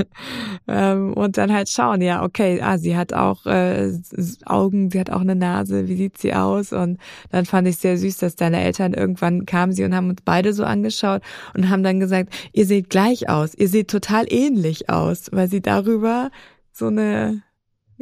ähm, 0.68 1.14
und 1.14 1.38
dann 1.38 1.53
halt 1.54 1.70
schauen, 1.70 2.02
ja, 2.02 2.24
okay, 2.24 2.60
ah, 2.62 2.78
sie 2.78 2.96
hat 2.96 3.14
auch 3.14 3.46
äh, 3.46 3.92
Augen, 4.46 4.92
sie 4.92 5.00
hat 5.00 5.10
auch 5.10 5.22
eine 5.22 5.36
Nase, 5.36 5.88
wie 5.88 5.96
sieht 5.96 6.18
sie 6.18 6.34
aus? 6.34 6.74
Und 6.74 7.00
dann 7.32 7.46
fand 7.46 7.68
ich 7.68 7.78
sehr 7.78 7.98
süß, 7.98 8.18
dass 8.18 8.36
deine 8.36 8.62
Eltern 8.62 8.94
irgendwann 8.94 9.46
kamen 9.46 9.74
sie 9.74 9.84
und 9.84 9.96
haben 9.96 10.10
uns 10.10 10.22
beide 10.24 10.54
so 10.54 10.64
angeschaut 10.64 11.22
und 11.56 11.70
haben 11.70 11.84
dann 11.84 12.00
gesagt, 12.00 12.34
ihr 12.54 12.66
seht 12.66 12.90
gleich 12.90 13.30
aus, 13.30 13.54
ihr 13.54 13.70
seht 13.70 13.90
total 13.90 14.26
ähnlich 14.30 14.90
aus, 14.90 15.30
weil 15.32 15.48
sie 15.48 15.62
darüber 15.62 16.32
so 16.72 16.88
eine 16.88 17.44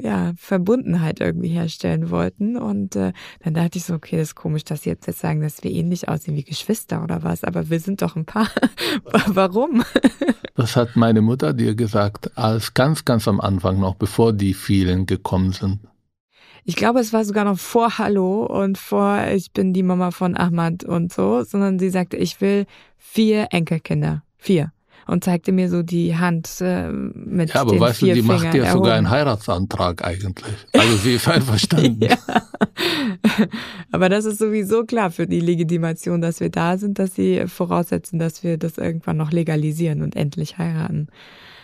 ja, 0.02 0.34
Verbundenheit 0.36 1.20
irgendwie 1.20 1.50
herstellen 1.50 2.10
wollten. 2.10 2.58
Und 2.58 2.96
äh, 2.96 3.14
dann 3.44 3.54
dachte 3.54 3.78
ich 3.78 3.86
so, 3.86 3.94
okay, 3.94 4.18
das 4.18 4.30
ist 4.30 4.36
komisch, 4.36 4.64
dass 4.64 4.84
sie 4.84 4.90
jetzt, 4.90 5.08
jetzt 5.08 5.20
sagen, 5.20 5.42
dass 5.42 5.64
wir 5.64 5.72
ähnlich 5.72 6.10
aussehen 6.10 6.36
wie 6.36 6.44
Geschwister 6.44 7.04
oder 7.04 7.24
was, 7.24 7.44
aber 7.44 7.70
wir 7.70 7.80
sind 7.80 8.02
doch 8.02 8.16
ein 8.16 8.26
Paar. 8.26 8.50
Warum? 9.28 9.84
das 10.56 10.76
hat 10.76 10.96
meine 10.96 11.22
Mutter 11.22 11.54
dir 11.54 11.76
gesagt, 11.76 12.36
als 12.38 12.74
ganz, 12.74 13.06
ganz 13.06 13.28
am 13.28 13.40
Anfang 13.40 13.80
noch, 13.80 13.96
bevor 13.96 14.34
die 14.34 14.54
vielen 14.54 15.06
gekommen 15.06 15.52
sind. 15.52 15.80
Ich 16.64 16.76
glaube, 16.76 17.00
es 17.00 17.12
war 17.12 17.26
sogar 17.26 17.46
noch 17.46 17.58
vor 17.58 17.98
Hallo 17.98 18.46
und 18.46 18.78
vor 18.78 19.26
Ich 19.34 19.52
bin 19.52 19.74
die 19.74 19.84
Mama 19.84 20.12
von 20.12 20.38
Ahmad 20.38 20.84
und 20.84 21.12
so, 21.12 21.44
sondern 21.44 21.80
sie 21.80 21.90
sagte, 21.90 22.18
ich 22.18 22.40
will 22.40 22.66
vier 22.98 23.48
Enkelkinder. 23.52 24.24
Vier 24.38 24.72
und 25.12 25.26
zeigte 25.26 25.52
mir 25.52 25.70
so 25.70 25.84
die 25.84 26.16
Hand 26.16 26.62
äh, 26.62 26.90
mit 26.90 27.54
Ja, 27.54 27.62
aber 27.62 27.72
den 27.72 27.82
weißt 27.82 28.02
du, 28.02 28.14
die 28.14 28.22
macht 28.22 28.54
ja 28.54 28.72
sogar 28.72 28.96
einen 28.96 29.10
Heiratsantrag 29.10 30.06
eigentlich. 30.06 30.56
Also 30.72 30.96
sie 30.96 31.16
ist 31.16 31.28
einverstanden. 31.28 32.00
ja. 32.02 32.18
Aber 33.92 34.08
das 34.08 34.24
ist 34.24 34.40
sowieso 34.40 34.86
klar 34.86 35.12
für 35.12 35.28
die 35.28 35.42
Legitimation, 35.42 36.22
dass 36.22 36.40
wir 36.40 36.50
da 36.50 36.78
sind, 36.78 36.98
dass 36.98 37.14
sie 37.14 37.44
voraussetzen, 37.48 38.20
dass 38.20 38.42
wir 38.42 38.58
das 38.58 38.78
irgendwann 38.78 39.18
noch 39.18 39.32
legalisieren 39.32 40.02
und 40.02 40.16
endlich 40.16 40.58
heiraten 40.58 41.10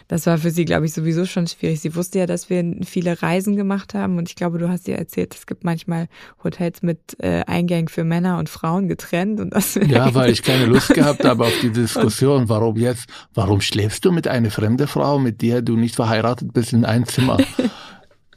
das 0.08 0.26
war 0.26 0.38
für 0.38 0.52
sie, 0.52 0.66
glaube 0.66 0.86
ich, 0.86 0.94
sowieso 0.94 1.26
schon 1.26 1.48
schwierig. 1.48 1.82
Sie 1.82 1.96
wusste 1.96 2.20
ja, 2.20 2.26
dass 2.26 2.50
wir 2.50 2.64
viele 2.86 3.22
Reisen 3.22 3.56
gemacht 3.56 3.94
haben 3.94 4.18
und 4.18 4.30
ich 4.30 4.36
glaube, 4.36 4.58
du 4.58 4.70
hast 4.70 4.88
ihr 4.88 4.98
erzählt, 4.98 5.36
es 5.36 5.46
gibt 5.46 5.64
manchmal 5.64 6.08
Hotels 6.44 6.82
mit 6.82 7.18
äh, 7.20 7.44
Eingängen 7.46 7.90
für 7.90 8.04
Männer 8.04 8.38
und 8.40 8.50
Frauen 8.50 8.88
getrennt 8.88 9.40
und 9.40 9.54
das. 9.54 9.76
Ja, 9.76 10.14
weil 10.16 10.32
ich 10.32 10.44
keine 10.44 10.66
Lust 10.66 10.90
gehabt 10.94 11.26
habe 11.26 11.46
auf 11.46 11.60
die 11.62 11.72
Diskussion. 11.72 12.48
Warum 12.50 12.78
jetzt? 12.78 13.10
Warum 13.34 13.62
schläfst 13.62 14.06
du 14.06 14.12
mit 14.12 14.28
einer 14.28 14.52
fremden 14.52 14.88
Frau, 14.88 15.20
mit 15.20 15.42
der 15.42 15.62
du 15.62 15.76
nicht 15.76 15.96
verheiratet 15.96 16.54
bist, 16.54 16.74
in 16.74 16.86
ein 16.86 17.06
Zimmer? 17.06 17.38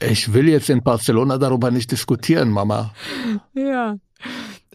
Ich 0.03 0.33
will 0.33 0.49
jetzt 0.49 0.67
in 0.71 0.81
Barcelona 0.81 1.37
darüber 1.37 1.69
nicht 1.69 1.91
diskutieren, 1.91 2.49
Mama. 2.49 2.91
Ja. 3.53 3.97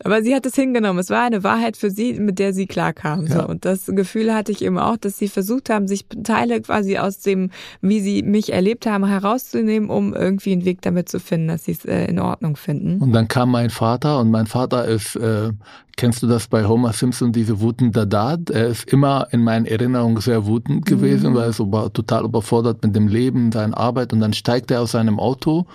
Aber 0.04 0.22
sie 0.22 0.34
hat 0.34 0.44
es 0.44 0.54
hingenommen. 0.54 0.98
Es 0.98 1.08
war 1.08 1.22
eine 1.22 1.42
Wahrheit 1.42 1.76
für 1.76 1.90
sie, 1.90 2.14
mit 2.14 2.38
der 2.38 2.52
sie 2.52 2.66
klarkam. 2.66 3.26
Ja. 3.26 3.42
So. 3.42 3.48
Und 3.48 3.64
das 3.64 3.86
Gefühl 3.86 4.34
hatte 4.34 4.52
ich 4.52 4.62
eben 4.62 4.78
auch, 4.78 4.98
dass 4.98 5.16
sie 5.16 5.28
versucht 5.28 5.70
haben, 5.70 5.88
sich 5.88 6.06
Teile 6.22 6.60
quasi 6.60 6.98
aus 6.98 7.20
dem, 7.20 7.50
wie 7.80 8.00
sie 8.00 8.22
mich 8.22 8.52
erlebt 8.52 8.86
haben, 8.86 9.06
herauszunehmen, 9.06 9.88
um 9.88 10.14
irgendwie 10.14 10.52
einen 10.52 10.64
Weg 10.66 10.82
damit 10.82 11.08
zu 11.08 11.18
finden, 11.18 11.48
dass 11.48 11.64
sie 11.64 11.72
es 11.72 11.84
äh, 11.86 12.04
in 12.06 12.18
Ordnung 12.18 12.56
finden. 12.56 13.00
Und 13.00 13.12
dann 13.12 13.28
kam 13.28 13.50
mein 13.50 13.70
Vater 13.70 14.20
und 14.20 14.30
mein 14.30 14.46
Vater 14.46 14.84
ist, 14.84 15.16
äh, 15.16 15.52
kennst 15.96 16.22
du 16.22 16.26
das 16.26 16.46
bei 16.46 16.66
Homer 16.66 16.92
Simpson, 16.92 17.32
diese 17.32 17.60
wutende 17.60 18.06
Dad? 18.06 18.50
Er 18.50 18.68
ist 18.68 18.92
immer 18.92 19.28
in 19.30 19.42
meinen 19.42 19.64
Erinnerungen 19.64 20.20
sehr 20.20 20.46
wutend 20.46 20.84
gewesen, 20.84 21.30
mhm. 21.30 21.36
weil 21.36 21.44
er 21.44 21.52
so 21.54 21.88
total 21.88 22.24
überfordert 22.24 22.82
mit 22.84 22.94
dem 22.94 23.08
Leben, 23.08 23.50
seiner 23.50 23.76
Arbeit 23.78 24.12
und 24.12 24.20
dann 24.20 24.34
steigt 24.34 24.70
er 24.70 24.82
aus 24.82 24.92
seinem 24.92 25.18
Auto 25.18 25.66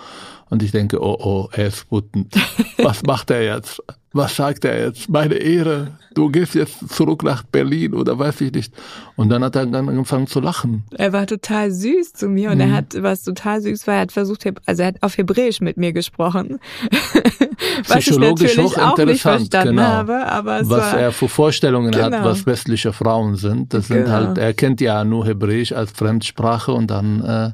und 0.48 0.62
ich 0.62 0.70
denke, 0.70 1.02
oh 1.02 1.16
oh, 1.18 1.48
er 1.52 1.68
ist 1.68 1.90
wütend. 1.90 2.34
Was 2.78 3.02
macht 3.02 3.30
er 3.30 3.42
jetzt? 3.42 3.82
Was 4.14 4.36
sagt 4.36 4.64
er 4.64 4.86
jetzt? 4.86 5.08
Meine 5.08 5.34
Ehre, 5.34 5.92
du 6.12 6.28
gehst 6.28 6.54
jetzt 6.54 6.90
zurück 6.90 7.22
nach 7.22 7.42
Berlin 7.44 7.94
oder 7.94 8.18
weiß 8.18 8.42
ich 8.42 8.52
nicht. 8.52 8.74
Und 9.16 9.30
dann 9.30 9.42
hat 9.42 9.56
er 9.56 9.64
dann 9.64 9.88
angefangen 9.88 10.26
zu 10.26 10.40
lachen. 10.40 10.84
Er 10.92 11.12
war 11.14 11.26
total 11.26 11.70
süß 11.70 12.12
zu 12.12 12.28
mir 12.28 12.50
und 12.50 12.56
mhm. 12.56 12.62
er 12.62 12.72
hat, 12.72 13.02
was 13.02 13.22
total 13.22 13.62
süß 13.62 13.86
war, 13.86 13.94
er 13.94 14.00
hat 14.02 14.12
versucht, 14.12 14.44
also 14.66 14.82
er 14.82 14.88
hat 14.88 14.96
auf 15.00 15.16
Hebräisch 15.16 15.60
mit 15.60 15.78
mir 15.78 15.94
gesprochen. 15.94 16.58
was 17.88 18.00
Psychologisch 18.00 18.52
ich 18.52 18.56
natürlich 18.58 18.78
auch 18.78 18.98
nicht 18.98 19.22
verstanden 19.22 19.76
genau. 19.76 19.82
habe, 19.82 20.26
aber 20.26 20.60
was 20.60 20.68
war, 20.68 20.98
er 20.98 21.12
für 21.12 21.28
Vorstellungen 21.28 21.90
genau. 21.90 22.04
hat, 22.04 22.24
was 22.24 22.44
westliche 22.44 22.92
Frauen 22.92 23.36
sind. 23.36 23.72
Das 23.72 23.88
genau. 23.88 24.00
sind 24.00 24.12
halt, 24.12 24.38
er 24.38 24.52
kennt 24.52 24.80
ja 24.82 25.04
nur 25.04 25.26
Hebräisch 25.26 25.72
als 25.72 25.92
Fremdsprache 25.92 26.72
und 26.72 26.90
dann 26.90 27.24
äh, 27.24 27.50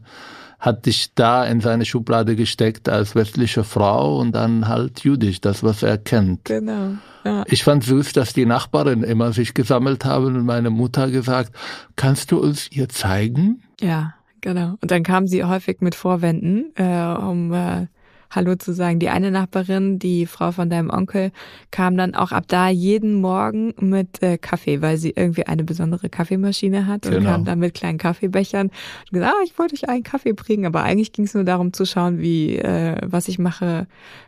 hat 0.59 0.86
dich 0.86 1.14
da 1.14 1.44
in 1.44 1.61
seine 1.61 1.84
Schublade 1.84 2.34
gesteckt 2.34 2.88
als 2.88 3.14
westliche 3.14 3.62
Frau 3.62 4.18
und 4.18 4.32
dann 4.32 4.66
halt 4.66 5.04
jüdisch, 5.04 5.40
das 5.40 5.62
was 5.62 5.82
er 5.82 5.98
kennt. 5.98 6.46
Genau. 6.46 6.94
Ja. 7.24 7.44
Ich 7.46 7.62
fand 7.62 7.84
süß, 7.84 8.12
dass 8.12 8.32
die 8.32 8.46
Nachbarin 8.46 9.02
immer 9.02 9.32
sich 9.32 9.54
gesammelt 9.54 10.04
haben 10.04 10.36
und 10.36 10.44
meine 10.44 10.70
Mutter 10.70 11.11
gesagt, 11.11 11.52
kannst 11.94 12.32
du 12.32 12.38
uns 12.38 12.70
ihr 12.72 12.88
zeigen? 12.88 13.62
Ja, 13.80 14.14
genau. 14.40 14.74
Und 14.80 14.90
dann 14.90 15.02
kam 15.02 15.26
sie 15.26 15.44
häufig 15.44 15.80
mit 15.80 15.94
Vorwänden, 15.94 16.72
äh, 16.74 17.14
um 17.14 17.52
äh, 17.52 17.86
Hallo 18.31 18.57
zu 18.57 18.72
sagen. 18.74 18.99
Die 18.99 19.09
eine 19.09 19.31
Nachbarin, 19.31 19.99
die 19.99 20.26
Frau 20.26 20.53
von 20.53 20.68
deinem 20.68 20.91
Onkel, 20.91 21.33
kam 21.70 21.97
dann 21.97 22.14
auch 22.14 22.31
ab 22.31 22.45
da 22.47 22.68
jeden 22.68 23.20
Morgen 23.20 23.72
mit 23.81 24.22
äh, 24.22 24.37
Kaffee, 24.37 24.83
weil 24.83 24.99
sie 24.99 25.14
irgendwie 25.16 25.47
eine 25.47 25.64
besondere 25.64 26.09
Kaffeemaschine 26.11 26.87
hat 26.87 27.07
und 27.07 27.12
Genau. 27.12 27.31
kam 27.31 27.45
dann 27.47 27.59
mit 27.59 27.72
kleinen 27.74 27.97
Kaffeebechern 27.99 28.66
und 28.68 29.11
gesagt, 29.12 29.33
ah, 29.35 29.43
ich 29.45 29.59
wollte 29.59 29.74
euch 29.74 29.89
einen 29.89 30.03
Kaffee 30.03 30.35
bringen, 30.35 30.66
aber 30.66 30.83
eigentlich 30.83 31.12
ging 31.12 31.24
es 31.24 31.33
nur 31.35 31.45
darum 31.45 31.72
zu 31.72 31.87
schauen, 31.87 32.18
wie 32.18 32.57
äh, 32.59 32.97
was 33.03 33.29
ich 33.29 33.39
mache, 33.39 33.87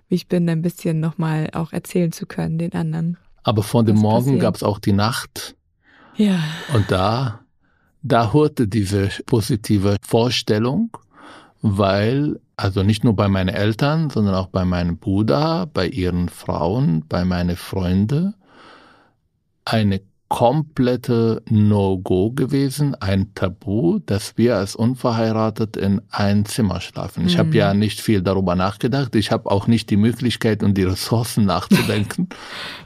wie 0.09 0.15
ich 0.15 0.29
bin, 0.29 0.49
ein 0.49 0.63
bisschen 0.63 0.99
nochmal 1.01 1.49
auch 1.53 1.73
erzählen 1.73 2.11
zu 2.13 2.25
können 2.27 2.57
den 2.59 2.73
anderen. 2.73 3.19
Aber 3.43 3.63
vor 3.63 3.85
dem 3.85 3.97
Morgen 3.97 4.39
gab 4.39 4.55
es 4.55 4.63
auch 4.63 4.79
die 4.79 4.93
Nacht 4.93 5.57
Ja. 6.17 6.39
und 6.75 6.91
da, 6.91 7.41
da 8.03 8.33
hörte 8.33 8.67
diese 8.67 9.11
positive 9.27 9.97
Vorstellung, 10.03 10.91
weil, 11.63 12.41
also 12.57 12.83
nicht 12.83 13.05
nur 13.05 13.15
bei 13.15 13.29
meinen 13.29 13.49
Eltern, 13.49 14.11
sondern 14.11 14.35
auch 14.35 14.49
bei 14.49 14.65
meinem 14.65 14.99
Bruder, 14.99 15.67
bei 15.73 15.87
ihren 15.87 16.29
Frauen, 16.29 17.05
bei 17.09 17.25
meinen 17.25 17.57
Freunden, 17.57 18.35
eine 19.65 20.01
komplette 20.31 21.43
No-Go 21.51 22.31
gewesen, 22.31 22.95
ein 22.95 23.35
Tabu, 23.35 23.99
dass 24.07 24.39
wir 24.39 24.57
als 24.57 24.77
unverheiratet 24.77 25.77
in 25.77 26.01
ein 26.11 26.45
Zimmer 26.45 26.81
schlafen. 26.81 27.27
Ich 27.27 27.37
habe 27.37 27.49
Mhm. 27.49 27.55
ja 27.57 27.75
nicht 27.75 28.01
viel 28.01 28.23
darüber 28.23 28.55
nachgedacht. 28.55 29.17
Ich 29.17 29.33
habe 29.33 29.51
auch 29.51 29.67
nicht 29.67 29.91
die 29.91 29.97
Möglichkeit 29.97 30.63
und 30.63 30.79
die 30.79 30.85
Ressourcen 30.85 31.45
nachzudenken. 31.45 32.29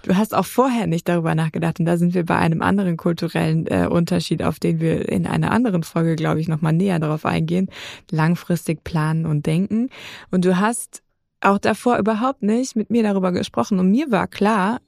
Du 0.02 0.16
hast 0.16 0.34
auch 0.34 0.44
vorher 0.44 0.86
nicht 0.86 1.08
darüber 1.08 1.34
nachgedacht 1.34 1.80
und 1.80 1.86
da 1.86 1.96
sind 1.96 2.12
wir 2.12 2.26
bei 2.26 2.36
einem 2.36 2.60
anderen 2.60 2.96
kulturellen 2.98 3.66
äh, 3.68 3.86
Unterschied, 3.90 4.42
auf 4.42 4.58
den 4.58 4.80
wir 4.80 5.08
in 5.08 5.26
einer 5.26 5.50
anderen 5.50 5.82
Folge, 5.82 6.16
glaube 6.16 6.40
ich, 6.40 6.48
nochmal 6.48 6.74
näher 6.74 6.98
darauf 6.98 7.24
eingehen. 7.24 7.68
Langfristig 8.10 8.84
planen 8.84 9.24
und 9.24 9.46
denken. 9.46 9.88
Und 10.30 10.44
du 10.44 10.58
hast 10.58 11.02
auch 11.44 11.58
davor 11.58 11.98
überhaupt 11.98 12.42
nicht 12.42 12.76
mit 12.76 12.90
mir 12.90 13.02
darüber 13.02 13.32
gesprochen. 13.32 13.78
Und 13.78 13.90
mir 13.90 14.10
war 14.10 14.26
klar, 14.26 14.80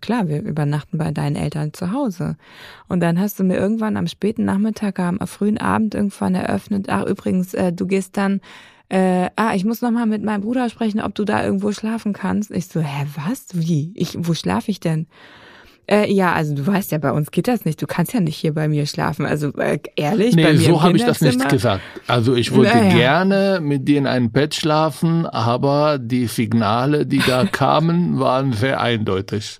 klar, 0.00 0.28
wir 0.28 0.42
übernachten 0.42 0.98
bei 0.98 1.10
deinen 1.10 1.36
Eltern 1.36 1.72
zu 1.72 1.92
Hause. 1.92 2.36
Und 2.88 3.00
dann 3.00 3.20
hast 3.20 3.38
du 3.38 3.44
mir 3.44 3.56
irgendwann 3.56 3.96
am 3.96 4.06
späten 4.06 4.44
Nachmittag, 4.44 4.98
am 4.98 5.18
frühen 5.26 5.58
Abend 5.58 5.94
irgendwann 5.94 6.34
eröffnet, 6.34 6.88
ach 6.88 7.04
übrigens, 7.04 7.54
äh, 7.54 7.72
du 7.72 7.86
gehst 7.86 8.16
dann 8.16 8.40
äh, 8.88 9.30
ah, 9.34 9.54
ich 9.54 9.64
muss 9.64 9.82
noch 9.82 9.90
mal 9.90 10.06
mit 10.06 10.22
meinem 10.22 10.42
Bruder 10.42 10.68
sprechen, 10.70 11.00
ob 11.00 11.14
du 11.14 11.24
da 11.24 11.44
irgendwo 11.44 11.72
schlafen 11.72 12.12
kannst. 12.12 12.52
Ich 12.52 12.68
so, 12.68 12.80
hä, 12.80 13.06
was? 13.16 13.46
Wie? 13.52 13.92
Ich, 13.96 14.16
wo 14.16 14.32
schlafe 14.32 14.70
ich 14.70 14.78
denn? 14.78 15.08
Äh, 15.88 16.12
ja, 16.12 16.32
also 16.32 16.52
du 16.54 16.66
weißt 16.66 16.90
ja, 16.90 16.98
bei 16.98 17.12
uns 17.12 17.30
geht 17.30 17.46
das 17.46 17.64
nicht. 17.64 17.80
Du 17.80 17.86
kannst 17.86 18.12
ja 18.12 18.18
nicht 18.20 18.36
hier 18.36 18.52
bei 18.52 18.66
mir 18.66 18.86
schlafen. 18.86 19.24
Also 19.24 19.52
äh, 19.58 19.78
ehrlich, 19.94 20.34
bei 20.34 20.42
Nee, 20.42 20.52
mir 20.54 20.58
so 20.60 20.82
habe 20.82 20.96
ich 20.96 21.04
das 21.04 21.20
nicht 21.20 21.48
gesagt. 21.48 21.80
Also 22.08 22.34
ich 22.34 22.52
wollte 22.54 22.76
Naja. 22.76 22.92
gerne 22.94 23.60
mit 23.62 23.86
dir 23.86 23.98
in 23.98 24.06
einem 24.08 24.30
Bett 24.32 24.54
schlafen, 24.56 25.26
aber 25.26 25.98
die 25.98 26.26
Signale, 26.26 27.06
die 27.06 27.18
da 27.24 27.44
kamen, 27.52 28.18
waren 28.18 28.52
sehr 28.52 28.80
eindeutig. 28.80 29.58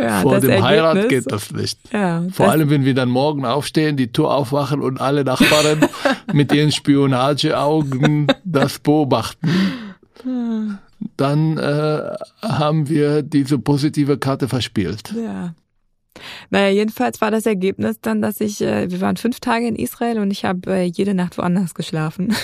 Ja, 0.00 0.22
Vor 0.22 0.40
dem 0.40 0.62
Heirat 0.64 0.96
Ergebnis- 0.96 1.08
geht 1.24 1.32
das 1.32 1.50
nicht. 1.52 1.78
Ja, 1.92 2.22
Vor 2.32 2.46
das, 2.46 2.52
allem, 2.54 2.70
wenn 2.70 2.86
wir 2.86 2.94
dann 2.94 3.10
morgen 3.10 3.44
aufstehen, 3.44 3.98
die 3.98 4.10
Tür 4.10 4.30
aufwachen 4.30 4.80
und 4.80 4.98
alle 5.00 5.24
Nachbarn 5.24 5.80
mit 6.32 6.52
ihren 6.54 6.72
Spionageaugen 6.72 8.28
das 8.44 8.78
beobachten, 8.78 9.48
dann 11.16 11.58
äh, 11.58 12.16
haben 12.42 12.88
wir 12.88 13.22
diese 13.22 13.58
positive 13.58 14.18
Karte 14.18 14.48
verspielt. 14.48 15.14
Ja. 15.16 15.54
Naja, 16.50 16.68
jedenfalls 16.68 17.20
war 17.20 17.30
das 17.30 17.46
Ergebnis 17.46 18.00
dann, 18.00 18.20
dass 18.20 18.40
ich, 18.40 18.60
äh, 18.60 18.90
wir 18.90 19.00
waren 19.00 19.16
fünf 19.16 19.40
Tage 19.40 19.66
in 19.66 19.76
Israel 19.76 20.18
und 20.18 20.30
ich 20.30 20.44
habe 20.44 20.70
äh, 20.70 20.82
jede 20.82 21.14
Nacht 21.14 21.38
woanders 21.38 21.74
geschlafen. 21.74 22.34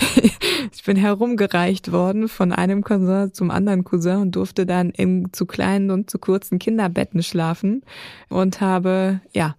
ich 0.72 0.84
bin 0.84 0.96
herumgereicht 0.96 1.92
worden 1.92 2.28
von 2.28 2.52
einem 2.52 2.82
Cousin 2.82 3.32
zum 3.32 3.50
anderen 3.50 3.84
Cousin 3.84 4.16
und 4.16 4.36
durfte 4.36 4.66
dann 4.66 4.90
in 4.90 5.32
zu 5.32 5.46
kleinen 5.46 5.90
und 5.90 6.10
zu 6.10 6.18
kurzen 6.18 6.58
Kinderbetten 6.58 7.22
schlafen 7.22 7.82
und 8.28 8.60
habe, 8.60 9.20
ja, 9.32 9.54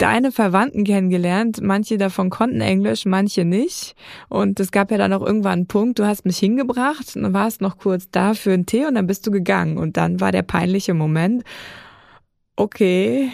deine 0.00 0.32
Verwandten 0.32 0.84
kennengelernt. 0.84 1.60
Manche 1.62 1.98
davon 1.98 2.30
konnten 2.30 2.60
Englisch, 2.60 3.04
manche 3.04 3.44
nicht. 3.44 3.94
Und 4.28 4.58
es 4.58 4.72
gab 4.72 4.90
ja 4.90 4.98
dann 4.98 5.12
auch 5.12 5.24
irgendwann 5.24 5.60
einen 5.60 5.66
Punkt, 5.66 5.98
du 5.98 6.06
hast 6.06 6.24
mich 6.24 6.38
hingebracht 6.38 7.16
und 7.16 7.32
warst 7.32 7.60
noch 7.60 7.78
kurz 7.78 8.10
da 8.10 8.34
für 8.34 8.52
einen 8.52 8.66
Tee 8.66 8.86
und 8.86 8.94
dann 8.94 9.06
bist 9.06 9.26
du 9.26 9.30
gegangen. 9.30 9.78
Und 9.78 9.96
dann 9.96 10.20
war 10.20 10.32
der 10.32 10.42
peinliche 10.42 10.94
Moment, 10.94 11.44
okay, 12.56 13.30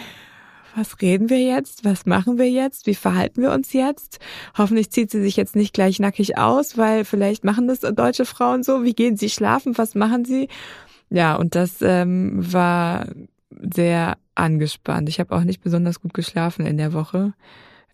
was 0.75 1.01
reden 1.01 1.31
wir 1.31 1.41
jetzt? 1.41 1.85
Was 1.85 2.05
machen 2.05 2.37
wir 2.37 2.51
jetzt? 2.51 2.87
Wie 2.87 2.95
verhalten 2.95 3.41
wir 3.41 3.53
uns 3.53 3.73
jetzt? 3.73 4.19
Hoffentlich 4.59 4.91
zieht 4.91 5.11
sie 5.11 5.23
sich 5.23 5.37
jetzt 5.37 5.57
nicht 5.57 5.73
gleich 5.73 6.01
nackig 6.01 6.37
aus, 6.37 6.77
weil 6.77 7.05
vielleicht 7.05 7.45
machen 7.45 7.67
das 7.67 7.81
deutsche 7.81 8.27
Frauen 8.27 8.63
so. 8.63 8.85
Wie 8.85 8.95
gehen 8.95 9.17
sie 9.17 9.31
schlafen? 9.31 9.79
Was 9.79 9.95
machen 9.95 10.25
sie? 10.25 10.49
Ja, 11.09 11.37
und 11.37 11.55
das 11.55 11.81
ähm, 11.81 12.53
war 12.53 13.07
sehr 13.61 14.17
angespannt. 14.35 15.09
Ich 15.09 15.19
habe 15.21 15.35
auch 15.35 15.43
nicht 15.43 15.63
besonders 15.63 16.01
gut 16.01 16.15
geschlafen 16.15 16.67
in 16.67 16.77
der 16.77 16.93
Woche. 16.93 17.33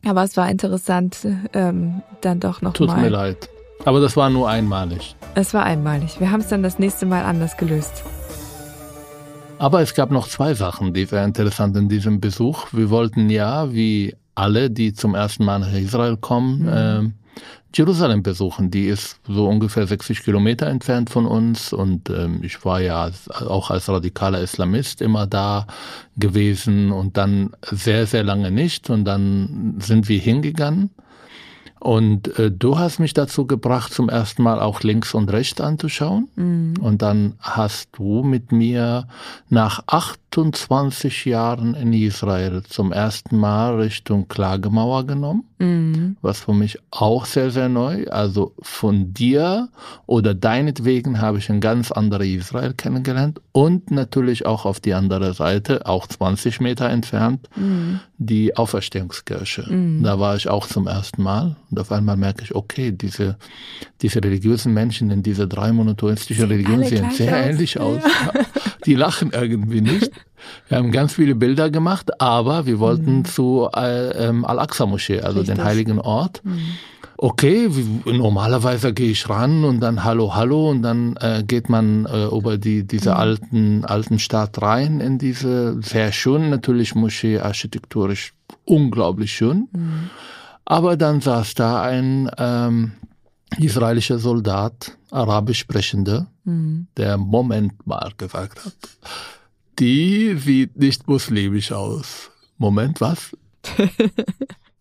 Aber 0.05 0.25
es 0.25 0.37
war 0.37 0.51
interessant, 0.51 1.19
ähm, 1.53 2.03
dann 2.21 2.41
doch 2.41 2.61
noch 2.63 2.73
Tut 2.73 2.89
mir 2.89 2.97
mal. 2.97 3.09
leid. 3.09 3.49
Aber 3.85 4.01
das 4.01 4.17
war 4.17 4.31
nur 4.31 4.49
einmalig. 4.49 5.15
Es 5.35 5.55
war 5.55 5.65
einmalig. 5.65 6.19
Wir 6.21 6.31
haben 6.31 6.41
es 6.41 6.49
dann 6.49 6.63
das 6.63 6.79
nächste 6.79 7.07
Mal 7.07 7.25
anders 7.25 7.57
gelöst. 7.57 8.03
Aber 9.59 9.81
es 9.81 9.95
gab 9.95 10.11
noch 10.11 10.27
zwei 10.29 10.55
Sachen, 10.55 10.93
die 10.93 11.05
sehr 11.05 11.25
interessant 11.25 11.77
in 11.77 11.89
diesem 11.89 12.21
Besuch. 12.21 12.67
Wir 12.73 12.91
wollten 12.91 13.31
ja, 13.31 13.73
wie 13.73 14.15
alle, 14.35 14.71
die 14.71 14.93
zum 14.93 15.15
ersten 15.15 15.45
Mal 15.45 15.61
nach 15.61 15.73
Israel 15.73 16.17
kommen, 16.17 16.63
Mhm. 16.63 16.71
ähm, 16.73 17.15
Jerusalem 17.77 18.23
besuchen. 18.23 18.71
Die 18.71 18.87
ist 18.87 19.19
so 19.27 19.49
ungefähr 19.49 19.87
60 19.87 20.23
Kilometer 20.23 20.67
entfernt 20.67 21.11
von 21.11 21.27
uns 21.27 21.73
und 21.73 22.11
ähm, 22.11 22.41
ich 22.43 22.65
war 22.65 22.81
ja 22.81 23.11
auch 23.31 23.71
als 23.71 23.89
radikaler 23.89 24.41
Islamist 24.41 25.01
immer 25.01 25.27
da 25.27 25.67
gewesen 26.17 26.93
und 26.93 27.17
dann 27.17 27.51
sehr, 27.71 28.07
sehr 28.07 28.23
lange 28.23 28.51
nicht 28.51 28.91
und 28.91 29.05
dann 29.05 29.77
sind 29.79 30.09
wir 30.09 30.19
hingegangen. 30.19 30.91
Und 31.83 32.39
äh, 32.39 32.53
du 32.53 32.79
hast 32.79 33.01
mich 33.01 33.13
dazu 33.13 33.45
gebracht, 33.45 33.93
zum 33.93 34.09
ersten 34.09 34.45
Mal 34.45 34.61
auch 34.61 34.83
links 34.83 35.15
und 35.15 35.33
rechts 35.33 35.61
anzuschauen. 35.61 36.29
Mhm. 36.37 36.75
Und 36.81 37.03
dann 37.03 37.35
hast 37.41 37.89
du 37.97 38.23
mit 38.23 38.53
mir 38.53 39.09
nach 39.49 39.83
28 39.89 41.25
Jahren 41.25 41.75
in 41.75 41.93
Israel 41.93 42.63
zum 42.63 42.93
ersten 42.93 43.37
Mal 43.37 43.81
Richtung 43.81 44.29
Klagemauer 44.29 45.07
genommen, 45.07 45.43
Mhm. 45.59 46.17
was 46.23 46.41
für 46.41 46.53
mich 46.55 46.79
auch 46.91 47.25
sehr, 47.25 47.51
sehr 47.51 47.69
neu. 47.69 48.07
Also 48.11 48.55
von 48.63 49.13
dir 49.13 49.69
oder 50.07 50.35
deinetwegen 50.35 51.21
habe 51.21 51.39
ich 51.39 51.51
ein 51.51 51.61
ganz 51.61 51.91
anderes 51.93 52.27
Israel 52.29 52.75
kennengelernt 52.75 53.41
und 53.53 53.91
natürlich 53.91 54.47
auch 54.47 54.67
auf 54.67 54.79
die 54.81 54.95
andere 54.95 55.35
Seite, 55.35 55.87
auch 55.87 56.07
20 56.07 56.61
Meter 56.61 56.89
entfernt, 56.89 57.49
Mhm. 57.57 58.01
die 58.19 58.57
Auferstehungskirche. 58.57 59.67
Mhm. 59.69 60.03
Da 60.03 60.19
war 60.21 60.37
ich 60.37 60.49
auch 60.49 60.67
zum 60.69 60.87
ersten 60.87 61.23
Mal 61.23 61.57
und 61.73 61.79
auf 61.81 61.91
einmal 61.91 62.17
merke 62.17 62.45
ich, 62.45 62.55
okay, 62.55 62.93
diese, 62.93 63.37
diese 64.03 64.23
religiösen 64.23 64.73
Menschen 64.75 65.11
in 65.11 65.23
dieser 65.23 65.47
drei 65.47 65.73
monotheistischen 65.73 66.47
Religion 66.47 66.85
sehen 66.85 67.11
sehr 67.13 67.35
aus. 67.35 67.47
ähnlich 67.47 67.81
aus. 67.81 68.03
Die 68.87 68.95
lachen 68.95 69.31
irgendwie 69.33 69.81
nicht. 69.81 70.11
Wir 70.69 70.77
haben 70.79 70.91
ganz 70.93 71.15
viele 71.15 71.35
Bilder 71.35 71.71
gemacht, 71.71 72.21
aber 72.21 72.67
wir 72.67 72.79
wollten 72.79 73.25
zu 73.25 73.69
äh, 73.75 74.29
ähm, 74.29 74.45
Al-Aqsa-Moschee, 74.45 75.21
also 75.21 75.41
Richtig. 75.41 75.57
den 75.57 75.65
heiligen 75.65 75.99
Ort. 76.01 76.43
Mhm. 76.45 76.59
Okay, 77.17 77.71
normalerweise 78.05 78.93
gehe 78.93 79.11
ich 79.13 79.29
ran 79.29 79.65
und 79.65 79.79
dann 79.79 80.03
Hallo, 80.03 80.35
Hallo 80.35 80.71
und 80.71 80.83
dann 80.83 81.17
äh, 81.21 81.45
geht 81.47 81.69
man 81.69 82.05
äh, 82.07 82.27
über 82.27 82.59
die 82.59 82.85
diese 82.85 83.11
Mhm. 83.11 83.17
alten 83.17 83.85
alten 83.85 84.19
Stadt 84.19 84.61
rein 84.61 84.99
in 85.01 85.19
diese 85.19 85.81
sehr 85.83 86.11
schön 86.11 86.51
natürlich 86.51 86.97
Moschee 86.97 87.39
architekturisch 87.39 88.35
unglaublich 88.65 89.33
schön. 89.33 89.69
Mhm. 89.73 90.11
Aber 90.65 90.97
dann 90.97 91.21
saß 91.21 91.55
da 91.55 91.83
ein 91.83 92.31
ähm, 92.39 92.93
israelischer 93.59 94.19
Soldat, 94.19 94.97
arabisch 95.11 95.59
sprechender, 95.61 96.29
Mhm. 96.45 96.89
der 96.97 97.19
Moment 97.19 97.87
mal 97.87 98.11
gesagt 98.17 98.65
hat, 98.65 98.75
die 99.79 100.35
sieht 100.37 100.77
nicht 100.77 101.07
muslimisch 101.07 101.71
aus. 101.71 102.31
Moment, 102.59 103.01
was? 103.01 103.37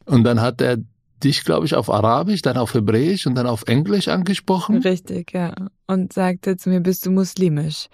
und 0.06 0.24
dann 0.24 0.42
hat 0.42 0.60
er 0.62 0.78
dich, 1.24 1.44
glaube 1.44 1.68
ich, 1.68 1.76
auf 1.76 1.90
Arabisch, 1.90 2.42
dann 2.42 2.58
auf 2.58 2.74
Hebräisch 2.74 3.28
und 3.28 3.36
dann 3.36 3.46
auf 3.46 3.64
Englisch 3.68 4.08
angesprochen. 4.08 4.82
Richtig, 4.82 5.34
ja. 5.34 5.54
Und 5.86 6.14
sagte 6.14 6.58
zu 6.58 6.70
mir, 6.70 6.82
bist 6.82 7.06
du 7.06 7.12
muslimisch? 7.12 7.90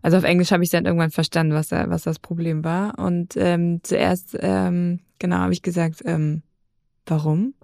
Also 0.00 0.16
auf 0.16 0.24
Englisch 0.24 0.52
habe 0.52 0.62
ich 0.62 0.70
dann 0.70 0.86
irgendwann 0.86 1.10
verstanden, 1.10 1.54
was, 1.54 1.72
was 1.72 2.02
das 2.02 2.20
Problem 2.20 2.62
war. 2.62 2.96
Und 2.98 3.36
ähm, 3.36 3.80
zuerst, 3.82 4.36
ähm, 4.38 5.00
genau, 5.18 5.38
habe 5.38 5.52
ich 5.52 5.62
gesagt, 5.62 6.02
ähm, 6.04 6.42
warum? 7.10 7.54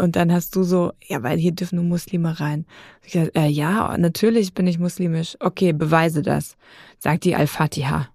Und 0.00 0.14
dann 0.16 0.32
hast 0.32 0.54
du 0.54 0.62
so, 0.62 0.92
ja, 1.06 1.22
weil 1.24 1.38
hier 1.38 1.52
dürfen 1.52 1.76
nur 1.76 1.84
Muslime 1.84 2.38
rein. 2.38 2.66
Ich 3.04 3.12
gesagt, 3.12 3.36
äh, 3.36 3.48
ja, 3.48 3.96
natürlich 3.98 4.54
bin 4.54 4.66
ich 4.68 4.78
muslimisch. 4.78 5.36
Okay, 5.40 5.72
beweise 5.72 6.22
das. 6.22 6.56
Sagt 6.98 7.24
die 7.24 7.34
Al-Fatiha. 7.34 8.06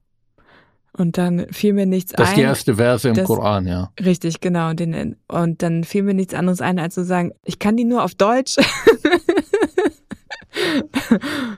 Und 0.96 1.18
dann 1.18 1.48
fiel 1.52 1.74
mir 1.74 1.86
nichts 1.86 2.14
Das 2.14 2.28
ist 2.30 2.34
ein. 2.34 2.40
die 2.40 2.44
erste 2.44 2.76
Verse 2.76 3.10
im 3.10 3.16
das- 3.16 3.26
Koran, 3.26 3.66
ja. 3.68 3.92
Richtig, 4.00 4.40
genau. 4.42 4.74
Den, 4.74 5.18
und 5.28 5.62
dann 5.62 5.84
fiel 5.84 6.04
mir 6.04 6.14
nichts 6.14 6.34
anderes 6.34 6.62
ein, 6.62 6.80
als 6.80 6.94
zu 6.94 7.04
sagen, 7.04 7.34
ich 7.44 7.60
kann 7.60 7.76
die 7.76 7.84
nur 7.84 8.04
auf 8.04 8.16
Deutsch. 8.16 8.56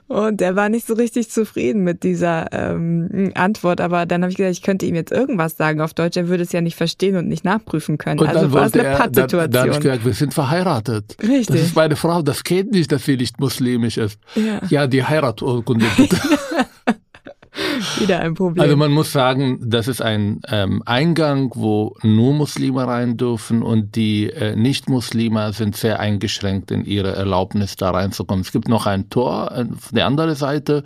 Und 0.08 0.40
er 0.40 0.56
war 0.56 0.68
nicht 0.68 0.86
so 0.86 0.94
richtig 0.94 1.30
zufrieden 1.30 1.84
mit 1.84 2.02
dieser 2.02 2.46
ähm, 2.52 3.32
Antwort, 3.34 3.80
aber 3.80 4.06
dann 4.06 4.22
habe 4.22 4.30
ich 4.30 4.36
gesagt, 4.36 4.52
ich 4.52 4.62
könnte 4.62 4.86
ihm 4.86 4.94
jetzt 4.94 5.12
irgendwas 5.12 5.56
sagen 5.56 5.80
auf 5.80 5.94
Deutsch, 5.94 6.16
er 6.16 6.28
würde 6.28 6.42
es 6.42 6.52
ja 6.52 6.60
nicht 6.60 6.76
verstehen 6.76 7.16
und 7.16 7.28
nicht 7.28 7.44
nachprüfen 7.44 7.98
können. 7.98 8.20
Und 8.20 8.28
also 8.28 8.52
war 8.52 8.66
es 8.66 8.74
eine 8.74 8.84
er, 8.84 8.90
dann, 8.92 9.00
Pattsituation. 9.00 9.50
dann 9.50 9.60
habe 9.62 9.72
ich 9.72 9.80
gesagt, 9.80 10.04
wir 10.04 10.14
sind 10.14 10.34
verheiratet. 10.34 11.16
Richtig. 11.22 11.46
Das 11.46 11.60
ist 11.60 11.76
meine 11.76 11.96
Frau, 11.96 12.22
das 12.22 12.44
geht 12.44 12.70
nicht, 12.72 12.92
dass 12.92 13.04
sie 13.04 13.16
nicht 13.16 13.40
muslimisch 13.40 13.98
ist. 13.98 14.18
Ja. 14.34 14.60
Ja, 14.68 14.86
die 14.86 15.04
Heiratsurkunde 15.04 15.86
bitte. 15.96 16.16
Wieder 17.98 18.20
ein 18.20 18.34
Problem. 18.34 18.62
Also 18.62 18.76
man 18.76 18.92
muss 18.92 19.12
sagen, 19.12 19.58
das 19.62 19.88
ist 19.88 20.00
ein 20.00 20.40
ähm, 20.48 20.82
Eingang, 20.84 21.50
wo 21.54 21.96
nur 22.02 22.34
Muslime 22.34 22.86
rein 22.86 23.16
dürfen 23.16 23.62
und 23.62 23.96
die 23.96 24.30
äh, 24.30 24.56
Nicht-Muslime 24.56 25.52
sind 25.52 25.76
sehr 25.76 26.00
eingeschränkt 26.00 26.70
in 26.70 26.84
ihrer 26.84 27.14
Erlaubnis, 27.14 27.76
da 27.76 27.90
reinzukommen. 27.90 28.42
Es 28.42 28.52
gibt 28.52 28.68
noch 28.68 28.86
ein 28.86 29.08
Tor 29.10 29.50
äh, 29.52 29.64
auf 29.72 29.90
der 29.92 30.06
anderen 30.06 30.34
Seite, 30.34 30.82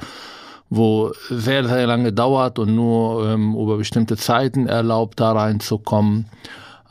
wo 0.69 1.13
sehr, 1.29 1.67
sehr 1.67 1.87
lange 1.87 2.13
dauert 2.13 2.59
und 2.59 2.75
nur 2.75 3.29
ähm, 3.29 3.55
über 3.55 3.77
bestimmte 3.77 4.17
Zeiten 4.17 4.67
erlaubt, 4.67 5.21
da 5.21 5.33
reinzukommen. 5.33 6.27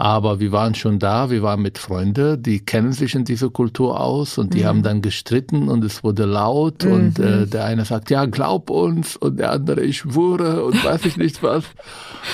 Aber 0.01 0.39
wir 0.39 0.53
waren 0.53 0.75
schon 0.75 0.97
da, 0.97 1.29
wir 1.29 1.41
waren 1.41 1.61
mit 1.61 1.77
Freunden, 1.77 2.41
die 2.41 2.63
kennen 2.63 2.93
sich 2.93 3.15
in 3.15 3.25
dieser 3.25 3.49
Kultur 3.49 3.99
aus 3.99 4.37
und 4.37 4.53
die 4.53 4.65
haben 4.65 4.81
dann 4.81 5.01
gestritten 5.01 5.67
und 5.67 5.83
es 5.83 6.05
wurde 6.05 6.23
laut 6.23 6.85
und 6.85 7.19
äh, 7.19 7.45
der 7.45 7.65
eine 7.65 7.83
sagt, 7.83 8.09
ja, 8.09 8.25
glaub 8.25 8.69
uns 8.69 9.17
und 9.17 9.41
der 9.41 9.51
andere, 9.51 9.81
ich 9.81 9.97
schwöre 9.97 10.63
und 10.63 10.81
weiß 10.85 11.03
ich 11.03 11.17
nicht 11.17 11.43
was. 11.43 11.65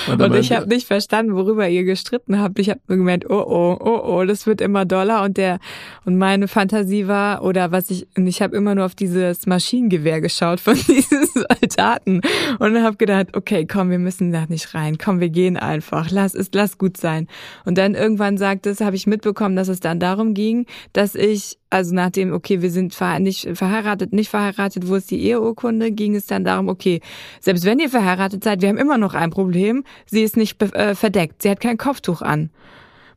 und 0.06 0.22
am 0.22 0.32
ich 0.34 0.52
habe 0.52 0.68
nicht 0.68 0.86
verstanden, 0.86 1.34
worüber 1.34 1.68
ihr 1.68 1.82
gestritten 1.82 2.38
habt. 2.38 2.56
Ich 2.60 2.70
habe 2.70 2.78
nur 2.86 2.98
gemeint, 2.98 3.28
oh 3.28 3.44
oh, 3.44 3.76
oh 3.80 4.00
oh, 4.04 4.24
das 4.24 4.46
wird 4.46 4.60
immer 4.60 4.84
doller 4.84 5.24
und 5.24 5.36
der 5.36 5.58
und 6.04 6.18
meine 6.18 6.46
Fantasie 6.46 7.08
war 7.08 7.42
oder 7.42 7.72
was 7.72 7.90
ich 7.90 8.06
und 8.16 8.28
ich 8.28 8.42
habe 8.42 8.56
immer 8.56 8.76
nur 8.76 8.86
auf 8.86 8.94
dieses 8.94 9.44
Maschinengewehr 9.44 10.20
geschaut 10.20 10.60
von 10.60 10.74
diesen 10.86 11.26
Soldaten 11.34 12.20
und 12.60 12.80
habe 12.80 12.96
gedacht, 12.96 13.36
okay, 13.36 13.66
komm, 13.66 13.90
wir 13.90 13.98
müssen 13.98 14.30
da 14.30 14.46
nicht 14.48 14.72
rein, 14.72 14.98
komm, 14.98 15.18
wir 15.18 15.30
gehen 15.30 15.56
einfach, 15.56 16.12
lass 16.12 16.36
es, 16.36 16.50
lass 16.54 16.78
gut 16.78 16.96
sein. 16.96 17.26
Und 17.64 17.78
dann 17.78 17.94
irgendwann 17.94 18.38
sagt 18.38 18.66
es, 18.66 18.80
habe 18.80 18.96
ich 18.96 19.06
mitbekommen, 19.06 19.56
dass 19.56 19.68
es 19.68 19.80
dann 19.80 20.00
darum 20.00 20.34
ging, 20.34 20.66
dass 20.92 21.14
ich 21.14 21.58
also 21.68 21.94
nachdem, 21.94 22.32
okay, 22.32 22.62
wir 22.62 22.70
sind 22.70 22.94
verhe 22.94 23.20
nicht 23.20 23.48
verheiratet, 23.54 24.12
nicht 24.12 24.30
verheiratet, 24.30 24.88
wo 24.88 24.94
ist 24.94 25.10
die 25.10 25.22
Eheurkunde, 25.22 25.90
ging 25.92 26.14
es 26.14 26.26
dann 26.26 26.44
darum, 26.44 26.68
okay, 26.68 27.00
selbst 27.40 27.64
wenn 27.64 27.78
ihr 27.78 27.90
verheiratet 27.90 28.44
seid, 28.44 28.62
wir 28.62 28.68
haben 28.68 28.78
immer 28.78 28.98
noch 28.98 29.14
ein 29.14 29.30
Problem, 29.30 29.84
sie 30.06 30.22
ist 30.22 30.36
nicht 30.36 30.62
äh, 30.62 30.94
verdeckt, 30.94 31.42
sie 31.42 31.50
hat 31.50 31.60
kein 31.60 31.76
Kopftuch 31.76 32.22
an. 32.22 32.50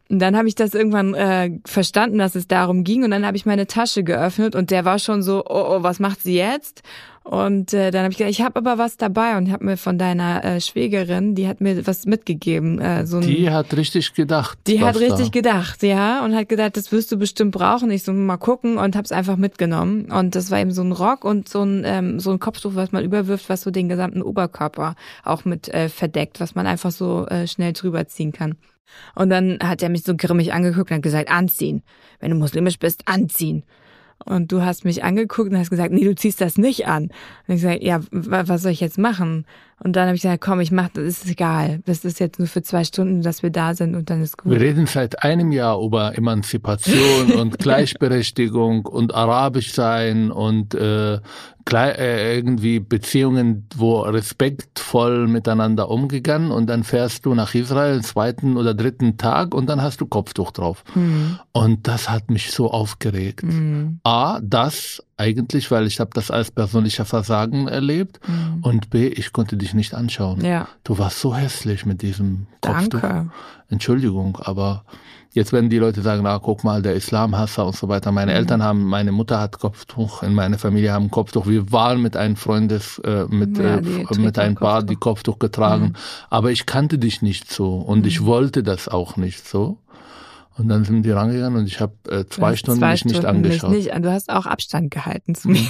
Und 0.09 0.19
dann 0.19 0.35
habe 0.35 0.47
ich 0.47 0.55
das 0.55 0.73
irgendwann 0.73 1.13
äh, 1.13 1.51
verstanden, 1.65 2.17
dass 2.17 2.33
es 2.33 2.47
darum 2.47 2.83
ging 2.83 3.03
und 3.03 3.11
dann 3.11 3.25
habe 3.25 3.37
ich 3.37 3.45
meine 3.45 3.67
Tasche 3.67 4.03
geöffnet 4.03 4.55
und 4.55 4.71
der 4.71 4.83
war 4.83 4.97
schon 4.97 5.21
so, 5.21 5.45
oh, 5.45 5.77
oh 5.77 5.83
was 5.83 5.99
macht 5.99 6.23
sie 6.23 6.35
jetzt? 6.35 6.81
Und 7.29 7.75
äh, 7.75 7.91
dann 7.91 8.05
habe 8.05 8.11
ich 8.11 8.17
gesagt, 8.17 8.31
ich 8.31 8.41
habe 8.41 8.55
aber 8.55 8.79
was 8.79 8.97
dabei 8.97 9.37
und 9.37 9.51
habe 9.51 9.63
mir 9.63 9.77
von 9.77 9.99
deiner 9.99 10.43
äh, 10.43 10.59
Schwägerin, 10.59 11.35
die 11.35 11.47
hat 11.47 11.61
mir 11.61 11.85
was 11.85 12.07
mitgegeben, 12.07 12.81
äh, 12.81 13.05
so 13.05 13.17
ein 13.17 13.21
Die 13.21 13.51
hat 13.51 13.71
richtig 13.77 14.15
gedacht. 14.15 14.57
die 14.65 14.81
hat 14.83 14.95
richtig 14.95 15.29
da. 15.29 15.39
gedacht, 15.39 15.83
ja, 15.83 16.25
und 16.25 16.35
hat 16.35 16.49
gedacht, 16.49 16.75
das 16.75 16.91
wirst 16.91 17.11
du 17.11 17.17
bestimmt 17.17 17.51
brauchen. 17.51 17.91
Ich 17.91 18.01
so 18.01 18.13
mal 18.13 18.37
gucken 18.37 18.79
und 18.79 18.95
hab's 18.95 19.11
einfach 19.11 19.37
mitgenommen. 19.37 20.05
Und 20.11 20.33
das 20.33 20.49
war 20.49 20.57
eben 20.57 20.71
so 20.71 20.81
ein 20.81 20.91
Rock 20.91 21.23
und 21.23 21.47
so 21.47 21.61
ein 21.61 21.83
ähm, 21.85 22.19
so 22.19 22.31
ein 22.31 22.39
Kopftuch, 22.39 22.73
was 22.73 22.91
man 22.91 23.03
überwirft, 23.03 23.47
was 23.47 23.61
so 23.61 23.69
den 23.69 23.89
gesamten 23.89 24.23
Oberkörper 24.23 24.95
auch 25.23 25.45
mit 25.45 25.69
äh, 25.69 25.87
verdeckt, 25.87 26.39
was 26.39 26.55
man 26.55 26.65
einfach 26.65 26.89
so 26.89 27.27
äh, 27.27 27.45
schnell 27.45 27.73
drüber 27.73 28.07
ziehen 28.07 28.31
kann. 28.31 28.55
Und 29.13 29.29
dann 29.29 29.59
hat 29.61 29.83
er 29.83 29.89
mich 29.89 30.01
so 30.01 30.15
grimmig 30.17 30.51
angeguckt 30.51 30.89
und 30.89 30.95
hat 30.95 31.03
gesagt, 31.03 31.29
anziehen. 31.29 31.83
Wenn 32.19 32.31
du 32.31 32.37
muslimisch 32.37 32.79
bist, 32.79 33.07
anziehen. 33.07 33.61
Und 34.25 34.51
du 34.51 34.61
hast 34.63 34.83
mich 34.85 35.03
angeguckt 35.03 35.49
und 35.49 35.57
hast 35.57 35.69
gesagt, 35.69 35.93
nee, 35.93 36.03
du 36.03 36.13
ziehst 36.13 36.41
das 36.41 36.57
nicht 36.57 36.87
an. 36.87 37.03
Und 37.03 37.55
ich 37.55 37.61
gesagt, 37.61 37.81
ja, 37.81 38.01
wa- 38.11 38.43
was 38.47 38.61
soll 38.63 38.71
ich 38.73 38.81
jetzt 38.81 38.97
machen? 38.97 39.45
Und 39.81 39.95
dann 39.95 40.07
habe 40.07 40.15
ich 40.17 40.21
gesagt, 40.21 40.41
komm, 40.41 40.59
ich 40.59 40.71
mach, 40.71 40.89
das 40.89 41.05
ist 41.05 41.29
egal. 41.29 41.79
Das 41.85 42.03
ist 42.03 42.19
jetzt 42.19 42.37
nur 42.37 42.49
für 42.49 42.61
zwei 42.61 42.83
Stunden, 42.83 43.21
dass 43.21 43.43
wir 43.43 43.49
da 43.49 43.73
sind 43.73 43.95
und 43.95 44.09
dann 44.09 44.21
ist 44.21 44.37
gut. 44.37 44.51
Wir 44.51 44.59
reden 44.59 44.87
seit 44.87 45.23
einem 45.23 45.53
Jahr 45.53 45.81
über 45.81 46.17
Emanzipation 46.17 47.31
und 47.39 47.57
Gleichberechtigung 47.59 48.85
und 48.85 49.13
Arabisch 49.15 49.71
sein 49.73 50.31
und 50.31 50.75
äh, 50.75 51.19
äh, 51.71 52.35
irgendwie 52.35 52.79
Beziehungen, 52.79 53.67
wo 53.75 53.99
respektvoll 53.99 55.27
miteinander 55.27 55.89
umgegangen 55.89 56.51
und 56.51 56.67
dann 56.67 56.83
fährst 56.83 57.25
du 57.25 57.35
nach 57.35 57.53
Israel 57.53 58.01
zweiten 58.01 58.57
oder 58.57 58.73
dritten 58.73 59.17
Tag 59.17 59.53
und 59.53 59.67
dann 59.67 59.81
hast 59.81 60.01
du 60.01 60.05
Kopftuch 60.07 60.51
drauf. 60.51 60.83
Und 61.51 61.87
das 61.87 62.09
hat 62.09 62.31
mich 62.31 62.51
so 62.51 62.71
aufgeregt. 62.71 63.43
Mhm. 63.43 63.99
A, 64.03 64.39
das 64.41 65.03
eigentlich, 65.17 65.69
weil 65.69 65.85
ich 65.85 65.99
habe 65.99 66.11
das 66.13 66.31
als 66.31 66.49
persönlicher 66.49 67.05
Versagen 67.05 67.67
erlebt 67.67 68.19
und 68.61 68.89
B, 68.89 69.07
ich 69.07 69.31
konnte 69.33 69.57
dich 69.57 69.73
nicht 69.73 69.93
anschauen. 69.93 70.39
Mhm. 70.39 70.45
Ja, 70.45 70.67
Du 70.83 70.97
warst 70.97 71.19
so 71.19 71.35
hässlich 71.35 71.85
mit 71.85 72.01
diesem 72.01 72.47
Kopftuch. 72.61 73.01
danke. 73.01 73.29
Entschuldigung, 73.69 74.37
aber 74.41 74.83
jetzt 75.31 75.53
werden 75.53 75.69
die 75.69 75.77
Leute 75.77 76.01
sagen, 76.01 76.23
na 76.23 76.37
guck 76.39 76.63
mal, 76.63 76.81
der 76.81 76.95
Islamhasser 76.95 77.65
und 77.65 77.75
so 77.75 77.87
weiter. 77.87 78.11
Mhm. 78.11 78.15
Meine 78.15 78.33
Eltern 78.33 78.63
haben, 78.63 78.83
meine 78.85 79.11
Mutter 79.11 79.39
hat 79.39 79.59
Kopftuch, 79.59 80.23
in 80.23 80.33
meiner 80.33 80.57
Familie 80.57 80.91
haben 80.91 81.11
Kopftuch. 81.11 81.47
Wir 81.47 81.71
waren 81.71 82.01
mit 82.01 82.17
einem 82.17 82.35
Freundes, 82.35 82.99
äh, 82.99 83.25
mit, 83.29 83.57
Ja, 83.57 83.77
äh, 83.77 83.81
mit 84.17 84.39
ein 84.39 84.55
Paar, 84.55 84.79
Kopftuch. 84.79 84.89
die 84.89 84.95
Kopftuch 84.95 85.39
getragen. 85.39 85.85
Mhm. 85.85 85.95
Aber 86.29 86.51
ich 86.51 86.65
kannte 86.65 86.97
dich 86.97 87.21
nicht 87.21 87.51
so 87.51 87.75
und 87.77 88.05
ich 88.05 88.25
wollte 88.25 88.63
das 88.63 88.87
auch 88.87 89.17
nicht 89.17 89.47
so. 89.47 89.77
Und 90.59 90.67
dann 90.67 90.83
sind 90.83 91.03
die 91.03 91.11
rangegangen 91.11 91.61
und 91.61 91.67
ich 91.67 91.79
habe 91.79 91.93
äh, 92.09 92.25
zwei 92.27 92.55
Stunden 92.55 92.81
zwei 92.81 92.91
mich 92.91 93.05
nicht 93.05 93.17
Stunden 93.17 93.37
angeschaut. 93.37 93.71
Nicht, 93.71 93.91
du 93.95 94.11
hast 94.11 94.29
auch 94.29 94.45
Abstand 94.45 94.91
gehalten 94.91 95.33
zu 95.33 95.49
mir. 95.49 95.67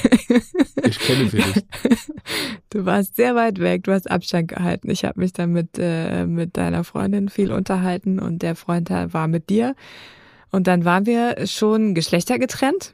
Ich 0.83 0.99
kenne 0.99 1.29
sie 1.29 1.37
nicht. 1.37 1.65
Du 2.71 2.85
warst 2.85 3.15
sehr 3.15 3.33
weit 3.33 3.59
weg, 3.59 3.83
du 3.85 3.91
hast 3.91 4.09
Abstand 4.09 4.49
gehalten. 4.49 4.91
Ich 4.91 5.03
habe 5.03 5.19
mich 5.19 5.33
dann 5.33 5.51
mit, 5.51 5.79
äh, 5.79 6.27
mit 6.27 6.55
deiner 6.55 6.83
Freundin 6.83 7.27
viel 7.27 7.51
unterhalten 7.51 8.19
und 8.19 8.43
der 8.43 8.55
Freund 8.55 8.91
war 8.91 9.27
mit 9.27 9.49
dir. 9.49 9.75
Und 10.51 10.67
dann 10.67 10.85
waren 10.85 11.07
wir 11.07 11.47
schon 11.47 11.95
geschlechtergetrennt 11.95 12.93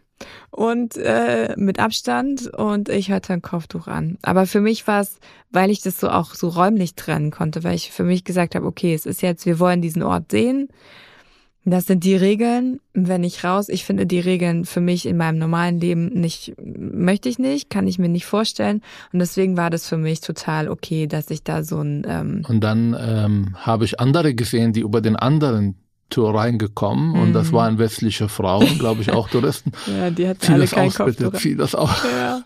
und 0.50 0.96
äh, 0.96 1.54
mit 1.58 1.80
Abstand 1.80 2.48
und 2.48 2.88
ich 2.88 3.12
hatte 3.12 3.34
ein 3.34 3.41
Kopftuch 3.41 3.88
an. 3.88 4.18
Aber 4.22 4.46
für 4.46 4.62
mich 4.62 4.88
war 4.88 5.02
es, 5.02 5.20
weil 5.52 5.70
ich 5.70 5.82
das 5.82 6.00
so 6.00 6.10
auch 6.10 6.34
so 6.34 6.48
räumlich 6.48 6.96
trennen 6.96 7.32
konnte, 7.32 7.64
weil 7.64 7.76
ich 7.76 7.91
für 7.91 8.04
mich 8.04 8.24
gesagt 8.24 8.56
habe, 8.56 8.66
okay, 8.66 8.93
es 8.93 9.06
ist 9.06 9.22
jetzt, 9.22 9.46
wir 9.46 9.60
wollen 9.60 9.82
diesen 9.82 10.04
Ort 10.04 10.32
sehen. 10.32 10.70
Das 11.68 11.88
sind 11.88 12.03
die 12.03 12.16
Regeln. 12.16 12.80
Wenn 12.93 13.24
ich 13.24 13.43
raus, 13.43 13.70
ich 13.70 13.86
finde 13.86 14.05
die 14.05 14.20
Regeln 14.20 14.66
für 14.66 14.82
mich 14.82 15.05
in 15.07 15.18
meinem 15.18 15.39
normalen 15.39 15.80
Leben 15.82 16.07
nicht, 16.07 16.53
möchte 16.63 17.28
ich 17.28 17.39
nicht, 17.39 17.70
kann 17.72 17.88
ich 17.88 17.97
mir 17.97 18.07
nicht 18.09 18.26
vorstellen. 18.26 18.82
Und 19.11 19.20
deswegen 19.20 19.57
war 19.57 19.70
das 19.72 19.89
für 19.89 19.97
mich 19.97 20.22
total 20.22 20.70
okay, 20.70 21.07
dass 21.07 21.30
ich 21.32 21.41
da 21.43 21.63
so 21.63 21.82
ein, 21.82 22.05
ähm, 22.07 22.43
Und 22.47 22.61
dann 22.63 22.95
ähm, 22.99 23.55
habe 23.57 23.84
ich 23.86 23.99
andere 23.99 24.36
gesehen, 24.36 24.74
die 24.74 24.82
über 24.82 25.01
den 25.01 25.16
anderen 25.16 25.76
Tür 26.11 26.36
reingekommen 26.36 27.20
und 27.20 27.34
das 27.34 27.47
Mhm. 27.51 27.55
waren 27.55 27.78
westliche 27.80 28.30
Frauen, 28.30 28.78
glaube 28.78 29.01
ich 29.01 29.11
auch 29.11 29.28
Touristen. 29.28 29.72
ja, 29.88 30.11
die 30.11 30.28
hatten 30.28 30.39
Zieh 30.41 30.51
alle 30.53 30.61
das 30.61 30.72
keinen 30.72 30.89
aus, 30.89 30.97
bitte, 30.97 31.24
Kopftuch. 31.24 31.39
zieh 31.41 31.55
das 31.55 31.74
aus. 31.74 32.03
Ja. 32.16 32.43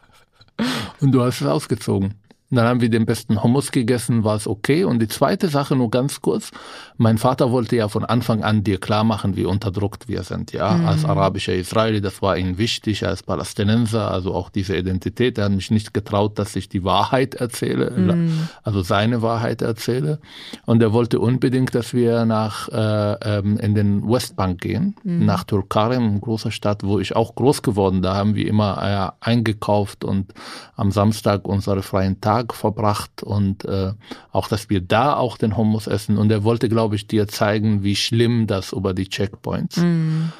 Und 1.02 1.12
du 1.12 1.22
hast 1.22 1.42
es 1.42 1.48
ausgezogen. 1.48 2.14
Und 2.52 2.58
dann 2.58 2.66
haben 2.66 2.82
wir 2.82 2.90
den 2.90 3.06
besten 3.06 3.44
Hummus 3.44 3.72
gegessen, 3.72 4.24
war 4.24 4.36
es 4.36 4.48
okay. 4.48 4.84
Und 4.84 5.00
die 5.00 5.08
zweite 5.08 5.50
Sache 5.50 5.76
nur 5.76 5.92
ganz 5.92 6.20
kurz. 6.22 6.50
Mein 6.98 7.20
Vater 7.20 7.52
wollte 7.52 7.76
ja 7.76 7.88
von 7.90 8.04
Anfang 8.04 8.44
an 8.44 8.64
dir 8.64 8.80
klar 8.80 9.04
machen, 9.04 9.36
wie 9.36 9.46
unterdrückt 9.46 10.08
wir 10.08 10.24
sind, 10.24 10.52
ja. 10.52 10.72
Mhm. 10.72 10.86
Als 10.88 11.06
arabischer 11.06 11.54
Israeli, 11.54 12.02
das 12.02 12.22
war 12.24 12.38
ihm 12.38 12.58
wichtig, 12.58 13.06
als 13.06 13.22
Palästinenser, 13.22 14.10
also 14.10 14.34
auch 14.34 14.50
diese 14.50 14.76
Identität. 14.76 15.38
Er 15.38 15.46
hat 15.46 15.52
mich 15.52 15.70
nicht 15.70 15.94
getraut, 15.94 16.40
dass 16.40 16.56
ich 16.56 16.70
die 16.70 16.84
Wahrheit 16.84 17.36
erzähle, 17.36 17.92
Mhm. 17.92 18.50
also 18.64 18.82
seine 18.82 19.22
Wahrheit 19.22 19.62
erzähle. 19.62 20.20
Und 20.66 20.82
er 20.82 20.92
wollte 20.92 21.20
unbedingt, 21.20 21.76
dass 21.76 21.94
wir 21.94 22.26
nach, 22.26 22.68
äh, 22.70 23.14
ähm, 23.38 23.58
in 23.60 23.76
den 23.76 24.10
Westbank 24.10 24.60
gehen, 24.62 24.96
Mhm. 25.04 25.26
nach 25.26 25.44
Turkarem, 25.44 26.04
eine 26.10 26.20
große 26.20 26.52
Stadt, 26.52 26.84
wo 26.84 27.00
ich 27.00 27.16
auch 27.16 27.36
groß 27.36 27.62
geworden. 27.62 28.02
Da 28.02 28.16
haben 28.16 28.34
wir 28.34 28.48
immer 28.48 29.14
äh, 29.24 29.30
eingekauft 29.30 30.04
und 30.04 30.34
am 30.76 30.92
Samstag 30.92 31.48
unsere 31.48 31.84
freien 31.84 32.20
Tag 32.48 32.54
verbracht 32.56 33.24
und 33.24 33.66
äh, 33.66 33.94
auch, 34.32 34.48
dass 34.48 34.70
wir 34.70 34.82
da 34.82 35.16
auch 35.16 35.38
den 35.38 35.58
Hummus 35.58 35.88
essen. 35.88 36.18
Und 36.18 36.32
er 36.32 36.44
wollte, 36.44 36.70
glaube 36.70 36.96
ich, 36.96 37.08
dir 37.08 37.28
zeigen, 37.28 37.84
wie 37.84 37.96
schlimm 37.96 38.48
das 38.48 38.72
über 38.74 38.94
die 38.94 39.08
Checkpoints. 39.10 39.78
Mhm. 39.78 40.32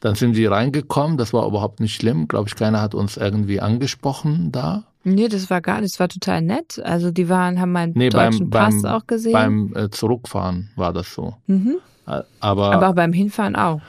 Dann 0.00 0.14
sind 0.14 0.36
wir 0.36 0.50
reingekommen, 0.52 1.16
das 1.16 1.32
war 1.32 1.46
überhaupt 1.46 1.80
nicht 1.80 1.94
schlimm. 1.94 2.28
Glaube 2.28 2.48
ich, 2.48 2.54
keiner 2.54 2.80
hat 2.82 2.94
uns 2.94 3.16
irgendwie 3.16 3.60
angesprochen 3.60 4.52
da. 4.52 4.84
Nee, 5.04 5.28
das 5.28 5.48
war 5.50 5.60
gar 5.60 5.80
nicht, 5.80 5.94
das 5.94 6.00
war 6.00 6.08
total 6.08 6.42
nett. 6.42 6.80
Also 6.84 7.10
die 7.10 7.28
waren, 7.28 7.60
haben 7.60 7.72
meinen 7.72 7.92
Nee, 7.96 8.08
deutschen 8.10 8.50
beim, 8.50 8.72
Pass 8.72 8.82
beim, 8.82 8.92
auch 8.92 9.06
gesehen. 9.06 9.32
beim 9.32 9.72
äh, 9.76 9.90
Zurückfahren 9.90 10.70
war 10.76 10.92
das 10.92 11.12
so. 11.14 11.34
mhm. 11.46 11.76
Äh, 12.08 12.22
Aber, 12.40 12.72
Aber 12.72 12.90
auch 12.90 12.94
beim 12.94 13.12
Hinfahren 13.12 13.56
auch. 13.56 13.80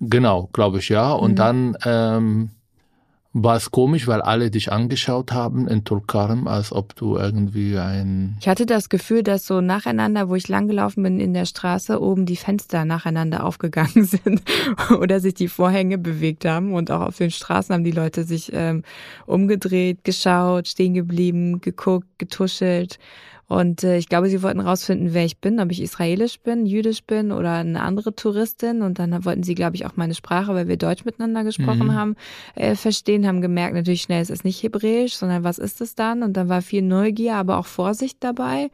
genau, 0.00 0.48
glaube 0.52 0.78
ich 0.78 0.88
ja. 0.88 1.12
Und 1.12 1.32
Mhm. 1.32 1.36
dann 1.36 1.76
ähm, 1.84 2.50
War 3.38 3.56
es 3.56 3.70
komisch, 3.70 4.06
weil 4.06 4.22
alle 4.22 4.50
dich 4.50 4.72
angeschaut 4.72 5.30
haben 5.30 5.68
in 5.68 5.84
Tulkarm, 5.84 6.48
als 6.48 6.72
ob 6.72 6.96
du 6.96 7.18
irgendwie 7.18 7.76
ein... 7.76 8.38
Ich 8.40 8.48
hatte 8.48 8.64
das 8.64 8.88
Gefühl, 8.88 9.22
dass 9.22 9.46
so 9.46 9.60
nacheinander, 9.60 10.30
wo 10.30 10.36
ich 10.36 10.48
langgelaufen 10.48 11.02
bin 11.02 11.20
in 11.20 11.34
der 11.34 11.44
Straße, 11.44 12.00
oben 12.00 12.24
die 12.24 12.36
Fenster 12.36 12.86
nacheinander 12.86 13.44
aufgegangen 13.44 14.06
sind 14.06 14.40
oder 15.00 15.20
sich 15.20 15.34
die 15.34 15.48
Vorhänge 15.48 15.98
bewegt 15.98 16.46
haben 16.46 16.72
und 16.72 16.90
auch 16.90 17.02
auf 17.02 17.18
den 17.18 17.30
Straßen 17.30 17.74
haben 17.74 17.84
die 17.84 17.90
Leute 17.90 18.24
sich 18.24 18.52
ähm, 18.54 18.84
umgedreht, 19.26 20.02
geschaut, 20.02 20.68
stehen 20.68 20.94
geblieben, 20.94 21.60
geguckt, 21.60 22.08
getuschelt. 22.16 22.98
Und 23.48 23.84
äh, 23.84 23.96
ich 23.96 24.08
glaube, 24.08 24.28
sie 24.28 24.42
wollten 24.42 24.60
rausfinden, 24.60 25.14
wer 25.14 25.24
ich 25.24 25.38
bin, 25.38 25.60
ob 25.60 25.70
ich 25.70 25.80
israelisch 25.80 26.40
bin, 26.40 26.66
jüdisch 26.66 27.04
bin 27.04 27.30
oder 27.30 27.52
eine 27.52 27.80
andere 27.82 28.14
Touristin. 28.14 28.82
Und 28.82 28.98
dann 28.98 29.24
wollten 29.24 29.44
sie, 29.44 29.54
glaube 29.54 29.76
ich, 29.76 29.86
auch 29.86 29.96
meine 29.96 30.14
Sprache, 30.14 30.54
weil 30.54 30.66
wir 30.66 30.76
Deutsch 30.76 31.04
miteinander 31.04 31.44
gesprochen 31.44 31.88
mhm. 31.88 31.94
haben, 31.94 32.16
äh, 32.56 32.74
verstehen, 32.74 33.26
haben 33.26 33.40
gemerkt, 33.40 33.74
natürlich 33.74 34.02
schnell, 34.02 34.22
es 34.22 34.30
ist 34.30 34.44
nicht 34.44 34.62
Hebräisch, 34.62 35.14
sondern 35.14 35.44
was 35.44 35.58
ist 35.58 35.80
es 35.80 35.94
dann? 35.94 36.22
Und 36.22 36.36
dann 36.36 36.48
war 36.48 36.60
viel 36.60 36.82
Neugier, 36.82 37.36
aber 37.36 37.58
auch 37.58 37.66
Vorsicht 37.66 38.18
dabei. 38.20 38.70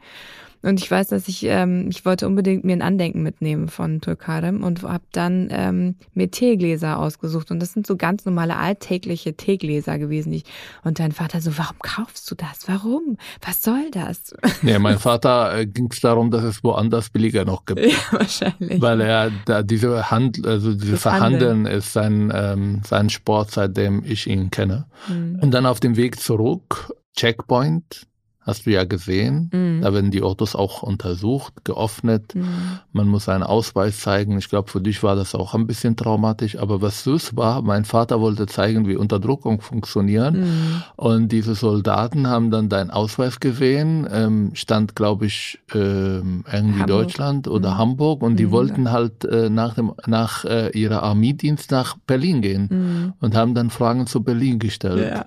Und 0.63 0.79
ich 0.79 0.89
weiß, 0.89 1.09
dass 1.09 1.27
ich, 1.27 1.43
ähm, 1.43 1.87
ich 1.89 2.05
wollte 2.05 2.25
unbedingt 2.25 2.63
mir 2.63 2.73
ein 2.73 2.81
Andenken 2.81 3.21
mitnehmen 3.21 3.67
von 3.67 3.99
Tulkarem 3.99 4.63
und 4.63 4.81
habe 4.83 5.03
dann 5.11 5.49
ähm, 5.51 5.95
mir 6.13 6.31
Teegläser 6.31 6.97
ausgesucht. 6.99 7.51
Und 7.51 7.59
das 7.59 7.73
sind 7.73 7.85
so 7.85 7.97
ganz 7.97 8.23
normale 8.23 8.55
alltägliche 8.55 9.35
Teegläser 9.35 9.99
gewesen. 9.99 10.31
Ich, 10.31 10.45
und 10.83 10.99
dein 10.99 11.11
Vater 11.11 11.41
so, 11.41 11.57
warum 11.57 11.77
kaufst 11.79 12.31
du 12.31 12.35
das? 12.35 12.67
Warum? 12.67 13.17
Was 13.45 13.61
soll 13.61 13.91
das? 13.91 14.33
Nee, 14.61 14.79
mein 14.79 14.99
Vater 14.99 15.57
äh, 15.57 15.65
ging 15.65 15.89
es 15.91 15.99
darum, 15.99 16.31
dass 16.31 16.43
es 16.43 16.63
woanders 16.63 17.09
billiger 17.09 17.45
noch 17.45 17.65
gibt. 17.65 17.81
Ja, 17.93 17.97
wahrscheinlich. 18.11 18.81
Weil 18.81 19.01
er 19.01 19.29
da 19.45 19.61
diese 19.61 20.09
Hand, 20.09 20.47
also 20.47 20.73
diese 20.73 20.97
Verhandeln 20.97 21.65
ist 21.65 21.91
sein, 21.91 22.31
ähm, 22.33 22.81
sein 22.85 23.09
Sport, 23.09 23.51
seitdem 23.51 24.03
ich 24.05 24.25
ihn 24.25 24.49
kenne. 24.49 24.85
Mhm. 25.09 25.39
Und 25.41 25.51
dann 25.51 25.65
auf 25.65 25.79
dem 25.79 25.97
Weg 25.97 26.19
zurück, 26.19 26.93
Checkpoint, 27.15 28.07
Hast 28.45 28.65
du 28.65 28.71
ja 28.71 28.83
gesehen. 28.83 29.49
Mhm. 29.53 29.81
Da 29.81 29.93
werden 29.93 30.11
die 30.11 30.21
Autos 30.21 30.53
auch 30.53 30.83
untersucht, 30.83 31.63
geöffnet. 31.63 32.35
Mhm. 32.35 32.79
Man 32.91 33.07
muss 33.07 33.29
einen 33.29 33.43
Ausweis 33.43 34.01
zeigen. 34.01 34.37
Ich 34.37 34.49
glaube, 34.49 34.69
für 34.69 34.81
dich 34.81 35.01
war 35.01 35.15
das 35.15 35.33
auch 35.33 35.53
ein 35.53 35.65
bisschen 35.65 35.95
traumatisch. 35.95 36.57
Aber 36.57 36.81
was 36.81 37.05
süß 37.05 37.37
war, 37.37 37.61
mein 37.61 37.85
Vater 37.85 38.19
wollte 38.19 38.45
zeigen, 38.45 38.85
wie 38.85 38.97
Unterdrückung 38.97 39.61
funktioniert. 39.61 40.33
Mhm. 40.33 40.83
Und 40.97 41.31
diese 41.31 41.55
Soldaten 41.55 42.27
haben 42.27 42.51
dann 42.51 42.67
deinen 42.67 42.91
Ausweis 42.91 43.39
gesehen. 43.39 44.07
Ähm, 44.11 44.51
stand, 44.55 44.93
glaube 44.95 45.25
ich, 45.25 45.59
ähm, 45.73 46.43
irgendwie 46.51 46.81
Hamburg. 46.81 46.87
Deutschland 46.87 47.47
oder 47.47 47.75
mhm. 47.75 47.77
Hamburg. 47.77 48.21
Und 48.23 48.35
die 48.35 48.47
mhm. 48.47 48.51
wollten 48.51 48.91
halt 48.91 49.23
äh, 49.23 49.49
nach, 49.49 49.75
dem, 49.75 49.93
nach 50.05 50.43
äh, 50.43 50.77
ihrer 50.77 51.01
Armeedienst 51.01 51.71
nach 51.71 51.95
Berlin 52.05 52.41
gehen. 52.41 52.67
Mhm. 52.69 53.13
Und 53.21 53.35
haben 53.35 53.55
dann 53.55 53.69
Fragen 53.69 54.05
zu 54.05 54.21
Berlin 54.21 54.59
gestellt. 54.59 55.13
Ja. 55.13 55.25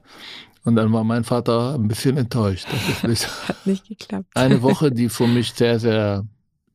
Und 0.67 0.75
dann 0.75 0.93
war 0.93 1.05
mein 1.05 1.23
Vater 1.23 1.75
ein 1.75 1.87
bisschen 1.87 2.17
enttäuscht. 2.17 2.67
Das 3.03 3.49
Hat 3.49 3.67
nicht 3.69 3.87
geklappt. 3.87 4.27
Eine 4.35 4.63
Woche, 4.63 4.91
die 4.91 5.09
für 5.09 5.29
mich 5.29 5.53
sehr, 5.53 5.79
sehr 5.79 6.25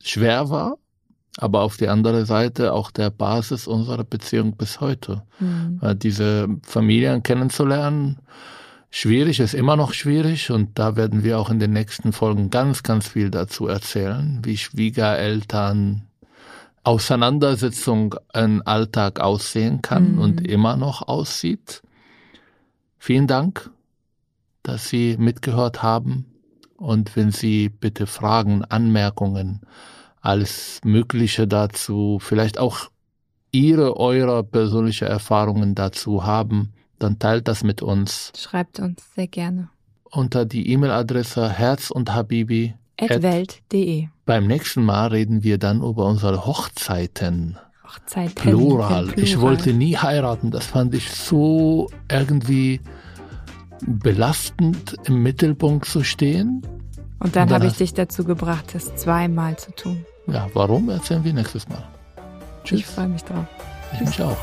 schwer 0.01 0.49
war, 0.49 0.77
aber 1.37 1.61
auf 1.61 1.75
die 1.75 1.89
andere 1.89 2.25
Seite 2.25 2.71
auch 2.71 2.89
der 2.89 3.09
Basis 3.09 3.67
unserer 3.67 4.05
Beziehung 4.05 4.55
bis 4.55 4.79
heute. 4.79 5.23
Mhm. 5.39 5.81
Diese 5.99 6.47
Familien 6.63 7.21
kennenzulernen, 7.21 8.19
schwierig, 8.91 9.41
ist 9.41 9.53
immer 9.53 9.75
noch 9.75 9.91
schwierig 9.91 10.51
und 10.51 10.79
da 10.79 10.95
werden 10.95 11.25
wir 11.25 11.37
auch 11.37 11.49
in 11.49 11.59
den 11.59 11.73
nächsten 11.73 12.13
Folgen 12.13 12.49
ganz, 12.49 12.83
ganz 12.83 13.09
viel 13.09 13.29
dazu 13.29 13.67
erzählen, 13.67 14.39
wie 14.45 14.55
Schwiegereltern, 14.55 16.03
Auseinandersetzung 16.83 18.15
ein 18.31 18.61
Alltag 18.61 19.19
aussehen 19.19 19.81
kann 19.81 20.13
mhm. 20.13 20.19
und 20.19 20.47
immer 20.47 20.77
noch 20.77 21.09
aussieht. 21.09 21.81
Vielen 22.97 23.27
Dank 23.27 23.69
dass 24.63 24.89
Sie 24.89 25.17
mitgehört 25.17 25.83
haben. 25.83 26.25
Und 26.77 27.15
wenn 27.15 27.31
Sie 27.31 27.69
bitte 27.69 28.07
Fragen, 28.07 28.63
Anmerkungen, 28.65 29.61
alles 30.21 30.79
Mögliche 30.83 31.47
dazu, 31.47 32.19
vielleicht 32.21 32.57
auch 32.57 32.89
Ihre, 33.51 33.97
eure 33.97 34.43
persönliche 34.43 35.05
Erfahrungen 35.05 35.75
dazu 35.75 36.23
haben, 36.25 36.73
dann 36.99 37.19
teilt 37.19 37.47
das 37.47 37.63
mit 37.63 37.81
uns. 37.81 38.31
Schreibt 38.37 38.79
uns 38.79 39.03
sehr 39.15 39.27
gerne. 39.27 39.69
Unter 40.03 40.45
die 40.45 40.71
E-Mail-Adresse 40.71 41.49
herz 41.49 41.91
und 41.91 42.13
habibi 42.13 42.75
welt.de. 43.09 44.07
Beim 44.25 44.47
nächsten 44.47 44.83
Mal 44.83 45.07
reden 45.07 45.43
wir 45.43 45.57
dann 45.57 45.81
über 45.81 46.05
unsere 46.05 46.45
Hochzeiten. 46.45 47.57
Hochzeiten. 47.83 48.35
Plural. 48.35 49.07
Plural. 49.07 49.19
Ich 49.19 49.39
wollte 49.39 49.73
nie 49.73 49.97
heiraten. 49.97 50.51
Das 50.51 50.67
fand 50.67 50.93
ich 50.93 51.09
so 51.09 51.89
irgendwie 52.09 52.79
belastend 53.85 54.95
im 55.05 55.23
Mittelpunkt 55.23 55.85
zu 55.85 56.03
stehen. 56.03 56.61
Und 57.19 57.35
dann, 57.35 57.47
dann 57.47 57.55
habe 57.55 57.67
ich 57.67 57.77
dich 57.77 57.93
dazu 57.93 58.23
gebracht, 58.23 58.73
das 58.73 58.95
zweimal 58.95 59.57
zu 59.57 59.71
tun. 59.71 60.05
Ja, 60.27 60.49
warum 60.53 60.89
erzählen 60.89 61.23
wir 61.23 61.33
nächstes 61.33 61.67
Mal. 61.69 61.83
Tschüss. 62.63 62.79
Ich 62.79 62.85
freue 62.85 63.07
mich 63.07 63.23
drauf. 63.23 63.45
Ich 63.93 64.01
mich 64.01 64.21
auch. 64.21 64.37